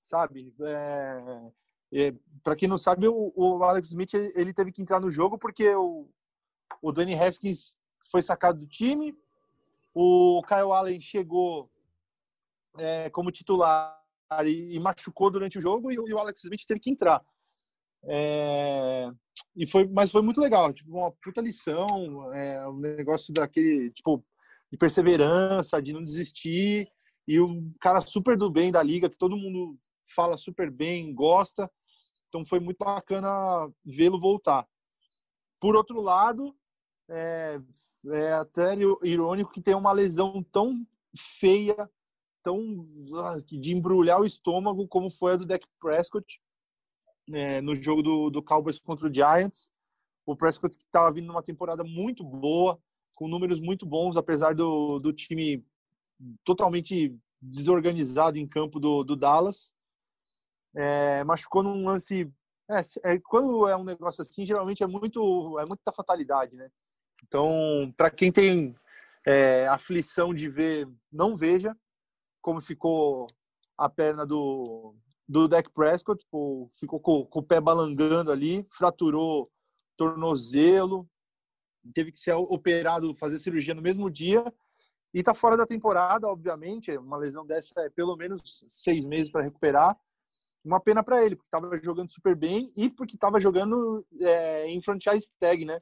sabe? 0.01 0.53
É... 0.61 1.51
É, 1.95 2.11
para 2.41 2.55
quem 2.55 2.67
não 2.67 2.79
sabe, 2.79 3.07
o, 3.07 3.31
o, 3.35 3.63
Alex 3.63 3.89
Smith 3.89 4.15
ele 4.15 4.51
teve 4.51 4.71
que 4.71 4.81
entrar 4.81 4.99
no 4.99 5.11
jogo 5.11 5.37
porque 5.37 5.75
o, 5.75 6.09
o 6.81 6.91
Danny 6.91 7.13
Haskins 7.13 7.75
foi 8.09 8.23
sacado 8.23 8.57
do 8.57 8.65
time, 8.65 9.15
o 9.93 10.41
Kyle 10.47 10.71
Allen 10.71 10.99
chegou 10.99 11.69
é, 12.79 13.11
como 13.11 13.31
titular 13.31 13.95
e, 14.43 14.75
e, 14.75 14.79
machucou 14.79 15.29
durante 15.29 15.59
o 15.59 15.61
jogo 15.61 15.91
e, 15.91 15.93
e, 15.93 16.13
o 16.15 16.17
Alex 16.17 16.43
Smith 16.43 16.65
teve 16.65 16.79
que 16.79 16.89
entrar. 16.89 17.23
E 19.55 19.67
foi, 19.67 19.87
mas 19.87 20.11
foi 20.11 20.21
muito 20.21 20.41
legal, 20.41 20.73
tipo, 20.73 20.91
uma 20.91 21.11
puta 21.11 21.39
lição, 21.39 22.33
é, 22.33 22.67
um 22.67 22.77
negócio 22.77 23.31
daquele, 23.33 23.91
tipo, 23.91 24.23
de 24.71 24.77
perseverança, 24.77 25.81
de 25.81 25.93
não 25.93 26.03
desistir, 26.03 26.87
e 27.27 27.39
o 27.39 27.71
cara 27.79 28.01
super 28.01 28.35
do 28.35 28.49
bem 28.49 28.71
da 28.71 28.81
liga, 28.81 29.09
que 29.09 29.17
todo 29.17 29.37
mundo 29.37 29.77
fala 30.15 30.37
super 30.37 30.71
bem, 30.71 31.13
gosta, 31.13 31.69
então 32.27 32.43
foi 32.43 32.59
muito 32.59 32.83
bacana 32.83 33.29
vê-lo 33.85 34.19
voltar. 34.19 34.67
Por 35.59 35.75
outro 35.75 36.01
lado, 36.01 36.55
é, 37.09 37.61
é 38.11 38.33
até 38.33 38.75
irônico 39.03 39.51
que 39.51 39.61
tem 39.61 39.75
uma 39.75 39.91
lesão 39.91 40.43
tão 40.51 40.85
feia, 41.15 41.89
tão 42.41 42.87
ah, 43.23 43.39
de 43.45 43.73
embrulhar 43.73 44.19
o 44.19 44.25
estômago 44.25 44.87
como 44.87 45.09
foi 45.09 45.33
a 45.33 45.37
do 45.37 45.45
Dak 45.45 45.65
Prescott, 45.79 46.41
é, 47.31 47.61
no 47.61 47.75
jogo 47.75 48.01
do, 48.01 48.29
do 48.29 48.43
Cowboys 48.43 48.79
contra 48.79 49.07
o 49.07 49.13
Giants. 49.13 49.71
O 50.25 50.35
Prescott 50.35 50.77
estava 50.77 51.11
vindo 51.13 51.27
numa 51.27 51.43
temporada 51.43 51.83
muito 51.83 52.23
boa, 52.23 52.79
com 53.15 53.27
números 53.27 53.59
muito 53.59 53.85
bons, 53.85 54.17
apesar 54.17 54.55
do, 54.55 54.99
do 54.99 55.13
time 55.13 55.63
totalmente 56.43 57.15
desorganizado 57.41 58.37
em 58.37 58.47
campo 58.47 58.79
do, 58.79 59.03
do 59.03 59.15
Dallas. 59.15 59.73
É, 60.75 61.23
machucou 61.23 61.61
num 61.61 61.85
lance. 61.85 62.31
É, 62.69 63.11
é, 63.11 63.19
quando 63.19 63.67
é 63.67 63.75
um 63.75 63.83
negócio 63.83 64.21
assim, 64.21 64.45
geralmente 64.45 64.83
é 64.83 64.87
muito 64.87 65.59
é 65.59 65.65
muita 65.65 65.91
fatalidade, 65.91 66.55
né? 66.55 66.69
Então, 67.25 67.93
para 67.95 68.09
quem 68.09 68.31
tem 68.31 68.75
é, 69.25 69.67
aflição 69.67 70.33
de 70.33 70.49
ver, 70.49 70.87
não 71.11 71.35
veja 71.35 71.75
como 72.41 72.61
ficou 72.61 73.27
a 73.77 73.89
perna 73.89 74.25
do, 74.25 74.95
do 75.27 75.47
Dak 75.47 75.69
Prescott, 75.71 76.23
ficou 76.79 76.99
com, 76.99 77.25
com, 77.25 77.39
o 77.39 77.43
pé 77.43 77.61
balangando 77.61 78.31
ali, 78.31 78.65
fraturou 78.69 79.49
tornozelo, 79.95 81.07
teve 81.93 82.11
que 82.11 82.19
ser 82.19 82.33
operado, 82.33 83.15
fazer 83.15 83.39
cirurgia 83.39 83.73
no 83.73 83.81
mesmo 83.81 84.09
dia 84.09 84.43
e 85.13 85.21
tá 85.21 85.33
fora 85.33 85.55
da 85.55 85.65
temporada, 85.65 86.27
obviamente. 86.27 86.95
Uma 86.97 87.17
lesão 87.17 87.45
dessa 87.45 87.81
é 87.81 87.89
pelo 87.89 88.15
menos 88.15 88.65
seis 88.69 89.05
meses 89.05 89.31
para 89.31 89.43
recuperar. 89.43 89.97
Uma 90.63 90.79
pena 90.79 91.03
para 91.03 91.23
ele, 91.23 91.35
porque 91.35 91.47
estava 91.47 91.81
jogando 91.83 92.11
super 92.11 92.35
bem 92.35 92.71
e 92.75 92.89
porque 92.89 93.15
estava 93.15 93.39
jogando 93.39 94.05
é, 94.21 94.67
em 94.67 94.81
franchise 94.81 95.29
tag, 95.39 95.65
né? 95.65 95.79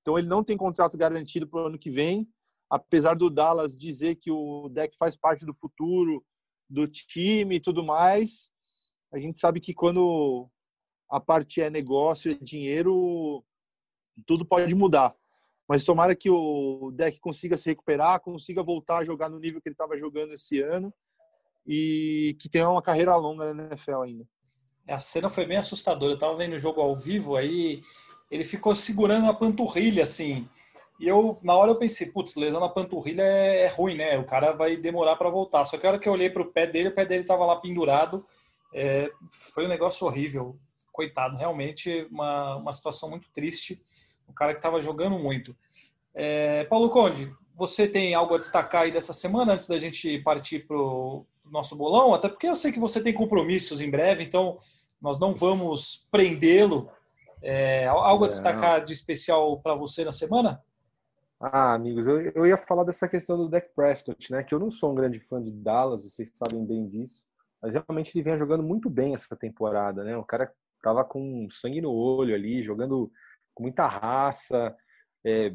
Então 0.00 0.18
ele 0.18 0.26
não 0.26 0.42
tem 0.42 0.56
contrato 0.56 0.96
garantido 0.96 1.46
para 1.46 1.62
o 1.62 1.66
ano 1.66 1.78
que 1.78 1.90
vem, 1.90 2.28
apesar 2.68 3.14
do 3.14 3.30
Dallas 3.30 3.76
dizer 3.76 4.16
que 4.16 4.30
o 4.30 4.68
deck 4.70 4.96
faz 4.96 5.16
parte 5.16 5.44
do 5.44 5.54
futuro 5.54 6.24
do 6.68 6.88
time 6.88 7.56
e 7.56 7.60
tudo 7.60 7.84
mais 7.84 8.51
a 9.12 9.18
gente 9.18 9.38
sabe 9.38 9.60
que 9.60 9.74
quando 9.74 10.48
a 11.10 11.20
parte 11.20 11.60
é 11.60 11.68
negócio, 11.68 12.32
é 12.32 12.34
dinheiro, 12.40 13.44
tudo 14.26 14.44
pode 14.44 14.74
mudar. 14.74 15.14
Mas 15.68 15.84
tomara 15.84 16.16
que 16.16 16.30
o 16.30 16.90
deck 16.94 17.20
consiga 17.20 17.56
se 17.56 17.68
recuperar, 17.68 18.20
consiga 18.20 18.62
voltar 18.62 18.98
a 18.98 19.04
jogar 19.04 19.28
no 19.28 19.38
nível 19.38 19.60
que 19.60 19.68
ele 19.68 19.74
estava 19.74 19.96
jogando 19.96 20.32
esse 20.32 20.60
ano 20.60 20.92
e 21.66 22.36
que 22.40 22.48
tenha 22.48 22.68
uma 22.68 22.82
carreira 22.82 23.14
longa 23.16 23.54
na 23.54 23.64
NFL 23.64 24.02
ainda. 24.02 24.24
A 24.88 24.98
cena 24.98 25.28
foi 25.28 25.46
bem 25.46 25.56
assustadora. 25.56 26.12
Eu 26.12 26.16
estava 26.16 26.36
vendo 26.36 26.54
o 26.54 26.58
jogo 26.58 26.80
ao 26.80 26.96
vivo, 26.96 27.36
aí 27.36 27.82
ele 28.30 28.44
ficou 28.44 28.74
segurando 28.74 29.28
a 29.28 29.34
panturrilha, 29.34 30.02
assim. 30.02 30.48
E 30.98 31.06
eu, 31.06 31.38
na 31.42 31.54
hora 31.54 31.70
eu 31.70 31.76
pensei, 31.76 32.08
putz, 32.10 32.36
lesão 32.36 32.60
na 32.60 32.68
panturrilha 32.68 33.22
é, 33.22 33.62
é 33.62 33.66
ruim, 33.68 33.96
né? 33.96 34.18
O 34.18 34.24
cara 34.24 34.52
vai 34.52 34.76
demorar 34.76 35.16
para 35.16 35.30
voltar. 35.30 35.64
Só 35.64 35.78
que 35.78 35.86
a 35.86 35.90
hora 35.90 35.98
que 35.98 36.08
eu 36.08 36.12
olhei 36.12 36.30
para 36.30 36.42
o 36.42 36.52
pé 36.52 36.66
dele, 36.66 36.88
o 36.88 36.94
pé 36.94 37.04
dele 37.04 37.22
estava 37.22 37.44
lá 37.44 37.56
pendurado. 37.56 38.26
É, 38.72 39.10
foi 39.30 39.66
um 39.66 39.68
negócio 39.68 40.06
horrível. 40.06 40.58
Coitado, 40.92 41.36
realmente 41.36 42.06
uma, 42.10 42.56
uma 42.56 42.72
situação 42.72 43.08
muito 43.08 43.30
triste. 43.30 43.80
O 44.28 44.32
cara 44.32 44.52
que 44.52 44.58
estava 44.58 44.80
jogando 44.80 45.18
muito. 45.18 45.56
É, 46.14 46.64
Paulo 46.64 46.90
Conde, 46.90 47.34
você 47.54 47.86
tem 47.86 48.14
algo 48.14 48.34
a 48.34 48.38
destacar 48.38 48.82
aí 48.82 48.90
dessa 48.90 49.12
semana 49.12 49.54
antes 49.54 49.66
da 49.66 49.78
gente 49.78 50.18
partir 50.20 50.66
para 50.66 50.76
o 50.76 51.26
nosso 51.44 51.76
bolão? 51.76 52.14
Até 52.14 52.28
porque 52.28 52.46
eu 52.46 52.56
sei 52.56 52.72
que 52.72 52.80
você 52.80 53.02
tem 53.02 53.12
compromissos 53.12 53.80
em 53.80 53.90
breve, 53.90 54.22
então 54.22 54.58
nós 55.00 55.18
não 55.18 55.34
vamos 55.34 56.06
prendê-lo. 56.10 56.90
É, 57.42 57.86
algo 57.88 58.24
a 58.24 58.28
destacar 58.28 58.84
de 58.84 58.92
especial 58.92 59.58
para 59.60 59.74
você 59.74 60.04
na 60.04 60.12
semana? 60.12 60.62
Ah, 61.40 61.74
amigos, 61.74 62.06
eu, 62.06 62.20
eu 62.20 62.46
ia 62.46 62.56
falar 62.56 62.84
dessa 62.84 63.08
questão 63.08 63.36
do 63.36 63.48
Dak 63.48 63.68
Prescott, 63.74 64.30
né? 64.30 64.44
Que 64.44 64.54
eu 64.54 64.60
não 64.60 64.70
sou 64.70 64.92
um 64.92 64.94
grande 64.94 65.18
fã 65.18 65.42
de 65.42 65.50
Dallas, 65.50 66.04
vocês 66.04 66.30
sabem 66.32 66.64
bem 66.64 66.86
disso. 66.86 67.24
Mas 67.62 67.74
realmente 67.74 68.10
ele 68.14 68.24
vem 68.24 68.38
jogando 68.38 68.62
muito 68.62 68.90
bem 68.90 69.14
essa 69.14 69.36
temporada, 69.36 70.02
né? 70.02 70.16
O 70.16 70.24
cara 70.24 70.52
tava 70.82 71.04
com 71.04 71.46
sangue 71.48 71.80
no 71.80 71.92
olho 71.92 72.34
ali, 72.34 72.62
jogando 72.62 73.10
com 73.54 73.62
muita 73.62 73.86
raça, 73.86 74.74
é, 75.24 75.54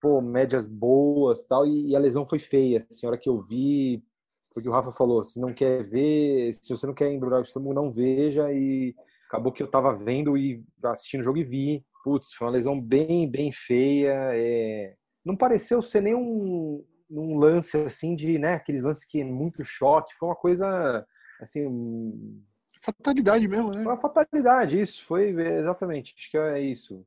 pô, 0.00 0.20
médias 0.20 0.66
boas 0.66 1.46
tal, 1.46 1.66
e, 1.66 1.90
e, 1.90 1.96
a 1.96 1.98
lesão 1.98 2.26
foi 2.26 2.38
feia. 2.38 2.84
Assim, 2.90 3.06
a 3.06 3.10
hora 3.10 3.18
que 3.18 3.28
eu 3.28 3.40
vi, 3.40 4.04
porque 4.52 4.68
o 4.68 4.72
Rafa 4.72 4.92
falou, 4.92 5.24
se 5.24 5.40
não 5.40 5.54
quer 5.54 5.84
ver, 5.84 6.52
se 6.52 6.68
você 6.68 6.86
não 6.86 6.94
quer 6.94 7.10
embrulhar 7.10 7.40
o 7.40 7.44
estômago, 7.44 7.74
não 7.74 7.92
veja, 7.92 8.52
e 8.52 8.94
acabou 9.26 9.52
que 9.52 9.62
eu 9.62 9.70
tava 9.70 9.94
vendo 9.94 10.36
e 10.36 10.64
assistindo 10.84 11.20
o 11.20 11.24
jogo 11.24 11.38
e 11.38 11.44
vi, 11.44 11.84
putz, 12.02 12.32
foi 12.32 12.46
uma 12.46 12.52
lesão 12.52 12.80
bem, 12.80 13.30
bem 13.30 13.52
feia, 13.52 14.14
é... 14.34 14.94
não 15.24 15.36
pareceu 15.36 15.82
ser 15.82 16.00
nem 16.02 16.14
um, 16.14 16.84
um 17.10 17.38
lance 17.38 17.76
assim 17.76 18.14
de, 18.14 18.38
né, 18.38 18.54
aqueles 18.54 18.82
lances 18.82 19.04
que 19.04 19.20
é 19.20 19.24
muito 19.24 19.62
choque, 19.64 20.14
foi 20.14 20.28
uma 20.28 20.36
coisa, 20.36 21.06
assim... 21.40 22.42
Fatalidade 22.80 23.46
mesmo, 23.48 23.70
né? 23.70 23.82
Foi 23.82 23.92
uma 23.92 24.00
fatalidade, 24.00 24.80
isso, 24.80 25.04
foi 25.04 25.30
exatamente, 25.30 26.14
acho 26.16 26.30
que 26.30 26.38
é 26.38 26.60
isso 26.60 27.04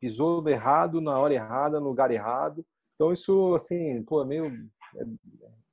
pisou 0.00 0.46
errado 0.48 1.00
na 1.00 1.18
hora 1.18 1.34
errada, 1.34 1.80
no 1.80 1.88
lugar 1.88 2.10
errado. 2.10 2.64
Então 2.94 3.12
isso 3.12 3.54
assim, 3.54 4.02
pô, 4.04 4.22
é 4.22 4.26
meio 4.26 4.70
é 4.96 5.04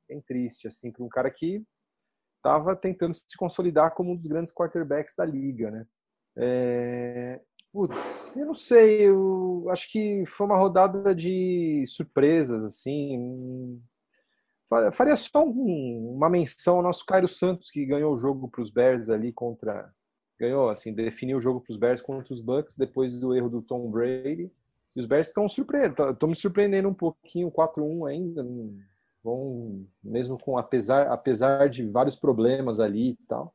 bem 0.07 0.21
triste 0.21 0.67
assim 0.67 0.91
para 0.91 1.03
um 1.03 1.09
cara 1.09 1.29
que 1.29 1.63
estava 2.37 2.75
tentando 2.75 3.13
se 3.13 3.37
consolidar 3.37 3.93
como 3.93 4.11
um 4.11 4.15
dos 4.15 4.25
grandes 4.25 4.53
quarterbacks 4.53 5.15
da 5.15 5.25
liga, 5.25 5.69
né? 5.69 5.85
É... 6.35 7.41
Putz, 7.71 8.35
eu 8.35 8.45
não 8.45 8.53
sei, 8.53 9.07
eu 9.07 9.65
acho 9.69 9.89
que 9.89 10.25
foi 10.25 10.45
uma 10.45 10.57
rodada 10.57 11.15
de 11.15 11.85
surpresas, 11.87 12.63
assim. 12.65 13.81
Faria 14.93 15.15
só 15.17 15.43
um, 15.43 16.13
uma 16.15 16.29
menção 16.29 16.77
ao 16.77 16.83
nosso 16.83 17.05
Cairo 17.05 17.27
Santos, 17.27 17.69
que 17.69 17.85
ganhou 17.85 18.13
o 18.13 18.17
jogo 18.17 18.47
para 18.47 18.61
os 18.61 18.69
Bears 18.69 19.09
ali 19.09 19.33
contra 19.33 19.91
ganhou, 20.39 20.69
assim, 20.69 20.91
definiu 20.91 21.37
o 21.37 21.41
jogo 21.41 21.61
para 21.61 21.71
os 21.71 21.77
Bears 21.77 22.01
contra 22.01 22.33
os 22.33 22.41
Bucks 22.41 22.75
depois 22.75 23.19
do 23.19 23.35
erro 23.35 23.47
do 23.47 23.61
Tom 23.61 23.91
Brady. 23.91 24.51
E 24.95 24.99
os 24.99 25.05
Bears 25.05 25.27
estão 25.27 25.47
surpreendendo, 25.47 26.09
estão 26.09 26.29
me 26.29 26.35
surpreendendo 26.35 26.89
um 26.89 26.93
pouquinho, 26.93 27.51
4-1 27.51 28.09
ainda, 28.09 28.43
vão 29.23 29.85
mesmo 30.03 30.37
com 30.39 30.57
apesar 30.57 31.07
apesar 31.07 31.69
de 31.69 31.85
vários 31.87 32.15
problemas 32.15 32.79
ali 32.79 33.11
e 33.11 33.17
tal. 33.27 33.53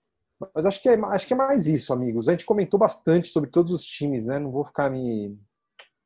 Mas 0.55 0.65
acho 0.65 0.81
que 0.81 0.89
é 0.89 0.95
acho 0.95 1.27
que 1.27 1.35
é 1.35 1.37
mais 1.37 1.67
isso, 1.67 1.93
amigos. 1.93 2.29
A 2.29 2.33
gente 2.33 2.47
comentou 2.47 2.79
bastante 2.79 3.29
sobre 3.29 3.51
todos 3.51 3.73
os 3.73 3.85
times, 3.85 4.25
né? 4.25 4.39
Não 4.39 4.51
vou 4.51 4.65
ficar 4.65 4.89
me, 4.91 5.37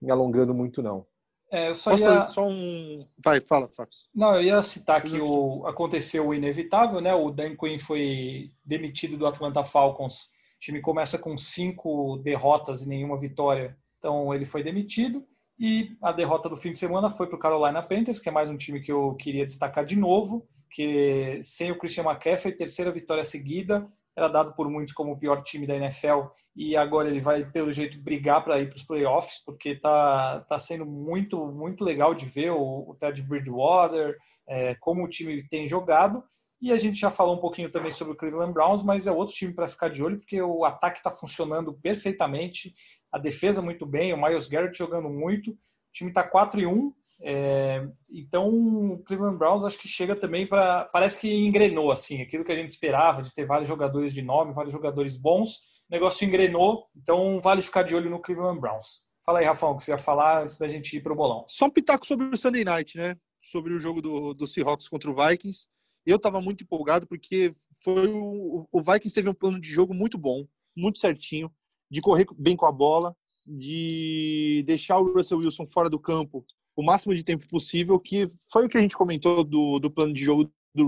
me 0.00 0.10
alongando 0.10 0.54
muito 0.54 0.82
não. 0.82 1.06
É, 1.50 1.68
eu 1.68 1.74
só 1.74 1.96
ia... 1.96 2.28
só 2.28 2.46
um. 2.46 3.06
Vai, 3.22 3.40
fala, 3.40 3.66
Fábio. 3.68 3.92
Não, 4.14 4.34
eu 4.36 4.42
ia 4.42 4.62
citar 4.62 5.02
que 5.02 5.20
o, 5.20 5.66
aconteceu 5.66 6.28
o 6.28 6.34
inevitável, 6.34 7.00
né? 7.00 7.14
O 7.14 7.30
Dan 7.30 7.56
Quinn 7.56 7.78
foi 7.78 8.50
demitido 8.64 9.16
do 9.16 9.26
Atlanta 9.26 9.64
Falcons 9.64 10.30
o 10.50 10.62
time 10.62 10.82
começa 10.82 11.18
com 11.18 11.38
cinco 11.38 12.18
derrotas 12.18 12.82
e 12.82 12.88
nenhuma 12.88 13.18
vitória, 13.18 13.74
então 13.96 14.34
ele 14.34 14.44
foi 14.44 14.62
demitido. 14.62 15.26
E 15.58 15.96
a 16.02 16.12
derrota 16.12 16.50
do 16.50 16.56
fim 16.56 16.70
de 16.70 16.78
semana 16.78 17.08
foi 17.08 17.26
para 17.26 17.36
o 17.36 17.38
Carolina 17.38 17.82
Panthers, 17.82 18.20
que 18.20 18.28
é 18.28 18.32
mais 18.32 18.50
um 18.50 18.58
time 18.58 18.80
que 18.80 18.92
eu 18.92 19.14
queria 19.14 19.46
destacar 19.46 19.86
de 19.86 19.96
novo, 19.96 20.46
que 20.70 21.40
sem 21.42 21.70
o 21.70 21.78
Christian 21.78 22.04
McCaffrey, 22.04 22.54
terceira 22.54 22.92
vitória 22.92 23.24
seguida, 23.24 23.88
era 24.16 24.28
dado 24.28 24.54
por 24.54 24.68
muitos 24.68 24.92
como 24.92 25.12
o 25.12 25.18
pior 25.18 25.42
time 25.42 25.66
da 25.66 25.76
NFL 25.76 26.28
e 26.54 26.76
agora 26.76 27.08
ele 27.08 27.20
vai 27.20 27.44
pelo 27.44 27.72
jeito 27.72 28.00
brigar 28.02 28.44
para 28.44 28.60
ir 28.60 28.68
para 28.68 28.76
os 28.76 28.82
playoffs 28.82 29.42
porque 29.44 29.74
tá 29.76 30.40
tá 30.48 30.58
sendo 30.58 30.84
muito 30.84 31.46
muito 31.46 31.84
legal 31.84 32.14
de 32.14 32.26
ver 32.26 32.50
o, 32.50 32.90
o 32.90 32.96
Ted 32.98 33.22
Bridgewater 33.22 34.16
é, 34.50 34.74
como 34.74 35.04
o 35.04 35.08
time 35.08 35.40
tem 35.48 35.68
jogado. 35.68 36.24
E 36.60 36.72
a 36.72 36.76
gente 36.76 36.98
já 36.98 37.10
falou 37.10 37.36
um 37.36 37.40
pouquinho 37.40 37.70
também 37.70 37.90
sobre 37.90 38.12
o 38.12 38.16
Cleveland 38.16 38.52
Browns, 38.52 38.82
mas 38.82 39.06
é 39.06 39.12
outro 39.12 39.34
time 39.34 39.54
para 39.54 39.68
ficar 39.68 39.88
de 39.88 40.02
olho, 40.02 40.18
porque 40.18 40.42
o 40.42 40.64
ataque 40.64 40.98
está 40.98 41.10
funcionando 41.10 41.72
perfeitamente, 41.72 42.74
a 43.10 43.18
defesa 43.18 43.62
muito 43.62 43.86
bem, 43.86 44.12
o 44.12 44.20
Miles 44.20 44.46
Garrett 44.46 44.76
jogando 44.76 45.08
muito, 45.08 45.56
o 45.90 45.92
time 45.92 46.10
está 46.10 46.22
4 46.22 46.60
e 46.60 46.66
1, 46.66 46.94
é, 47.22 47.86
então 48.10 48.48
o 48.48 49.02
Cleveland 49.04 49.36
Browns 49.36 49.64
acho 49.64 49.78
que 49.78 49.88
chega 49.88 50.16
também 50.16 50.46
para. 50.46 50.84
Parece 50.86 51.20
que 51.20 51.44
engrenou, 51.44 51.90
assim, 51.90 52.22
aquilo 52.22 52.44
que 52.44 52.52
a 52.52 52.56
gente 52.56 52.70
esperava, 52.70 53.22
de 53.22 53.34
ter 53.34 53.44
vários 53.44 53.68
jogadores 53.68 54.14
de 54.14 54.22
nome, 54.22 54.54
vários 54.54 54.72
jogadores 54.72 55.16
bons, 55.16 55.56
o 55.90 55.92
negócio 55.92 56.26
engrenou, 56.26 56.86
então 56.96 57.40
vale 57.40 57.60
ficar 57.60 57.82
de 57.82 57.94
olho 57.94 58.08
no 58.08 58.20
Cleveland 58.20 58.60
Browns. 58.60 59.10
Fala 59.24 59.40
aí, 59.40 59.44
Rafão, 59.44 59.72
o 59.72 59.76
que 59.76 59.82
você 59.82 59.90
ia 59.90 59.98
falar 59.98 60.44
antes 60.44 60.56
da 60.56 60.68
gente 60.68 60.96
ir 60.96 61.02
para 61.02 61.12
o 61.12 61.16
bolão. 61.16 61.44
Só 61.46 61.66
um 61.66 61.70
pitaco 61.70 62.06
sobre 62.06 62.26
o 62.26 62.36
Sunday 62.36 62.64
Night, 62.64 62.96
né? 62.96 63.16
Sobre 63.40 63.74
o 63.74 63.78
jogo 63.78 64.00
do, 64.00 64.32
do 64.32 64.46
Seahawks 64.46 64.88
contra 64.88 65.10
o 65.10 65.14
Vikings. 65.14 65.66
Eu 66.06 66.16
estava 66.16 66.40
muito 66.40 66.64
empolgado 66.64 67.06
porque 67.06 67.52
foi 67.82 68.08
o, 68.08 68.66
o 68.72 68.80
Vikings 68.80 69.14
teve 69.14 69.28
um 69.28 69.34
plano 69.34 69.60
de 69.60 69.68
jogo 69.68 69.92
muito 69.92 70.16
bom, 70.16 70.46
muito 70.74 70.98
certinho, 70.98 71.52
de 71.90 72.00
correr 72.00 72.26
bem 72.38 72.56
com 72.56 72.66
a 72.66 72.72
bola, 72.72 73.14
de 73.58 74.62
deixar 74.66 74.98
o 74.98 75.12
Russell 75.12 75.38
Wilson 75.38 75.66
fora 75.66 75.90
do 75.90 75.98
campo 75.98 76.44
o 76.76 76.82
máximo 76.82 77.14
de 77.14 77.24
tempo 77.24 77.46
possível, 77.48 77.98
que 77.98 78.28
foi 78.50 78.64
o 78.64 78.68
que 78.68 78.78
a 78.78 78.80
gente 78.80 78.96
comentou 78.96 79.44
do, 79.44 79.78
do 79.78 79.90
plano 79.90 80.14
de 80.14 80.24
jogo 80.24 80.50
do 80.74 80.86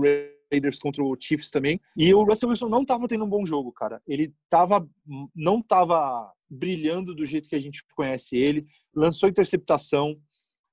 Raiders 0.51 0.79
contra 0.79 1.03
o 1.03 1.15
Chiefs 1.19 1.51
também. 1.51 1.79
E 1.95 2.13
o 2.13 2.23
Russell 2.23 2.49
Wilson 2.49 2.69
não 2.69 2.81
estava 2.81 3.07
tendo 3.07 3.25
um 3.25 3.29
bom 3.29 3.45
jogo, 3.45 3.71
cara. 3.71 4.01
Ele 4.07 4.33
tava, 4.49 4.87
não 5.35 5.59
estava 5.59 6.31
brilhando 6.49 7.13
do 7.13 7.25
jeito 7.25 7.49
que 7.49 7.55
a 7.55 7.61
gente 7.61 7.83
conhece 7.95 8.35
ele, 8.37 8.65
lançou 8.95 9.29
interceptação, 9.29 10.17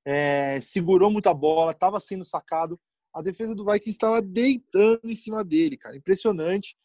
é, 0.07 0.61
segurou 0.61 1.11
muita 1.11 1.35
bola, 1.35 1.73
estava 1.73 1.99
sendo 2.01 2.25
sacado 2.25 2.79
a 3.13 3.23
defesa 3.23 3.55
do 3.55 3.65
Vikings 3.65 3.91
estava 3.91 4.23
deitando 4.23 5.01
em 5.05 5.15
cima 5.15 5.45
dele, 5.45 5.77
cara. 5.77 5.97
Impressionante. 5.97 6.77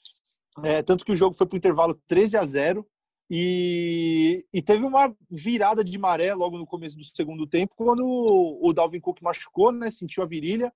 É, 0.64 0.82
tanto 0.82 1.06
que 1.06 1.12
o 1.12 1.16
jogo 1.16 1.36
foi 1.36 1.45
para 1.45 1.56
o 1.56 1.58
intervalo 1.58 2.01
13 2.08 2.38
a 2.38 2.43
0 2.43 2.88
e, 3.30 4.46
e, 4.54 4.62
teve 4.62 4.86
uma 4.86 5.16
virada 5.30 5.84
de 5.84 5.98
maré 5.98 6.34
logo 6.34 6.58
no 6.58 6.66
começo 6.66 6.98
do 6.98 7.04
segundo 7.04 7.48
tempo, 7.48 7.74
quando 7.76 8.04
o, 8.06 8.72
Dalvin 8.72 9.00
Cook 9.00 9.22
machucou, 9.22 9.72
né? 9.72 9.90
Sentiu 9.90 10.22
a 10.24 10.28
virilha. 10.28 10.72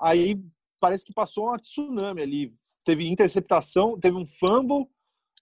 Aí 0.00 0.40
parece 0.80 1.04
que 1.04 1.12
passou 1.12 1.46
uma 1.46 1.58
tsunami 1.58 2.22
ali. 2.22 2.54
Teve 2.84 3.08
interceptação, 3.08 3.98
teve 3.98 4.16
um 4.16 4.26
fumble 4.26 4.88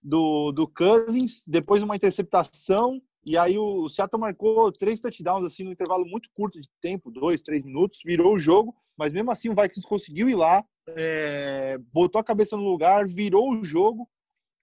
do, 0.03 0.51
do 0.51 0.67
Cousins, 0.67 1.41
depois 1.47 1.81
uma 1.81 1.95
interceptação, 1.95 3.01
e 3.25 3.37
aí 3.37 3.57
o 3.57 3.87
Seattle 3.89 4.19
marcou 4.19 4.71
três 4.71 4.99
touchdowns 4.99 5.45
assim 5.45 5.63
no 5.63 5.71
intervalo 5.71 6.05
muito 6.05 6.29
curto 6.33 6.59
de 6.61 6.69
tempo, 6.79 7.11
dois, 7.11 7.41
três 7.41 7.63
minutos, 7.63 8.01
virou 8.03 8.35
o 8.35 8.39
jogo 8.39 8.75
mas 9.01 9.11
mesmo 9.11 9.31
assim 9.31 9.49
o 9.49 9.55
Vikings 9.55 9.87
conseguiu 9.87 10.29
ir 10.29 10.35
lá, 10.35 10.63
é, 10.89 11.75
botou 11.91 12.21
a 12.21 12.23
cabeça 12.23 12.55
no 12.55 12.63
lugar, 12.63 13.07
virou 13.07 13.49
o 13.49 13.63
jogo 13.63 14.07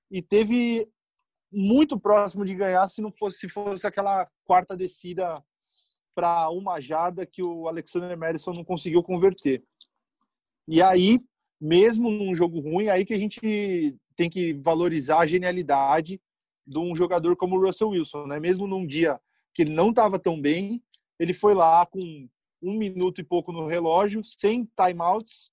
e 0.08 0.22
teve 0.22 0.88
muito 1.50 1.98
próximo 1.98 2.44
de 2.44 2.54
ganhar 2.54 2.88
se 2.88 3.00
não 3.00 3.10
fosse 3.10 3.38
se 3.38 3.48
fosse 3.48 3.86
aquela 3.86 4.28
quarta 4.44 4.76
descida 4.76 5.34
para 6.14 6.50
uma 6.50 6.80
jarda 6.80 7.24
que 7.24 7.42
o 7.42 7.68
Alexander 7.68 8.18
Madison 8.18 8.52
não 8.52 8.64
conseguiu 8.64 9.02
converter. 9.02 9.62
E 10.66 10.82
aí, 10.82 11.20
mesmo 11.60 12.10
num 12.10 12.34
jogo 12.34 12.60
ruim, 12.60 12.88
aí 12.88 13.04
que 13.04 13.14
a 13.14 13.18
gente 13.18 13.96
tem 14.16 14.28
que 14.28 14.52
valorizar 14.54 15.20
a 15.20 15.26
genialidade 15.26 16.20
de 16.66 16.78
um 16.78 16.94
jogador 16.94 17.36
como 17.36 17.56
o 17.56 17.64
Russell 17.64 17.90
Wilson, 17.90 18.26
né? 18.26 18.40
Mesmo 18.40 18.66
num 18.66 18.86
dia 18.86 19.18
que 19.54 19.62
ele 19.62 19.72
não 19.72 19.90
estava 19.90 20.18
tão 20.18 20.40
bem, 20.40 20.82
ele 21.18 21.32
foi 21.32 21.54
lá 21.54 21.86
com 21.86 22.00
um 22.62 22.76
minuto 22.76 23.20
e 23.20 23.24
pouco 23.24 23.52
no 23.52 23.66
relógio, 23.66 24.22
sem 24.24 24.68
timeouts, 24.76 25.50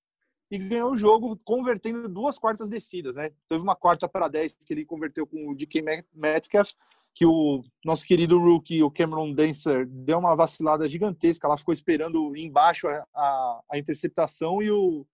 e 0.50 0.58
ganhou 0.58 0.92
o 0.92 0.98
jogo 0.98 1.36
convertendo 1.44 2.08
duas 2.08 2.38
quartas 2.38 2.68
descidas, 2.68 3.16
né? 3.16 3.30
Teve 3.48 3.62
uma 3.62 3.74
quarta 3.74 4.08
para 4.08 4.28
10 4.28 4.56
que 4.66 4.72
ele 4.72 4.84
converteu 4.84 5.26
com 5.26 5.50
o 5.50 5.54
DK 5.56 5.82
Metcalf, 6.14 6.70
que 7.14 7.26
o 7.26 7.62
nosso 7.84 8.04
querido 8.04 8.38
rookie, 8.38 8.82
o 8.82 8.90
Cameron 8.90 9.32
Dancer, 9.32 9.86
deu 9.86 10.18
uma 10.18 10.36
vacilada 10.36 10.86
gigantesca, 10.86 11.46
ela 11.46 11.56
ficou 11.56 11.74
esperando 11.74 12.36
embaixo 12.36 12.86
a, 12.86 13.06
a, 13.14 13.60
a 13.72 13.78
interceptação 13.78 14.62
e 14.62 14.70
o, 14.70 15.06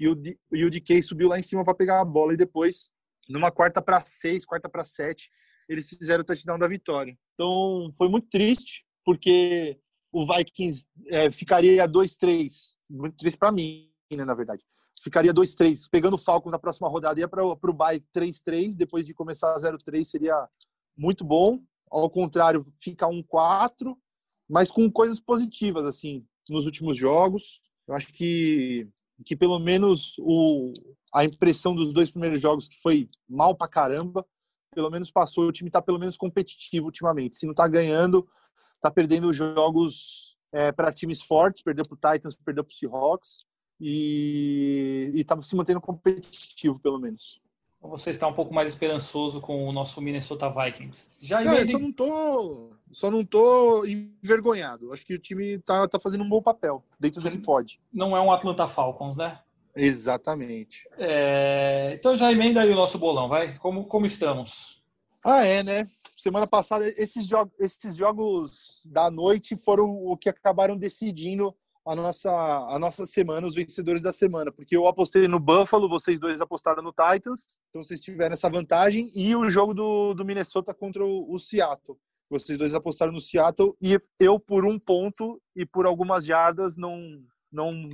e 0.00 0.08
o, 0.08 0.22
e 0.52 0.64
o 0.64 0.70
DK 0.70 1.02
subiu 1.02 1.28
lá 1.28 1.38
em 1.38 1.42
cima 1.42 1.64
para 1.64 1.74
pegar 1.74 2.00
a 2.00 2.04
bola 2.04 2.32
e 2.32 2.36
depois, 2.36 2.90
numa 3.28 3.50
quarta 3.50 3.80
para 3.80 4.04
6, 4.04 4.44
quarta 4.44 4.68
para 4.68 4.84
7, 4.84 5.30
eles 5.68 5.88
fizeram 5.88 6.22
o 6.22 6.24
touchdown 6.24 6.58
da 6.58 6.66
vitória. 6.66 7.16
Então, 7.34 7.92
foi 7.96 8.08
muito 8.08 8.28
triste, 8.28 8.84
porque 9.04 9.78
o 10.10 10.26
Vikings 10.26 10.84
é, 11.08 11.30
ficaria 11.30 11.86
2-3, 11.86 12.50
muito 12.88 13.16
triste 13.16 13.38
para 13.38 13.52
mim, 13.52 13.88
né, 14.10 14.24
na 14.24 14.34
verdade 14.34 14.64
ficaria 15.00 15.32
2-3. 15.32 15.88
Pegando 15.90 16.14
o 16.14 16.18
Falcons 16.18 16.52
na 16.52 16.58
próxima 16.58 16.88
rodada, 16.88 17.18
ia 17.18 17.28
para 17.28 17.44
o 17.44 17.72
bye 17.72 18.00
3-3, 18.14 18.76
depois 18.76 19.04
de 19.04 19.14
começar 19.14 19.56
0-3 19.56 20.04
seria 20.04 20.48
muito 20.96 21.24
bom. 21.24 21.60
Ao 21.90 22.08
contrário, 22.08 22.64
fica 22.76 23.06
1-4, 23.06 23.96
mas 24.48 24.70
com 24.70 24.90
coisas 24.90 25.18
positivas, 25.18 25.84
assim, 25.84 26.24
nos 26.48 26.66
últimos 26.66 26.96
jogos. 26.96 27.60
Eu 27.88 27.94
acho 27.94 28.12
que, 28.12 28.88
que 29.24 29.34
pelo 29.34 29.58
menos 29.58 30.14
o, 30.18 30.72
a 31.12 31.24
impressão 31.24 31.74
dos 31.74 31.92
dois 31.92 32.10
primeiros 32.10 32.40
jogos, 32.40 32.68
que 32.68 32.80
foi 32.80 33.08
mal 33.28 33.56
pra 33.56 33.66
caramba, 33.66 34.24
pelo 34.72 34.90
menos 34.90 35.10
passou. 35.10 35.48
O 35.48 35.52
time 35.52 35.68
está 35.68 35.82
pelo 35.82 35.98
menos 35.98 36.16
competitivo 36.16 36.86
ultimamente. 36.86 37.36
Se 37.36 37.46
não 37.46 37.52
está 37.52 37.66
ganhando, 37.66 38.28
está 38.76 38.90
perdendo 38.90 39.32
jogos 39.32 40.36
é, 40.52 40.70
para 40.70 40.92
times 40.92 41.22
fortes, 41.22 41.62
perdeu 41.62 41.84
para 41.84 41.94
o 41.94 42.14
Titans, 42.14 42.36
perdeu 42.36 42.62
para 42.62 42.70
o 42.70 42.74
Seahawks 42.74 43.49
e 43.80 45.10
estava 45.14 45.42
se 45.42 45.56
mantendo 45.56 45.80
competitivo, 45.80 46.78
pelo 46.78 46.98
menos. 46.98 47.40
Então 47.78 47.90
você 47.90 48.10
está 48.10 48.26
um 48.26 48.32
pouco 48.34 48.52
mais 48.52 48.68
esperançoso 48.68 49.40
com 49.40 49.66
o 49.66 49.72
nosso 49.72 50.02
Minnesota 50.02 50.50
Vikings. 50.50 51.16
Já 51.18 51.40
não, 51.42 51.54
eu 51.54 51.66
só 51.66 51.78
não 51.78 51.92
tô, 51.92 52.70
só 52.92 53.10
não 53.10 53.24
tô 53.24 53.86
envergonhado. 53.86 54.92
Acho 54.92 55.04
que 55.04 55.14
o 55.14 55.18
time 55.18 55.58
tá, 55.60 55.88
tá 55.88 55.98
fazendo 55.98 56.22
um 56.22 56.28
bom 56.28 56.42
papel 56.42 56.84
dentro 56.98 57.22
do 57.22 57.30
que 57.30 57.38
pode. 57.38 57.80
Não 57.90 58.14
é 58.14 58.20
um 58.20 58.30
Atlanta 58.30 58.68
Falcons, 58.68 59.16
né? 59.16 59.38
Exatamente. 59.74 60.86
É... 60.98 61.92
Então 61.98 62.14
já 62.14 62.30
emenda 62.30 62.60
aí 62.60 62.70
o 62.70 62.76
nosso 62.76 62.98
bolão, 62.98 63.28
vai. 63.28 63.56
Como, 63.58 63.86
como 63.86 64.04
estamos? 64.04 64.82
Ah, 65.24 65.46
é, 65.46 65.62
né? 65.62 65.88
Semana 66.16 66.46
passada, 66.46 66.86
esses, 66.86 67.26
jogos, 67.26 67.54
esses 67.58 67.96
jogos 67.96 68.82
da 68.84 69.10
noite 69.10 69.56
foram 69.56 69.90
o 70.04 70.18
que 70.18 70.28
acabaram 70.28 70.76
decidindo 70.76 71.54
a 71.86 71.94
nossa, 71.94 72.30
a 72.30 72.78
nossa 72.78 73.06
semana, 73.06 73.46
os 73.46 73.54
vencedores 73.54 74.02
da 74.02 74.12
semana, 74.12 74.52
porque 74.52 74.76
eu 74.76 74.86
apostei 74.86 75.26
no 75.26 75.40
Buffalo, 75.40 75.88
vocês 75.88 76.18
dois 76.18 76.40
apostaram 76.40 76.82
no 76.82 76.92
Titans, 76.92 77.44
então 77.68 77.82
vocês 77.82 78.00
tiveram 78.00 78.34
essa 78.34 78.50
vantagem, 78.50 79.10
e 79.14 79.34
o 79.34 79.48
jogo 79.50 79.72
do, 79.74 80.14
do 80.14 80.24
Minnesota 80.24 80.74
contra 80.74 81.04
o, 81.04 81.32
o 81.32 81.38
Seattle. 81.38 81.98
Vocês 82.28 82.56
dois 82.56 82.74
apostaram 82.74 83.12
no 83.12 83.20
Seattle 83.20 83.76
e 83.82 83.98
eu, 84.20 84.38
por 84.38 84.64
um 84.64 84.78
ponto 84.78 85.42
e 85.56 85.66
por 85.66 85.84
algumas 85.84 86.24
jardas, 86.24 86.76
não, 86.76 87.00
não 87.50 87.88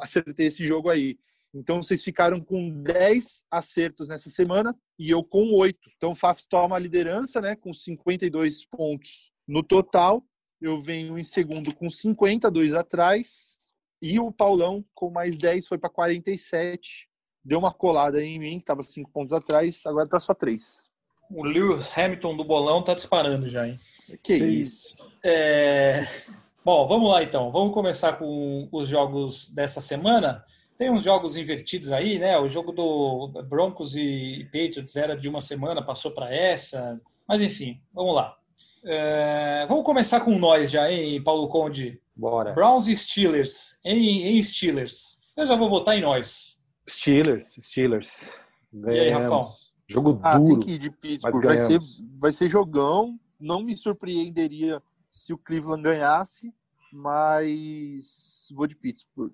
acertei 0.00 0.46
esse 0.46 0.66
jogo 0.66 0.90
aí. 0.90 1.16
Então 1.54 1.82
vocês 1.82 2.02
ficaram 2.02 2.40
com 2.40 2.82
10 2.82 3.44
acertos 3.50 4.08
nessa 4.08 4.28
semana 4.28 4.76
e 4.98 5.10
eu 5.10 5.22
com 5.22 5.52
8. 5.54 5.78
Então 5.96 6.12
o 6.12 6.16
Fafs 6.16 6.46
toma 6.46 6.74
a 6.74 6.80
liderança, 6.80 7.40
né, 7.40 7.54
com 7.54 7.72
52 7.72 8.66
pontos 8.66 9.32
no 9.46 9.62
total 9.62 10.24
eu 10.60 10.80
venho 10.80 11.18
em 11.18 11.24
segundo 11.24 11.74
com 11.74 11.88
52 11.88 12.74
atrás. 12.74 13.58
E 14.02 14.18
o 14.18 14.32
Paulão, 14.32 14.84
com 14.94 15.10
mais 15.10 15.36
10, 15.36 15.66
foi 15.66 15.78
para 15.78 15.90
47. 15.90 17.08
Deu 17.44 17.58
uma 17.58 17.72
colada 17.72 18.22
em 18.22 18.38
mim, 18.38 18.56
que 18.56 18.62
estava 18.62 18.82
5 18.82 19.10
pontos 19.10 19.32
atrás, 19.32 19.82
agora 19.86 20.04
está 20.04 20.20
só 20.20 20.34
3. 20.34 20.90
O 21.30 21.44
Lewis 21.44 21.96
Hamilton 21.96 22.36
do 22.36 22.44
bolão 22.44 22.82
tá 22.82 22.92
disparando 22.92 23.48
já, 23.48 23.68
hein? 23.68 23.76
Que 24.22 24.34
isso. 24.34 24.96
É... 25.24 26.04
Bom, 26.64 26.86
vamos 26.86 27.10
lá 27.10 27.22
então. 27.22 27.50
Vamos 27.52 27.72
começar 27.72 28.14
com 28.14 28.68
os 28.72 28.88
jogos 28.88 29.48
dessa 29.48 29.80
semana. 29.80 30.44
Tem 30.76 30.90
uns 30.90 31.04
jogos 31.04 31.36
invertidos 31.36 31.92
aí, 31.92 32.18
né? 32.18 32.38
O 32.38 32.48
jogo 32.48 32.72
do 32.72 33.28
Broncos 33.44 33.94
e 33.94 34.44
Patriots 34.46 34.96
era 34.96 35.14
de 35.14 35.28
uma 35.28 35.40
semana, 35.40 35.84
passou 35.84 36.10
para 36.10 36.34
essa. 36.34 37.00
Mas 37.28 37.40
enfim, 37.40 37.80
vamos 37.92 38.14
lá. 38.14 38.36
É, 38.84 39.66
vamos 39.68 39.84
começar 39.84 40.20
com 40.20 40.38
nós 40.38 40.70
já, 40.70 40.90
hein, 40.90 41.22
Paulo 41.22 41.48
Conde? 41.48 42.00
Bora. 42.16 42.52
Browns 42.52 42.86
e 42.88 42.96
Steelers. 42.96 43.78
Em, 43.84 44.38
em 44.38 44.42
Steelers. 44.42 45.20
Eu 45.36 45.46
já 45.46 45.56
vou 45.56 45.68
votar 45.68 45.96
em 45.96 46.02
nós. 46.02 46.62
Steelers, 46.88 47.56
Steelers. 47.60 48.38
Ganhamos. 48.72 48.96
E 48.96 49.00
aí, 49.00 49.10
Rafão? 49.10 49.42
Jogo 49.88 50.20
ah, 50.22 50.38
duro. 50.38 50.50
Tem 50.50 50.60
que 50.60 50.72
ir 50.74 50.78
de 50.78 50.90
Pittsburgh. 50.90 51.44
Vai 51.44 51.58
ser, 51.58 51.78
vai 52.16 52.32
ser 52.32 52.48
jogão. 52.48 53.18
Não 53.38 53.62
me 53.62 53.76
surpreenderia 53.76 54.82
se 55.10 55.32
o 55.32 55.38
Cleveland 55.38 55.82
ganhasse, 55.82 56.52
mas 56.92 58.48
vou 58.52 58.66
de 58.66 58.76
Pittsburgh. 58.76 59.32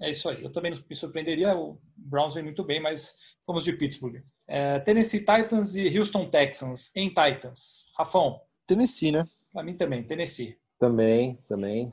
É 0.00 0.10
isso 0.10 0.28
aí. 0.28 0.42
Eu 0.42 0.50
também 0.50 0.72
não 0.72 0.78
me 0.88 0.96
surpreenderia. 0.96 1.54
O 1.56 1.78
Browns 1.96 2.34
vem 2.34 2.44
muito 2.44 2.64
bem, 2.64 2.80
mas 2.80 3.18
fomos 3.44 3.64
de 3.64 3.72
Pittsburgh. 3.72 4.22
É, 4.46 4.78
Tennessee 4.80 5.20
Titans 5.20 5.74
e 5.74 5.98
Houston 5.98 6.28
Texans 6.30 6.90
em 6.96 7.08
Titans. 7.08 7.90
Rafão? 7.96 8.40
Tennessee, 8.66 9.12
né? 9.12 9.24
Para 9.52 9.62
mim 9.62 9.76
também, 9.76 10.02
Tennessee. 10.02 10.58
Também, 10.78 11.38
também. 11.48 11.92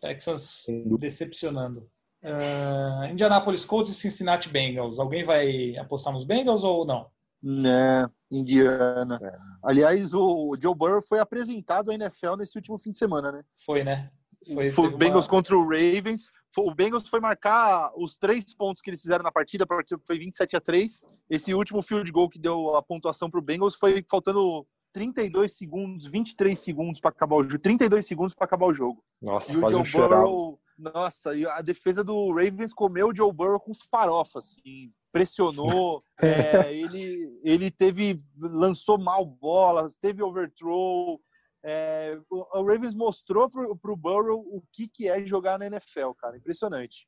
Texas 0.00 0.66
decepcionando. 0.98 1.88
Uh, 2.22 3.10
Indianapolis 3.10 3.64
Colts 3.64 3.90
e 3.90 3.94
Cincinnati 3.94 4.48
Bengals. 4.48 4.98
Alguém 4.98 5.24
vai 5.24 5.76
apostar 5.76 6.12
nos 6.12 6.24
Bengals 6.24 6.64
ou 6.64 6.84
não? 6.84 7.10
Né, 7.42 8.06
Indiana. 8.30 9.18
É. 9.22 9.38
Aliás, 9.62 10.12
o 10.14 10.54
Joe 10.60 10.74
Burrow 10.74 11.02
foi 11.02 11.18
apresentado 11.18 11.90
à 11.90 11.94
NFL 11.94 12.36
nesse 12.36 12.56
último 12.56 12.78
fim 12.78 12.92
de 12.92 12.98
semana, 12.98 13.32
né? 13.32 13.42
Foi, 13.64 13.82
né? 13.82 14.10
Foi, 14.52 14.70
foi 14.70 14.96
Bengals 14.96 15.26
uma... 15.26 15.30
contra 15.30 15.56
o 15.56 15.62
Ravens. 15.62 16.30
O 16.56 16.74
Bengals 16.74 17.08
foi 17.08 17.20
marcar 17.20 17.92
os 17.96 18.16
três 18.16 18.54
pontos 18.54 18.82
que 18.82 18.90
eles 18.90 19.00
fizeram 19.00 19.22
na 19.22 19.30
partida, 19.30 19.64
a 19.64 19.66
partida 19.66 20.00
foi 20.06 20.18
27 20.18 20.56
a 20.56 20.60
3. 20.60 21.02
Esse 21.30 21.54
último 21.54 21.82
field 21.82 22.10
goal 22.10 22.28
que 22.28 22.38
deu 22.38 22.74
a 22.76 22.82
pontuação 22.82 23.30
para 23.30 23.38
o 23.38 23.42
Bengals 23.42 23.76
foi 23.76 24.04
faltando 24.10 24.66
32 24.92 25.56
segundos, 25.56 26.06
23 26.06 26.58
segundos 26.58 27.00
para 27.00 27.10
acabar 27.10 27.36
o 27.36 27.42
jogo, 27.42 27.58
32 27.58 28.06
segundos 28.06 28.34
para 28.34 28.44
acabar 28.44 28.66
o 28.66 28.74
jogo. 28.74 29.02
Nossa, 29.20 29.52
e 29.52 29.56
o 29.56 29.84
Joe 29.84 30.08
Burrow, 30.08 30.60
nossa, 30.78 31.34
e 31.34 31.46
a 31.46 31.60
defesa 31.60 32.02
do 32.02 32.32
Ravens 32.32 32.72
comeu 32.72 33.08
o 33.08 33.14
Joe 33.14 33.32
Burrow 33.32 33.60
com 33.60 33.72
farofas, 33.90 34.56
assim, 34.58 34.92
pressionou, 35.12 36.00
é, 36.20 36.74
ele 36.74 37.40
ele 37.44 37.70
teve 37.70 38.18
lançou 38.36 38.98
mal 38.98 39.24
bolas, 39.24 39.96
teve 39.96 40.22
overthrow, 40.22 41.20
é, 41.62 42.18
o, 42.30 42.62
Ravens 42.62 42.94
mostrou 42.94 43.50
pro, 43.50 43.76
pro 43.76 43.96
Burrow 43.96 44.40
o 44.40 44.62
que 44.72 44.88
que 44.88 45.08
é 45.08 45.24
jogar 45.24 45.58
na 45.58 45.66
NFL, 45.66 46.12
cara, 46.18 46.36
impressionante 46.36 47.06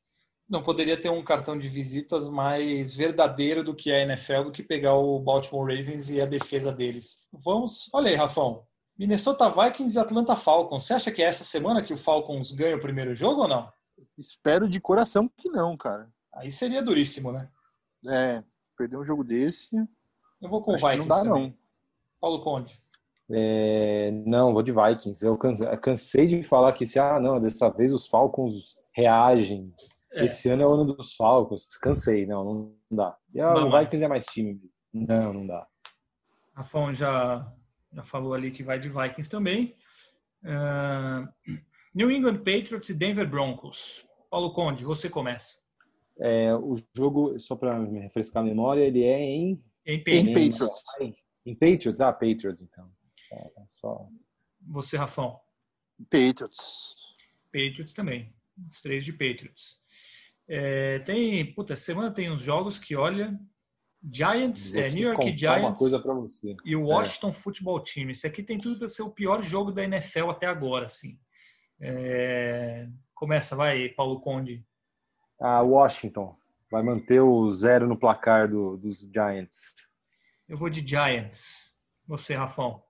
não 0.49 0.61
poderia 0.61 0.99
ter 0.99 1.09
um 1.09 1.23
cartão 1.23 1.57
de 1.57 1.67
visitas 1.67 2.27
mais 2.27 2.93
verdadeiro 2.93 3.63
do 3.63 3.75
que 3.75 3.91
a 3.91 3.99
NFL, 4.01 4.43
do 4.43 4.51
que 4.51 4.61
pegar 4.61 4.95
o 4.95 5.19
Baltimore 5.19 5.65
Ravens 5.65 6.11
e 6.11 6.21
a 6.21 6.25
defesa 6.25 6.71
deles. 6.71 7.27
Vamos, 7.31 7.89
olha 7.93 8.09
aí, 8.09 8.15
Rafão. 8.15 8.65
Minnesota 8.97 9.49
Vikings 9.49 9.97
e 9.97 9.99
Atlanta 9.99 10.35
Falcons. 10.35 10.85
Você 10.85 10.93
acha 10.93 11.11
que 11.11 11.21
é 11.21 11.25
essa 11.25 11.43
semana 11.43 11.81
que 11.81 11.93
o 11.93 11.97
Falcons 11.97 12.51
ganha 12.51 12.75
o 12.75 12.81
primeiro 12.81 13.15
jogo 13.15 13.41
ou 13.41 13.47
não? 13.47 13.71
Espero 14.17 14.69
de 14.69 14.79
coração 14.79 15.29
que 15.37 15.49
não, 15.49 15.75
cara. 15.75 16.11
Aí 16.35 16.51
seria 16.51 16.81
duríssimo, 16.81 17.31
né? 17.31 17.49
É, 18.07 18.43
perder 18.77 18.97
um 18.97 19.03
jogo 19.03 19.23
desse. 19.23 19.75
Eu 20.41 20.49
vou 20.49 20.61
com 20.61 20.73
o 20.73 20.77
Vikings. 20.77 20.97
Não 20.97 21.07
dá, 21.07 21.23
também. 21.23 21.47
não. 21.47 21.57
Paulo 22.19 22.41
Conde. 22.41 22.73
É, 23.31 24.11
não, 24.25 24.53
vou 24.53 24.61
de 24.61 24.71
Vikings. 24.71 25.25
Eu 25.25 25.37
cansei 25.81 26.27
de 26.27 26.43
falar 26.43 26.73
que 26.73 26.85
se 26.85 26.99
ah, 26.99 27.19
não, 27.19 27.39
dessa 27.39 27.69
vez 27.69 27.93
os 27.93 28.07
Falcons 28.07 28.77
reagem, 28.91 29.73
é. 30.13 30.25
Esse 30.25 30.49
ano 30.49 30.61
é 30.61 30.67
o 30.67 30.73
ano 30.73 30.93
dos 30.93 31.15
Falcons. 31.15 31.65
Cansei, 31.77 32.25
não, 32.25 32.43
não 32.43 32.77
dá. 32.91 33.17
E 33.33 33.39
não, 33.39 33.67
o 33.67 33.79
Vikings 33.79 34.03
é 34.03 34.07
mais 34.07 34.25
time. 34.25 34.61
Não, 34.93 35.33
não 35.33 35.47
dá. 35.47 35.67
Rafão 36.53 36.93
já, 36.93 37.51
já 37.91 38.03
falou 38.03 38.33
ali 38.33 38.51
que 38.51 38.63
vai 38.63 38.79
de 38.79 38.89
Vikings 38.89 39.29
também. 39.29 39.75
Uh, 40.43 41.27
New 41.95 42.11
England 42.11 42.37
Patriots 42.37 42.89
e 42.89 42.93
Denver 42.93 43.27
Broncos. 43.27 44.07
Paulo 44.29 44.53
Conde, 44.53 44.83
você 44.83 45.09
começa. 45.09 45.61
É, 46.19 46.53
o 46.53 46.75
jogo, 46.95 47.39
só 47.39 47.55
para 47.55 47.79
me 47.79 47.99
refrescar 47.99 48.43
a 48.43 48.45
memória, 48.45 48.83
ele 48.83 49.03
é 49.03 49.19
em... 49.19 49.63
Em 49.85 49.97
Patriots. 49.97 50.23
Em 50.25 50.49
Patriots, 50.51 51.23
em 51.45 51.55
Patriots? 51.55 52.01
ah, 52.01 52.13
Patriots 52.13 52.61
então. 52.61 52.89
É, 53.31 53.51
só... 53.69 54.07
Você, 54.67 54.95
Rafão? 54.95 55.39
Patriots. 56.09 56.95
Patriots 57.51 57.93
também. 57.93 58.33
Os 58.69 58.81
três 58.81 59.03
de 59.03 59.11
Patriots. 59.11 59.82
É, 60.47 60.99
tem, 60.99 61.53
puta, 61.53 61.75
semana 61.75 62.11
tem 62.11 62.31
uns 62.31 62.41
jogos 62.41 62.77
que, 62.77 62.95
olha, 62.95 63.39
Giants, 64.11 64.75
é, 64.75 64.89
New 64.89 65.09
York 65.09 65.37
Giants 65.37 65.81
e 66.65 66.75
o 66.75 66.81
é. 66.81 66.93
Washington 66.93 67.29
é. 67.29 67.33
Football 67.33 67.81
Team. 67.81 68.09
Esse 68.09 68.27
aqui 68.27 68.43
tem 68.43 68.59
tudo 68.59 68.79
para 68.79 68.87
ser 68.87 69.03
o 69.03 69.11
pior 69.11 69.41
jogo 69.41 69.71
da 69.71 69.83
NFL 69.83 70.29
até 70.29 70.45
agora, 70.45 70.87
assim. 70.87 71.17
É, 71.79 72.87
começa, 73.13 73.55
vai, 73.55 73.89
Paulo 73.89 74.19
Conde. 74.19 74.65
A 75.39 75.61
Washington 75.61 76.35
vai 76.69 76.83
manter 76.83 77.21
o 77.21 77.51
zero 77.51 77.87
no 77.87 77.97
placar 77.97 78.49
do, 78.49 78.77
dos 78.77 78.99
Giants. 79.01 79.73
Eu 80.47 80.57
vou 80.57 80.69
de 80.69 80.85
Giants. 80.85 81.77
Você, 82.05 82.35
Rafão? 82.35 82.83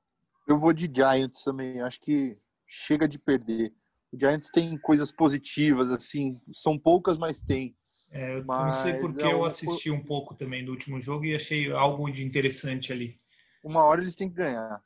Eu 0.47 0.57
vou 0.57 0.73
de 0.73 0.91
Giants 0.93 1.43
também. 1.43 1.81
Acho 1.81 1.99
que 1.99 2.37
chega 2.67 3.07
de 3.07 3.19
perder. 3.19 3.73
O 4.13 4.19
Giants 4.19 4.51
tem 4.51 4.77
coisas 4.77 5.11
positivas, 5.11 5.89
assim, 5.89 6.39
são 6.53 6.77
poucas, 6.77 7.17
mas 7.17 7.41
tem. 7.41 7.75
É, 8.11 8.37
eu 8.37 8.45
mas 8.45 8.75
não 8.75 8.83
sei 8.83 8.93
porque 8.99 9.23
é 9.23 9.27
um... 9.27 9.31
eu 9.31 9.45
assisti 9.45 9.89
um 9.89 10.03
pouco 10.03 10.35
também 10.35 10.63
do 10.63 10.71
último 10.71 11.01
jogo 11.01 11.25
e 11.25 11.35
achei 11.35 11.71
algo 11.71 12.09
de 12.11 12.23
interessante 12.23 12.93
ali. 12.93 13.19
Uma 13.63 13.83
hora 13.83 14.01
eles 14.01 14.15
têm 14.15 14.29
que 14.29 14.35
ganhar. 14.35 14.79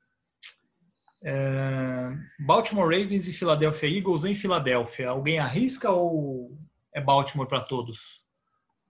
É... 1.25 2.15
Baltimore 2.39 2.85
Ravens 2.89 3.27
e 3.27 3.33
Philadelphia 3.33 3.89
Eagles 3.89 4.23
em 4.23 4.33
Filadélfia. 4.33 5.09
Alguém 5.09 5.39
arrisca 5.39 5.91
ou 5.91 6.57
é 6.95 7.01
Baltimore 7.01 7.47
para 7.47 7.59
todos? 7.59 8.25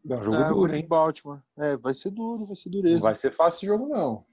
É 0.08 0.16
um 0.16 0.24
jogo 0.24 0.38
é, 0.38 0.50
duro, 0.50 0.76
hein? 0.76 0.86
Baltimore. 0.88 1.42
É, 1.58 1.76
vai 1.78 1.96
ser 1.96 2.12
duro, 2.12 2.46
vai 2.46 2.56
ser 2.56 2.70
dureza. 2.70 2.96
Não 2.96 3.02
vai 3.02 3.16
ser 3.16 3.32
fácil 3.32 3.66
o 3.66 3.76
jogo, 3.76 3.88
não. 3.90 4.24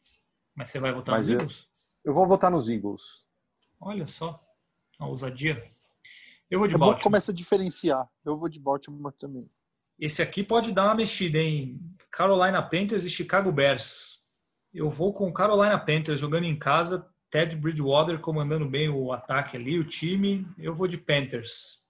Mas 0.54 0.68
você 0.68 0.78
vai 0.78 0.92
votar 0.92 1.16
Mas 1.16 1.28
nos 1.28 1.34
eu, 1.34 1.40
Eagles? 1.40 1.68
Eu 2.04 2.12
vou 2.12 2.26
votar 2.26 2.50
nos 2.50 2.68
Eagles. 2.68 3.26
Olha 3.80 4.06
só, 4.06 4.38
a 4.98 5.06
ousadia. 5.06 5.72
Eu 6.54 6.60
vou 6.60 6.68
de 6.68 6.76
é 6.76 6.78
Baltimore. 6.78 7.02
começa 7.02 7.32
a 7.32 7.34
diferenciar. 7.34 8.08
Eu 8.24 8.38
vou 8.38 8.48
de 8.48 8.60
Baltimore 8.60 9.12
também. 9.18 9.50
Esse 9.98 10.22
aqui 10.22 10.44
pode 10.44 10.70
dar 10.70 10.84
uma 10.84 10.94
mexida, 10.94 11.36
hein? 11.36 11.80
Carolina 12.12 12.62
Panthers 12.62 13.04
e 13.04 13.10
Chicago 13.10 13.50
Bears. 13.50 14.20
Eu 14.72 14.88
vou 14.88 15.12
com 15.12 15.32
Carolina 15.32 15.76
Panthers 15.76 16.20
jogando 16.20 16.44
em 16.44 16.56
casa, 16.56 17.04
Ted 17.28 17.56
Bridgewater 17.56 18.20
comandando 18.20 18.70
bem 18.70 18.88
o 18.88 19.12
ataque 19.12 19.56
ali, 19.56 19.80
o 19.80 19.84
time. 19.84 20.46
Eu 20.56 20.72
vou 20.72 20.86
de 20.86 20.96
Panthers. 20.96 21.82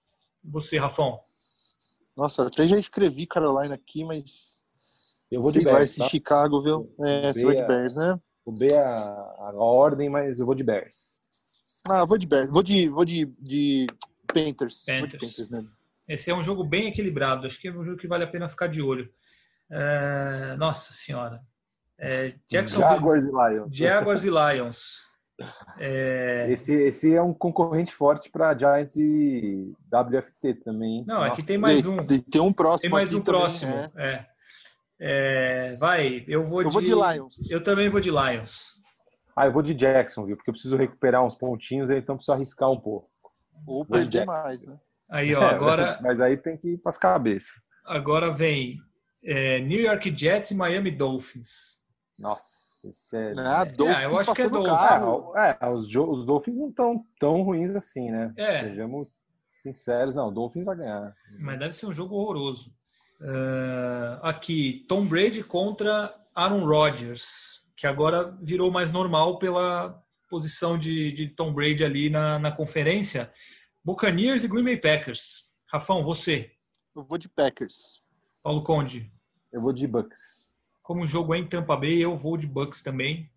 E 0.43 0.49
você, 0.49 0.79
Rafão? 0.79 1.19
Nossa, 2.17 2.47
até 2.47 2.65
já 2.65 2.79
escrevi 2.79 3.27
Carolina 3.27 3.75
aqui, 3.75 4.03
mas 4.03 4.63
eu 5.29 5.41
vou 5.41 5.51
de 5.51 5.61
Bears. 5.61 5.95
Vai 5.95 6.05
tá? 6.05 6.09
Chicago, 6.09 6.59
viu? 6.63 6.91
É, 7.01 7.31
você 7.31 7.45
vai 7.45 7.55
de 7.55 7.67
Bears, 7.67 7.95
né? 7.95 8.19
Vou 8.43 8.55
ver 8.55 8.73
a, 8.73 9.09
a, 9.11 9.51
ordem, 9.53 10.09
mas 10.09 10.39
eu 10.39 10.45
vou 10.47 10.55
de 10.55 10.63
Bears. 10.63 11.19
Ah, 11.87 12.03
vou 12.03 12.17
de 12.17 12.25
Bears. 12.25 12.49
Vou 12.49 12.63
de, 12.63 12.89
vou 12.89 13.05
de, 13.05 13.25
de 13.39 13.87
Panthers. 14.25 14.83
Panthers. 14.85 15.37
Panthers 15.37 15.69
Esse 16.07 16.31
é 16.31 16.35
um 16.35 16.43
jogo 16.43 16.63
bem 16.63 16.87
equilibrado. 16.87 17.45
Acho 17.45 17.59
que 17.59 17.67
é 17.67 17.71
um 17.71 17.83
jogo 17.83 17.97
que 17.97 18.07
vale 18.07 18.23
a 18.23 18.27
pena 18.27 18.49
ficar 18.49 18.67
de 18.67 18.81
olho. 18.81 19.09
É, 19.69 20.55
nossa 20.57 20.93
senhora. 20.93 21.41
É, 21.97 22.33
Jaguars 22.51 23.23
e 23.23 23.29
Lions. 23.29 23.75
Jaguars 23.75 24.23
e 24.23 24.29
Lions. 24.29 25.05
É... 25.77 26.47
Esse, 26.49 26.73
esse 26.73 27.13
é 27.13 27.21
um 27.21 27.33
concorrente 27.33 27.93
forte 27.93 28.29
para 28.29 28.57
Giants 28.57 28.95
e 28.95 29.73
WFT 29.91 30.55
também. 30.63 31.03
Não, 31.05 31.15
Nossa. 31.15 31.33
aqui 31.33 31.43
tem 31.43 31.57
mais 31.57 31.85
um. 31.85 31.97
Tem 32.05 32.41
um 32.41 32.53
próximo. 32.53 32.81
Tem 32.81 32.89
mais 32.89 33.13
um 33.13 33.21
também, 33.21 33.39
próximo. 33.39 33.73
É. 33.73 33.91
é. 33.97 34.25
É, 34.97 35.75
vai, 35.77 36.23
eu 36.27 36.45
vou 36.45 36.61
eu 36.61 36.69
de. 36.69 36.73
vou 36.73 36.81
de 36.81 36.93
Lions. 36.93 37.51
Eu 37.51 37.61
também 37.61 37.89
vou 37.89 37.99
de 37.99 38.09
Lions. 38.09 38.81
Ah, 39.35 39.45
eu 39.45 39.51
vou 39.51 39.61
de 39.61 39.73
Jackson, 39.73 40.25
viu? 40.25 40.37
Porque 40.37 40.49
eu 40.49 40.53
preciso 40.53 40.77
recuperar 40.77 41.25
uns 41.25 41.35
pontinhos, 41.35 41.89
então 41.91 42.15
preciso 42.15 42.31
arriscar 42.31 42.71
um 42.71 42.79
pouco. 42.79 43.09
Ou 43.65 43.85
perder 43.85 44.25
mais, 44.25 44.61
né? 44.61 44.77
Aí, 45.09 45.35
ó, 45.35 45.41
agora. 45.41 45.99
mas 46.01 46.19
aí 46.19 46.35
tem 46.35 46.57
que 46.57 46.73
ir 46.73 46.77
para 46.77 46.89
as 46.89 46.97
cabeças. 46.97 47.53
Agora 47.85 48.31
vem 48.31 48.79
é, 49.23 49.59
New 49.59 49.79
York 49.79 50.15
Jets 50.15 50.51
e 50.51 50.55
Miami 50.55 50.91
Dolphins. 50.91 51.83
Nossa, 52.17 52.89
isso 52.89 53.15
é. 53.15 53.33
Ah, 53.37 53.63
Dolphins 53.65 53.97
é, 53.97 54.05
eu 54.05 54.19
acho 54.19 54.33
que 54.33 54.41
é 54.41 54.49
Dolphins. 54.49 55.35
É, 55.35 55.57
é, 55.61 55.69
os, 55.69 55.87
os 55.95 56.25
Dolphins 56.25 56.57
não 56.57 56.69
estão 56.69 57.05
tão 57.19 57.41
ruins 57.43 57.75
assim, 57.75 58.09
né? 58.09 58.33
É. 58.37 58.61
Sejamos 58.61 59.17
sinceros, 59.61 60.13
não, 60.13 60.27
o 60.27 60.31
Dolphins 60.31 60.65
vai 60.65 60.75
ganhar. 60.75 61.13
Mas 61.39 61.59
deve 61.59 61.73
ser 61.73 61.87
um 61.87 61.93
jogo 61.93 62.15
horroroso. 62.15 62.71
Uh, 63.19 64.19
aqui, 64.21 64.85
Tom 64.87 65.05
Brady 65.07 65.43
contra 65.43 66.13
Aaron 66.35 66.65
Rodgers, 66.65 67.61
que 67.75 67.87
agora 67.87 68.37
virou 68.41 68.71
mais 68.71 68.91
normal 68.91 69.39
pela 69.39 70.03
posição 70.35 70.77
de, 70.77 71.13
de 71.13 71.29
Tom 71.29 71.53
Brady 71.53 71.85
ali 71.85 72.09
na, 72.09 72.37
na 72.37 72.51
conferência. 72.51 73.31
Buccaneers 73.81 74.43
e 74.43 74.49
Green 74.49 74.65
Bay 74.65 74.75
Packers. 74.75 75.53
Rafão, 75.71 76.03
você. 76.03 76.51
Eu 76.93 77.05
vou 77.05 77.17
de 77.17 77.29
Packers. 77.29 78.01
Paulo 78.43 78.61
Conde. 78.61 79.09
Eu 79.53 79.61
vou 79.61 79.71
de 79.71 79.87
Bucks. 79.87 80.49
Como 80.83 81.03
o 81.03 81.07
jogo 81.07 81.33
é 81.33 81.37
em 81.39 81.47
Tampa 81.47 81.77
Bay, 81.77 82.03
eu 82.03 82.17
vou 82.17 82.35
de 82.35 82.45
Bucks 82.45 82.83
também. 82.83 83.31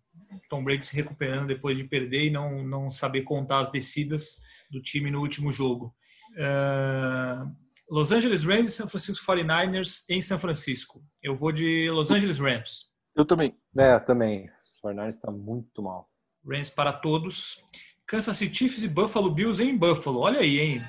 Tom 0.49 0.61
Brady 0.61 0.85
se 0.85 0.93
recuperando 0.93 1.47
depois 1.47 1.77
de 1.77 1.85
perder 1.85 2.25
e 2.25 2.29
não, 2.29 2.65
não 2.65 2.91
saber 2.91 3.21
contar 3.21 3.61
as 3.61 3.71
descidas 3.71 4.43
do 4.69 4.81
time 4.81 5.09
no 5.09 5.21
último 5.21 5.53
jogo. 5.53 5.95
Uh, 6.31 7.49
Los 7.89 8.11
Angeles 8.11 8.43
Rams 8.43 8.67
e 8.67 8.71
San 8.71 8.89
Francisco 8.89 9.25
49ers 9.25 10.03
em 10.09 10.21
São 10.21 10.37
Francisco. 10.37 11.01
Eu 11.23 11.33
vou 11.33 11.53
de 11.53 11.89
Los 11.91 12.11
Angeles 12.11 12.39
Rams. 12.39 12.91
Eu 13.15 13.23
também. 13.23 13.57
É, 13.77 13.97
também. 13.99 14.49
O 14.83 14.87
49ers 14.87 15.09
está 15.09 15.31
muito 15.31 15.81
mal. 15.81 16.09
Rams 16.49 16.69
para 16.69 16.93
todos. 16.93 17.63
Kansas 18.05 18.37
City 18.37 18.55
Chiefs 18.55 18.83
e 18.83 18.87
Buffalo 18.87 19.31
Bills 19.31 19.61
em 19.61 19.77
Buffalo. 19.77 20.19
Olha 20.19 20.39
aí, 20.39 20.59
hein? 20.59 20.81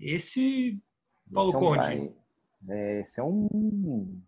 Esse 0.00 0.78
Paulo 1.32 1.50
esse 1.50 1.56
é 1.56 1.58
um 1.58 1.60
Conde. 1.60 2.14
É, 2.68 3.00
esse 3.00 3.20
é 3.20 3.24
um 3.24 4.22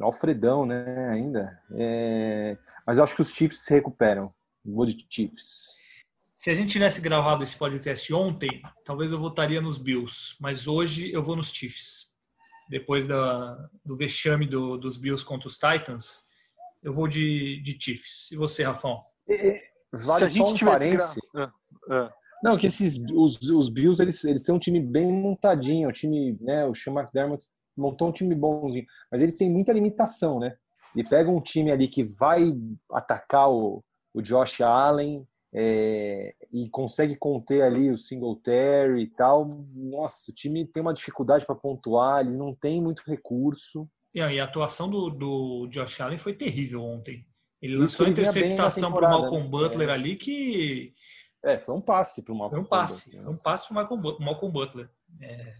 Alfredão, 0.00 0.64
né? 0.64 1.08
Ainda. 1.10 1.60
É... 1.72 2.56
Mas 2.86 2.98
eu 2.98 3.04
acho 3.04 3.14
que 3.14 3.22
os 3.22 3.32
Chiefs 3.32 3.60
se 3.60 3.74
recuperam. 3.74 4.32
Vou 4.64 4.86
de 4.86 5.06
Chiefs. 5.08 5.80
Se 6.34 6.50
a 6.50 6.54
gente 6.54 6.72
tivesse 6.72 7.00
gravado 7.00 7.42
esse 7.42 7.56
podcast 7.56 8.12
ontem, 8.14 8.62
talvez 8.84 9.12
eu 9.12 9.18
votaria 9.18 9.60
nos 9.60 9.76
Bills, 9.76 10.36
mas 10.40 10.66
hoje 10.66 11.12
eu 11.12 11.22
vou 11.22 11.36
nos 11.36 11.50
Chiefs. 11.50 12.14
Depois 12.68 13.06
da, 13.06 13.68
do 13.84 13.96
vexame 13.96 14.46
do, 14.46 14.78
dos 14.78 14.96
Bills 14.96 15.24
contra 15.24 15.48
os 15.48 15.58
Titans, 15.58 16.24
eu 16.82 16.92
vou 16.92 17.06
de, 17.06 17.60
de 17.62 17.76
Chiefs. 17.78 18.30
E 18.30 18.36
você, 18.36 18.62
Rafão? 18.62 19.04
É, 19.28 19.69
vale 19.92 20.18
Se 20.18 20.24
a 20.24 20.28
gente 20.28 20.52
um 20.52 20.54
tivesse 20.54 20.90
gra... 20.90 21.52
é, 21.88 21.94
é. 21.94 22.10
Não, 22.42 22.56
que 22.56 22.66
esses 22.66 22.98
os, 23.12 23.40
os 23.50 23.68
Bills 23.68 24.02
eles, 24.02 24.24
eles 24.24 24.42
têm 24.42 24.54
um 24.54 24.58
time 24.58 24.80
bem 24.80 25.12
montadinho, 25.12 25.88
o 25.88 25.92
time, 25.92 26.38
né, 26.40 26.64
o 26.64 26.74
Sean 26.74 26.94
McDermott 26.94 27.46
montou 27.76 28.08
um 28.08 28.12
time 28.12 28.34
bonzinho, 28.34 28.86
mas 29.10 29.20
ele 29.20 29.32
tem 29.32 29.50
muita 29.50 29.72
limitação, 29.72 30.38
né? 30.38 30.56
Ele 30.94 31.08
pega 31.08 31.30
um 31.30 31.40
time 31.40 31.70
ali 31.70 31.86
que 31.86 32.02
vai 32.02 32.52
atacar 32.90 33.50
o, 33.50 33.84
o 34.12 34.22
Josh 34.22 34.60
Allen, 34.60 35.26
é, 35.52 36.34
e 36.52 36.68
consegue 36.68 37.16
conter 37.16 37.62
ali 37.62 37.90
o 37.90 37.98
Singletary 37.98 39.02
e 39.02 39.06
tal, 39.08 39.66
nossa, 39.74 40.30
o 40.30 40.34
time 40.34 40.64
tem 40.64 40.80
uma 40.80 40.94
dificuldade 40.94 41.44
para 41.44 41.56
pontuar, 41.56 42.20
eles 42.20 42.36
não 42.36 42.54
têm 42.54 42.80
muito 42.80 43.02
recurso. 43.06 43.88
E 44.14 44.20
a 44.20 44.44
atuação 44.44 44.88
do, 44.88 45.10
do 45.10 45.68
Josh 45.68 46.00
Allen 46.00 46.18
foi 46.18 46.34
terrível 46.34 46.82
ontem. 46.82 47.26
Ele 47.60 47.76
lançou 47.76 48.06
a 48.06 48.08
interceptação 48.08 48.92
para 48.92 49.06
o 49.06 49.10
Malcolm 49.10 49.44
né? 49.44 49.50
Butler 49.50 49.88
é. 49.88 49.92
ali 49.92 50.16
que. 50.16 50.94
É, 51.42 51.58
foi 51.58 51.74
um 51.74 51.80
passe 51.80 52.22
para 52.22 52.34
o 52.34 52.36
Malcolm 52.36 52.56
Foi 52.56 52.64
um 52.64 52.68
passe, 52.68 53.06
Butler. 53.06 53.24
foi 53.24 53.32
um 53.32 53.36
passe 53.36 53.68
para 53.68 53.94
o 53.94 54.20
Malcolm 54.20 54.52
Butler. 54.52 54.90
É... 55.20 55.54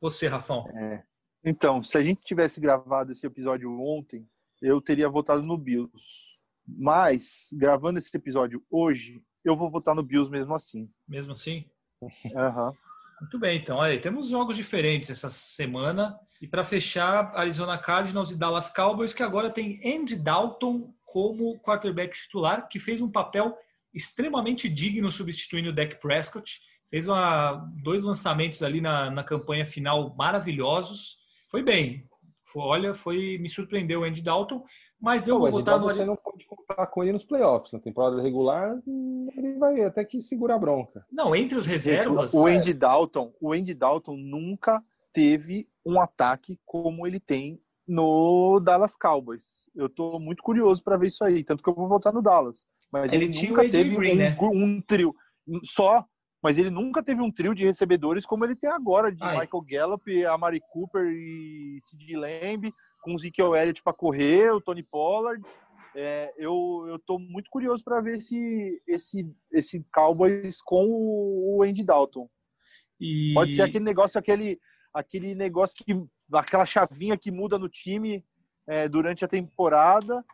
Você, 0.00 0.26
Rafão. 0.26 0.66
É. 0.76 1.02
Então, 1.44 1.82
se 1.82 1.96
a 1.96 2.02
gente 2.02 2.22
tivesse 2.22 2.60
gravado 2.60 3.12
esse 3.12 3.26
episódio 3.26 3.70
ontem, 3.80 4.26
eu 4.60 4.80
teria 4.80 5.08
votado 5.08 5.42
no 5.42 5.58
Bills. 5.58 6.38
Mas, 6.66 7.48
gravando 7.52 7.98
esse 7.98 8.14
episódio 8.16 8.64
hoje, 8.70 9.22
eu 9.44 9.56
vou 9.56 9.70
votar 9.70 9.94
no 9.94 10.02
Bills 10.02 10.30
mesmo 10.30 10.54
assim. 10.54 10.90
Mesmo 11.08 11.32
assim? 11.32 11.64
Uhum. 12.34 12.72
Muito 13.20 13.38
bem, 13.38 13.58
então. 13.58 13.78
Olha, 13.78 13.98
temos 13.98 14.28
jogos 14.28 14.56
diferentes 14.56 15.08
essa 15.08 15.30
semana. 15.30 16.18
E 16.42 16.46
para 16.46 16.64
fechar, 16.64 17.32
Arizona 17.34 17.78
Cardinals 17.78 18.30
e 18.30 18.36
Dallas 18.36 18.68
Cowboys, 18.68 19.14
que 19.14 19.22
agora 19.22 19.50
tem 19.50 19.80
Andy 19.84 20.16
Dalton 20.16 20.93
como 21.14 21.56
quarterback 21.60 22.12
titular, 22.12 22.68
que 22.68 22.80
fez 22.80 23.00
um 23.00 23.08
papel 23.08 23.56
extremamente 23.94 24.68
digno 24.68 25.12
substituindo 25.12 25.70
o 25.70 25.72
Dak 25.72 26.00
Prescott. 26.00 26.58
Fez 26.90 27.06
uma, 27.06 27.70
dois 27.84 28.02
lançamentos 28.02 28.64
ali 28.64 28.80
na, 28.80 29.12
na 29.12 29.22
campanha 29.22 29.64
final 29.64 30.12
maravilhosos. 30.16 31.18
Foi 31.48 31.62
bem. 31.62 32.04
Foi, 32.44 32.62
olha, 32.62 32.94
foi 32.94 33.38
me 33.38 33.48
surpreendeu 33.48 34.00
o 34.00 34.04
Andy 34.04 34.20
Dalton. 34.22 34.64
Mas 35.00 35.28
eu 35.28 35.36
Pô, 35.36 35.42
vou 35.42 35.50
votar 35.52 35.78
no. 35.78 35.84
Você 35.84 36.04
não 36.04 36.16
pode 36.16 36.44
contar 36.46 36.84
com 36.88 37.04
ele 37.04 37.12
nos 37.12 37.24
playoffs. 37.24 37.72
Na 37.72 37.78
temporada 37.78 38.20
regular, 38.20 38.76
ele 39.36 39.56
vai 39.56 39.82
até 39.82 40.04
que 40.04 40.20
segurar 40.20 40.56
a 40.56 40.58
bronca. 40.58 41.06
Não, 41.12 41.36
entre 41.36 41.56
os 41.56 41.64
reservas. 41.64 42.34
o 42.34 42.46
Andy 42.46 42.74
Dalton, 42.74 43.32
o 43.40 43.52
Andy 43.52 43.72
Dalton 43.72 44.16
nunca 44.16 44.82
teve 45.12 45.68
um 45.86 46.00
ataque 46.00 46.58
como 46.66 47.06
ele 47.06 47.20
tem 47.20 47.60
no 47.86 48.60
Dallas 48.60 48.96
Cowboys. 48.96 49.64
Eu 49.74 49.88
tô 49.88 50.18
muito 50.18 50.42
curioso 50.42 50.82
para 50.82 50.96
ver 50.96 51.08
isso 51.08 51.24
aí, 51.24 51.44
tanto 51.44 51.62
que 51.62 51.68
eu 51.68 51.74
vou 51.74 51.88
votar 51.88 52.12
no 52.12 52.22
Dallas. 52.22 52.66
Mas 52.90 53.12
ele, 53.12 53.24
ele 53.24 53.48
nunca 53.48 53.62
teve 53.68 53.96
Green, 53.96 54.12
um, 54.12 54.16
né? 54.16 54.36
um, 54.40 54.80
trio 54.80 55.14
só, 55.62 56.04
mas 56.42 56.58
ele 56.58 56.70
nunca 56.70 57.02
teve 57.02 57.20
um 57.20 57.30
trio 57.30 57.54
de 57.54 57.64
recebedores 57.64 58.24
como 58.24 58.44
ele 58.44 58.54
tem 58.54 58.70
agora, 58.70 59.12
de 59.12 59.22
Ai. 59.22 59.40
Michael 59.40 59.64
Gallup, 59.68 60.26
Amari 60.26 60.60
Cooper 60.72 61.06
e 61.06 61.78
Sid 61.82 62.16
Lamb 62.16 62.72
com 63.02 63.12
o 63.12 63.16
Ezekiel 63.16 63.54
Elliott 63.54 63.82
para 63.82 63.92
correr, 63.92 64.50
o 64.50 64.60
Tony 64.60 64.82
Pollard. 64.82 65.42
É, 65.94 66.32
eu, 66.38 66.86
eu 66.88 66.98
tô 66.98 67.18
muito 67.18 67.48
curioso 67.50 67.84
para 67.84 68.00
ver 68.00 68.16
esse, 68.16 68.82
esse, 68.86 69.30
esse 69.52 69.84
Cowboys 69.92 70.60
com 70.62 70.86
o 70.88 71.62
Andy 71.62 71.84
Dalton. 71.84 72.26
E... 72.98 73.32
Pode 73.34 73.54
ser 73.54 73.62
aquele 73.62 73.84
negócio, 73.84 74.18
aquele, 74.18 74.58
aquele 74.92 75.34
negócio 75.34 75.76
que 75.76 75.92
aquela 76.40 76.66
chavinha 76.66 77.16
que 77.16 77.30
muda 77.30 77.58
no 77.58 77.68
time 77.68 78.24
é, 78.66 78.88
durante 78.88 79.24
a 79.24 79.28
temporada, 79.28 80.24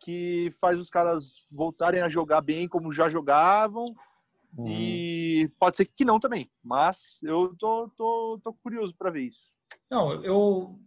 que 0.00 0.50
faz 0.60 0.78
os 0.78 0.90
caras 0.90 1.44
voltarem 1.50 2.00
a 2.00 2.08
jogar 2.08 2.40
bem 2.40 2.68
como 2.68 2.92
já 2.92 3.08
jogavam. 3.08 3.86
Uhum. 4.56 4.66
E 4.66 5.50
pode 5.58 5.76
ser 5.76 5.84
que 5.84 6.04
não 6.04 6.18
também, 6.18 6.50
mas 6.62 7.18
eu 7.22 7.54
tô, 7.58 7.90
tô, 7.96 8.40
tô 8.42 8.52
curioso 8.54 8.94
para 8.96 9.10
ver 9.10 9.22
isso. 9.22 9.52
Não, 9.90 10.24
eu 10.24 10.78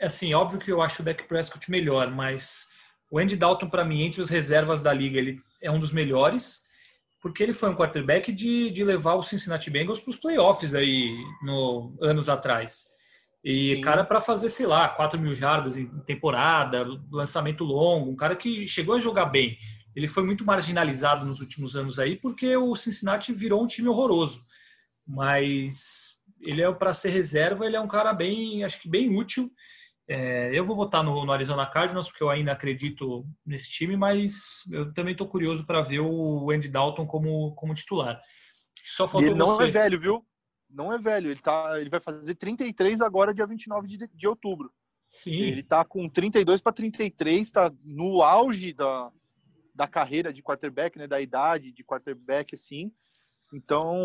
assim, 0.00 0.34
óbvio 0.34 0.58
que 0.58 0.70
eu 0.70 0.82
acho 0.82 1.00
o 1.00 1.04
Dak 1.04 1.24
Prescott 1.24 1.70
melhor, 1.70 2.10
mas 2.10 2.68
o 3.10 3.18
Andy 3.18 3.36
Dalton 3.36 3.68
para 3.68 3.84
mim 3.84 4.02
entre 4.02 4.20
as 4.20 4.30
reservas 4.30 4.82
da 4.82 4.92
liga, 4.92 5.18
ele 5.18 5.40
é 5.62 5.70
um 5.70 5.78
dos 5.78 5.92
melhores, 5.92 6.64
porque 7.20 7.42
ele 7.42 7.52
foi 7.52 7.70
um 7.70 7.74
quarterback 7.74 8.30
de, 8.32 8.70
de 8.70 8.84
levar 8.84 9.14
o 9.14 9.22
Cincinnati 9.22 9.70
Bengals 9.70 10.00
para 10.00 10.10
os 10.10 10.16
playoffs 10.16 10.74
aí 10.74 11.16
no 11.42 11.96
anos 12.00 12.28
atrás. 12.28 12.88
E 13.48 13.76
Sim. 13.76 13.80
cara 13.80 14.02
para 14.02 14.20
fazer, 14.20 14.50
sei 14.50 14.66
lá, 14.66 14.88
4 14.88 15.20
mil 15.20 15.32
jardas 15.32 15.76
em 15.76 15.86
temporada, 16.00 16.84
lançamento 17.12 17.62
longo, 17.62 18.10
um 18.10 18.16
cara 18.16 18.34
que 18.34 18.66
chegou 18.66 18.96
a 18.96 18.98
jogar 18.98 19.26
bem. 19.26 19.56
Ele 19.94 20.08
foi 20.08 20.24
muito 20.24 20.44
marginalizado 20.44 21.24
nos 21.24 21.38
últimos 21.38 21.76
anos 21.76 22.00
aí 22.00 22.16
porque 22.16 22.56
o 22.56 22.74
Cincinnati 22.74 23.32
virou 23.32 23.62
um 23.62 23.68
time 23.68 23.88
horroroso. 23.88 24.44
Mas 25.06 26.20
ele 26.40 26.60
é 26.60 26.72
para 26.72 26.92
ser 26.92 27.10
reserva, 27.10 27.64
ele 27.64 27.76
é 27.76 27.80
um 27.80 27.86
cara 27.86 28.12
bem, 28.12 28.64
acho 28.64 28.82
que 28.82 28.88
bem 28.88 29.16
útil. 29.16 29.48
É, 30.08 30.50
eu 30.52 30.64
vou 30.64 30.74
votar 30.74 31.04
no, 31.04 31.24
no, 31.24 31.32
Arizona 31.32 31.66
Cardinals 31.66 32.08
porque 32.08 32.24
eu 32.24 32.30
ainda 32.30 32.50
acredito 32.50 33.24
nesse 33.46 33.70
time, 33.70 33.96
mas 33.96 34.64
eu 34.72 34.92
também 34.92 35.12
estou 35.12 35.28
curioso 35.28 35.64
para 35.64 35.82
ver 35.82 36.00
o 36.00 36.50
Andy 36.50 36.68
Dalton 36.68 37.06
como, 37.06 37.54
como 37.54 37.74
titular. 37.74 38.20
Só 38.82 39.06
faltou 39.06 39.28
ele 39.28 39.38
não 39.38 39.46
você. 39.46 39.68
é 39.68 39.70
velho, 39.70 40.00
viu? 40.00 40.26
Não 40.76 40.92
é 40.92 40.98
velho. 40.98 41.30
Ele, 41.30 41.40
tá, 41.40 41.80
ele 41.80 41.88
vai 41.88 42.00
fazer 42.00 42.34
33 42.34 43.00
agora, 43.00 43.32
dia 43.32 43.46
29 43.46 43.88
de, 43.88 44.08
de 44.12 44.28
outubro. 44.28 44.70
Sim. 45.08 45.40
Ele 45.40 45.62
tá 45.62 45.84
com 45.84 46.08
32 46.08 46.60
para 46.60 46.72
33, 46.72 47.50
tá 47.50 47.72
no 47.86 48.22
auge 48.22 48.72
da, 48.74 49.10
da 49.74 49.88
carreira 49.88 50.32
de 50.32 50.42
quarterback, 50.42 50.98
né? 50.98 51.06
Da 51.06 51.20
idade 51.20 51.72
de 51.72 51.82
quarterback, 51.82 52.54
assim. 52.54 52.92
Então, 53.54 53.96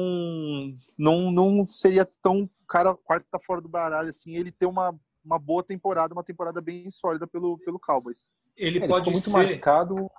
não, 0.97 1.32
não 1.32 1.65
seria 1.65 2.05
tão 2.22 2.43
cara 2.69 2.95
quarto 2.95 3.26
tá 3.30 3.39
fora 3.39 3.59
do 3.59 3.67
baralho 3.67 4.09
assim, 4.09 4.36
ele 4.36 4.51
ter 4.51 4.67
uma, 4.67 4.95
uma 5.26 5.39
boa 5.39 5.63
temporada, 5.63 6.13
uma 6.13 6.24
temporada 6.24 6.61
bem 6.61 6.89
sólida 6.91 7.26
pelo, 7.26 7.57
pelo 7.57 7.80
Cowboys. 7.80 8.30
Ele, 8.55 8.78
ele 8.78 8.88
pode 8.88 9.09
muito 9.09 9.24
ser 9.24 9.32
marcado. 9.32 10.09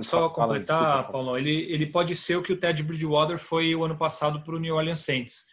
Só 0.00 0.30
completar, 0.30 1.12
Paulo, 1.12 1.36
ele, 1.36 1.70
ele 1.70 1.84
pode 1.84 2.16
ser 2.16 2.36
o 2.36 2.42
que 2.42 2.54
o 2.54 2.58
Ted 2.58 2.82
Bridgewater 2.82 3.36
foi 3.36 3.74
o 3.74 3.84
ano 3.84 3.98
passado 3.98 4.42
para 4.42 4.56
o 4.56 4.58
New 4.58 4.74
Orleans 4.74 5.00
Saints. 5.00 5.48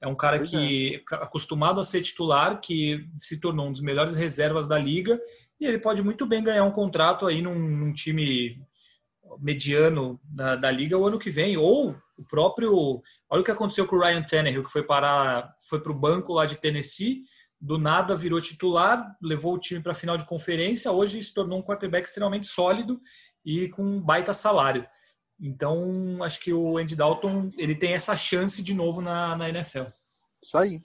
É 0.00 0.08
um 0.08 0.14
cara 0.14 0.38
pois 0.38 0.50
que 0.50 1.04
é. 1.12 1.14
acostumado 1.16 1.78
a 1.78 1.84
ser 1.84 2.00
titular, 2.00 2.60
que 2.60 3.06
se 3.14 3.38
tornou 3.38 3.66
um 3.66 3.72
dos 3.72 3.82
melhores 3.82 4.16
reservas 4.16 4.66
da 4.66 4.78
liga 4.78 5.20
e 5.60 5.66
ele 5.66 5.78
pode 5.78 6.02
muito 6.02 6.24
bem 6.26 6.42
ganhar 6.42 6.64
um 6.64 6.72
contrato 6.72 7.26
aí 7.26 7.42
num, 7.42 7.58
num 7.58 7.92
time 7.92 8.58
mediano 9.38 10.18
da, 10.24 10.56
da, 10.56 10.70
liga 10.70 10.98
o 10.98 11.06
ano 11.06 11.18
que 11.18 11.30
vem 11.30 11.56
ou 11.56 11.94
o 12.16 12.24
próprio 12.24 13.02
olha 13.28 13.42
o 13.42 13.44
que 13.44 13.50
aconteceu 13.50 13.86
com 13.86 13.96
o 13.96 14.00
Ryan 14.00 14.22
Tannehill 14.22 14.64
que 14.64 14.72
foi 14.72 14.82
parar 14.82 15.54
foi 15.68 15.80
para 15.80 15.92
o 15.92 15.98
banco 15.98 16.32
lá 16.32 16.46
de 16.46 16.56
Tennessee 16.56 17.22
do 17.60 17.78
nada 17.78 18.16
virou 18.16 18.40
titular 18.40 19.16
levou 19.22 19.54
o 19.54 19.58
time 19.58 19.80
para 19.80 19.92
a 19.92 19.94
final 19.94 20.16
de 20.16 20.26
conferência 20.26 20.90
hoje 20.90 21.22
se 21.22 21.32
tornou 21.32 21.60
um 21.60 21.62
quarterback 21.62 22.08
extremamente 22.08 22.48
sólido 22.48 23.00
e 23.44 23.68
com 23.68 23.82
um 23.82 24.00
baita 24.00 24.34
salário 24.34 24.84
então, 25.40 26.22
acho 26.22 26.38
que 26.40 26.52
o 26.52 26.76
Andy 26.76 26.94
Dalton 26.94 27.48
ele 27.56 27.74
tem 27.74 27.94
essa 27.94 28.14
chance 28.14 28.62
de 28.62 28.74
novo 28.74 29.00
na, 29.00 29.36
na 29.36 29.48
NFL. 29.48 29.84
Isso 30.42 30.58
aí. 30.58 30.80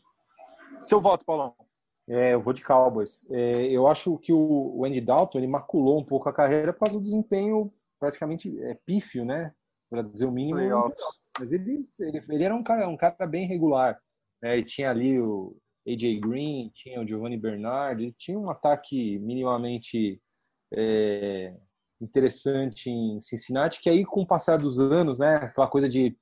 Seu 0.82 1.02
voto, 1.02 1.26
Paulão? 1.26 1.54
É, 2.08 2.34
eu 2.34 2.42
vou 2.42 2.54
de 2.54 2.64
Cowboys. 2.64 3.30
É, 3.32 3.66
eu 3.66 3.88
acho 3.88 4.18
que 4.20 4.32
o, 4.32 4.84
Andy 4.86 5.02
Dalton 5.02 5.40
ele 5.40 5.48
maculou 5.48 6.00
um 6.00 6.06
pouco 6.06 6.30
a 6.30 6.34
carreira 6.34 6.72
por 6.72 6.86
causa 6.86 7.00
do 7.00 7.04
desempenho 7.04 7.74
praticamente 8.00 8.58
é, 8.64 8.76
pífio, 8.86 9.26
né? 9.26 9.54
Para 9.90 10.04
dizer 10.04 10.26
o 10.26 10.32
mínimo. 10.32 10.58
Playoffs. 10.58 11.20
Mas 11.40 11.52
ele, 11.52 11.86
ele, 12.00 12.24
ele, 12.30 12.44
era 12.44 12.56
um 12.56 12.64
cara, 12.64 12.88
um 12.88 12.98
cara 12.98 13.26
bem 13.28 13.48
regular. 13.48 14.00
Né? 14.42 14.58
Ele 14.58 14.66
tinha 14.66 14.90
ali 14.90 15.20
o 15.20 15.58
AJ 15.88 16.20
Green, 16.20 16.72
tinha 16.74 17.02
o 17.02 17.08
Giovanni 17.08 17.38
Bernard, 17.38 18.02
ele 18.02 18.16
tinha 18.18 18.40
um 18.40 18.50
ataque 18.50 19.20
minimamente 19.20 20.22
é, 20.74 21.56
interessante 22.02 22.90
em 22.90 23.22
Cincinnati, 23.22 23.82
que 23.82 23.90
aí 23.90 24.06
com 24.06 24.22
o 24.22 24.28
passar 24.28 24.58
dos 24.58 24.80
anos, 24.80 25.20
né, 25.20 25.36
aquela 25.36 25.68
coisa 25.68 25.88
de 25.88 26.18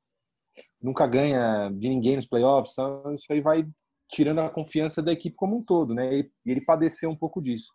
nunca 0.82 1.08
ganha 1.08 1.70
de 1.74 1.90
ninguém 1.90 2.16
nos 2.16 2.28
playoffs, 2.28 2.76
isso 3.16 3.32
aí 3.32 3.42
vai 3.42 3.66
tirando 4.10 4.42
a 4.42 4.50
confiança 4.50 5.02
da 5.02 5.12
equipe 5.12 5.36
como 5.36 5.58
um 5.58 5.64
todo, 5.64 5.94
né? 5.94 6.20
E 6.20 6.32
ele 6.46 6.62
padeceu 6.62 7.10
um 7.10 7.16
pouco 7.16 7.42
disso. 7.42 7.72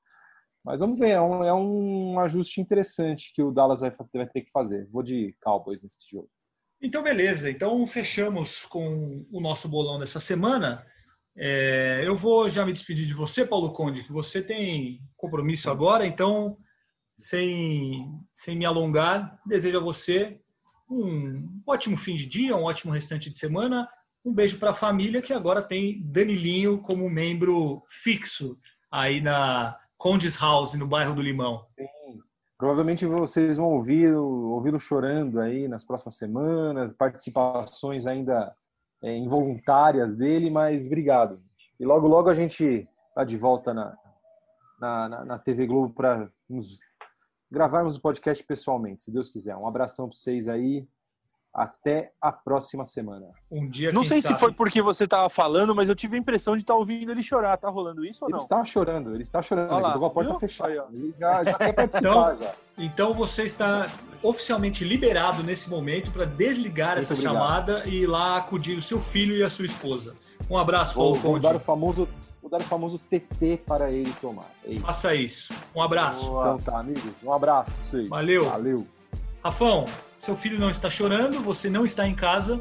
Mas 0.65 0.81
vamos 0.81 0.99
ver, 0.99 1.11
é 1.11 1.21
um, 1.21 1.45
é 1.45 1.55
um 1.55 2.21
ajuste 2.21 2.61
interessante 2.61 3.33
que 3.35 3.43
o 3.43 3.51
Dallas 3.51 3.81
vai, 3.81 3.93
vai 4.15 4.29
ter 4.29 4.43
que 4.43 4.51
fazer. 4.51 4.87
Vou 4.91 5.03
de 5.03 5.35
Cowboys 5.43 5.83
nesse 5.83 5.97
jogo. 6.11 6.29
Então, 6.81 7.03
beleza. 7.03 7.51
Então, 7.51 7.85
fechamos 7.87 8.67
com 8.67 9.27
o 9.33 9.41
nosso 9.41 9.69
bolão 9.69 9.99
dessa 9.99 10.21
semana. 10.21 10.87
É, 11.37 12.03
eu 12.05 12.15
vou 12.15 12.49
já 12.49 12.65
me 12.65 12.73
despedir 12.73 13.07
de 13.07 13.15
você, 13.15 13.45
Paulo 13.47 13.73
Conde, 13.73 14.05
que 14.05 14.13
você 14.13 14.43
tem 14.43 15.01
compromisso 15.17 15.71
agora, 15.71 16.07
então 16.07 16.57
sem, 17.19 18.19
sem 18.33 18.57
me 18.57 18.65
alongar, 18.65 19.41
desejo 19.45 19.79
a 19.79 19.83
você 19.83 20.41
um 20.91 21.61
ótimo 21.67 21.97
fim 21.97 22.15
de 22.15 22.27
dia, 22.27 22.57
um 22.57 22.65
ótimo 22.65 22.93
restante 22.93 23.31
de 23.31 23.39
semana. 23.39 23.89
Um 24.25 24.33
beijo 24.33 24.59
para 24.59 24.71
a 24.71 24.75
família 24.75 25.21
que 25.21 25.33
agora 25.33 25.63
tem 25.63 26.03
Danilinho 26.03 26.81
como 26.81 27.09
membro 27.11 27.83
fixo 27.89 28.59
aí 28.91 29.21
na 29.21 29.77
Condes 29.97 30.37
House, 30.41 30.75
no 30.75 30.87
bairro 30.87 31.15
do 31.15 31.23
Limão. 31.23 31.67
Sim. 31.79 32.19
Provavelmente 32.57 33.07
vocês 33.07 33.57
vão 33.57 33.67
ouvir 33.67 34.13
ouvi-lo 34.15 34.81
chorando 34.81 35.41
aí 35.41 35.69
nas 35.69 35.85
próximas 35.85 36.17
semanas, 36.17 36.93
participações 36.93 38.07
ainda 38.07 38.53
é, 39.03 39.17
involuntárias 39.17 40.17
dele, 40.17 40.51
mas 40.51 40.87
obrigado. 40.87 41.41
E 41.79 41.85
logo, 41.85 42.09
logo 42.09 42.29
a 42.29 42.35
gente 42.35 42.89
tá 43.15 43.23
de 43.23 43.37
volta 43.37 43.73
na, 43.73 43.97
na, 44.81 45.25
na, 45.25 45.39
TV 45.39 45.67
Globo 45.67 45.95
para 45.95 46.29
nos 46.49 46.81
gravarmos 47.51 47.97
o 47.97 48.01
podcast 48.01 48.45
pessoalmente, 48.45 49.03
se 49.05 49.11
Deus 49.11 49.29
quiser. 49.29 49.57
Um 49.57 49.67
abração 49.67 50.09
para 50.09 50.17
vocês 50.17 50.49
aí. 50.49 50.87
Até 51.53 52.13
a 52.21 52.31
próxima 52.31 52.85
semana. 52.85 53.27
Um 53.51 53.69
dia 53.69 53.91
Não 53.91 54.05
sei 54.05 54.21
sabe. 54.21 54.35
se 54.35 54.41
foi 54.41 54.53
porque 54.53 54.83
você 54.83 55.05
estava 55.05 55.29
falando, 55.31 55.75
mas 55.75 55.89
eu 55.89 55.97
tive 55.97 56.15
a 56.15 56.19
impressão 56.19 56.55
de 56.55 56.63
estar 56.63 56.75
tá 56.75 56.79
ouvindo 56.79 57.11
ele 57.11 57.23
chorar. 57.23 57.57
Tá 57.57 57.69
rolando 57.69 58.05
isso 58.05 58.25
ou 58.25 58.31
não? 58.31 58.37
Ele 58.37 58.45
está 58.45 58.65
chorando, 58.65 59.15
ele 59.15 59.23
está 59.23 59.43
chorando. 59.43 59.73
Olha 59.73 59.83
lá, 59.83 59.91
ele 59.91 59.99
com 59.99 60.07
a 60.07 60.11
porta 60.11 60.31
viu? 60.31 60.39
fechada. 60.39 60.87
Ele 60.93 61.15
já, 61.19 61.45
já 61.45 61.55
quer 61.55 61.73
participar. 61.75 62.35
Então, 62.37 62.43
já. 62.43 62.55
então 62.77 63.15
você 63.15 63.45
está 63.45 63.87
oficialmente 64.23 64.85
liberado 64.85 65.43
nesse 65.43 65.71
momento 65.71 66.13
para 66.13 66.27
desligar 66.27 66.91
Muito 66.91 66.99
essa 67.01 67.15
obrigado. 67.15 67.35
chamada 67.35 67.83
e 67.87 68.03
ir 68.03 68.07
lá 68.07 68.37
acudir 68.37 68.77
o 68.77 68.83
seu 68.83 69.01
filho 69.01 69.35
e 69.35 69.43
a 69.43 69.51
sua 69.51 69.65
esposa. 69.65 70.15
Um 70.51 70.57
abraço, 70.57 70.95
Paulo 70.95 71.15
vou, 71.15 71.33
vou 71.33 71.41
dar 71.41 71.57
o 71.57 71.61
famoso 71.61 72.07
vou 72.49 72.59
dar 72.59 72.65
o 72.65 72.69
famoso 72.69 72.99
TT 72.99 73.61
para 73.67 73.93
ele 73.93 74.13
tomar. 74.21 74.51
É 74.65 74.79
Faça 74.81 75.15
isso. 75.15 75.53
Um 75.75 75.83
abraço. 75.83 76.27
Boa. 76.27 76.55
Então 76.55 76.59
tá, 76.59 76.81
amigos. 76.81 77.05
Um 77.23 77.33
abraço 77.33 77.73
pra 77.73 77.85
vocês. 77.85 78.09
Valeu. 78.09 78.45
Valeu. 78.45 78.87
Rafão, 79.45 79.85
seu 80.19 80.35
filho 80.35 80.59
não 80.59 80.71
está 80.71 80.91
chorando, 80.91 81.41
você 81.41 81.69
não 81.69 81.85
está 81.85 82.09
em 82.09 82.15
casa, 82.15 82.61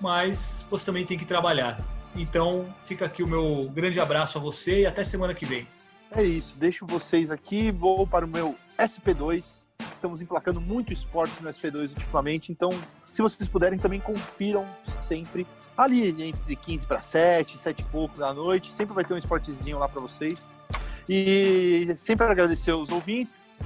mas 0.00 0.64
você 0.70 0.86
também 0.86 1.04
tem 1.04 1.18
que 1.18 1.24
trabalhar. 1.24 1.80
Então, 2.14 2.66
fica 2.84 3.06
aqui 3.06 3.22
o 3.22 3.26
meu 3.26 3.70
grande 3.74 3.98
abraço 3.98 4.36
a 4.36 4.40
você 4.40 4.82
e 4.82 4.86
até 4.86 5.02
semana 5.02 5.34
que 5.34 5.46
vem. 5.46 5.66
É 6.14 6.22
isso, 6.22 6.56
deixo 6.58 6.86
vocês 6.86 7.30
aqui, 7.30 7.70
vou 7.70 8.06
para 8.06 8.26
o 8.26 8.28
meu 8.28 8.54
SP2. 8.78 9.66
Estamos 9.92 10.20
emplacando 10.20 10.60
muito 10.60 10.92
esporte 10.92 11.42
no 11.42 11.48
SP2 11.48 11.94
ultimamente, 11.94 12.50
então, 12.50 12.70
se 13.04 13.22
vocês 13.22 13.48
puderem, 13.48 13.78
também 13.78 14.00
confiram 14.00 14.66
sempre 15.02 15.46
ali 15.76 16.08
entre 16.22 16.56
15 16.56 16.86
para 16.86 17.02
7, 17.02 17.58
7 17.58 17.80
e 17.80 17.84
pouco 17.84 18.18
da 18.18 18.32
noite. 18.32 18.72
Sempre 18.74 18.94
vai 18.94 19.04
ter 19.04 19.14
um 19.14 19.18
esportezinho 19.18 19.78
lá 19.78 19.88
para 19.88 20.00
vocês. 20.00 20.54
E 21.08 21.94
sempre 21.96 22.26
agradecer 22.26 22.70
aos 22.70 22.90
ouvintes 22.90 23.58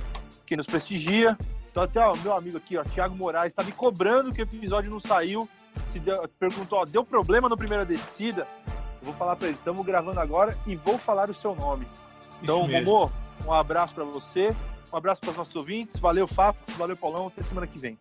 que 0.47 0.57
nos 0.57 0.67
prestigia. 0.67 1.37
Então, 1.71 1.83
até 1.83 2.05
o 2.07 2.17
meu 2.17 2.35
amigo 2.35 2.57
aqui, 2.57 2.77
ó, 2.77 2.85
Thiago 2.85 3.15
Moraes, 3.15 3.53
está 3.53 3.63
me 3.63 3.73
cobrando 3.73 4.33
que 4.33 4.41
o 4.41 4.45
episódio 4.45 4.91
não 4.91 5.01
saiu. 5.01 5.49
Se 5.89 5.99
deu, 5.99 6.27
perguntou, 6.39 6.79
ó, 6.79 6.85
deu 6.85 7.05
problema 7.05 7.49
na 7.49 7.57
primeira 7.57 7.85
descida? 7.85 8.47
Eu 9.01 9.07
vou 9.07 9.15
falar 9.15 9.37
para 9.37 9.49
ele, 9.49 9.57
estamos 9.57 9.85
gravando 9.85 10.19
agora 10.19 10.57
e 10.67 10.75
vou 10.75 10.97
falar 10.97 11.29
o 11.29 11.35
seu 11.35 11.55
nome. 11.55 11.87
Então, 12.43 12.67
Momô, 12.67 13.11
um 13.47 13.53
abraço 13.53 13.95
para 13.95 14.05
você, 14.05 14.55
um 14.93 14.97
abraço 14.97 15.21
para 15.21 15.31
os 15.31 15.37
nossos 15.37 15.55
ouvintes. 15.57 15.99
Valeu, 15.99 16.27
Fábio, 16.27 16.61
valeu, 16.77 16.97
Paulão. 16.97 17.29
Até 17.29 17.43
semana 17.43 17.67
que 17.67 17.79
vem. 17.79 17.99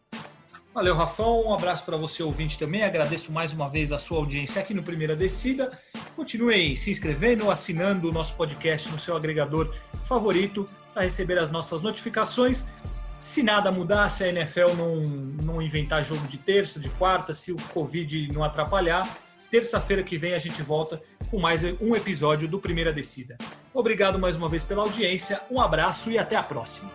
Valeu, 0.73 0.93
Rafão. 0.93 1.47
Um 1.47 1.53
abraço 1.53 1.85
para 1.85 1.95
você, 1.95 2.21
ouvinte, 2.21 2.59
também. 2.59 2.83
Agradeço 2.83 3.31
mais 3.31 3.53
uma 3.53 3.69
vez 3.69 3.93
a 3.93 3.97
sua 3.97 4.17
audiência 4.17 4.61
aqui 4.61 4.73
no 4.73 4.83
Primeira 4.83 5.15
Descida. 5.15 5.71
Continuem 6.17 6.75
se 6.75 6.91
inscrevendo, 6.91 7.49
assinando 7.49 8.09
o 8.09 8.11
nosso 8.11 8.35
podcast 8.35 8.89
no 8.89 8.99
seu 8.99 9.15
agregador 9.15 9.73
favorito 10.03 10.67
para 10.93 11.03
receber 11.03 11.39
as 11.39 11.49
nossas 11.49 11.81
notificações. 11.81 12.73
Se 13.17 13.41
nada 13.41 13.71
mudar, 13.71 14.09
se 14.09 14.25
a 14.25 14.27
NFL 14.27 14.75
não, 14.77 14.95
não 14.97 15.61
inventar 15.61 16.03
jogo 16.03 16.27
de 16.27 16.37
terça, 16.37 16.77
de 16.77 16.89
quarta, 16.89 17.33
se 17.33 17.53
o 17.53 17.57
Covid 17.73 18.33
não 18.33 18.43
atrapalhar, 18.43 19.07
terça-feira 19.55 20.03
que 20.03 20.17
vem 20.17 20.33
a 20.33 20.37
gente 20.37 20.61
volta 20.61 21.01
com 21.31 21.39
mais 21.39 21.63
um 21.79 21.95
episódio 21.95 22.45
do 22.45 22.59
Primeira 22.59 22.91
Descida. 22.91 23.37
Obrigado 23.73 24.19
mais 24.19 24.35
uma 24.35 24.49
vez 24.49 24.63
pela 24.63 24.81
audiência, 24.81 25.39
um 25.49 25.61
abraço 25.61 26.11
e 26.11 26.17
até 26.17 26.35
a 26.35 26.43
próxima. 26.43 26.91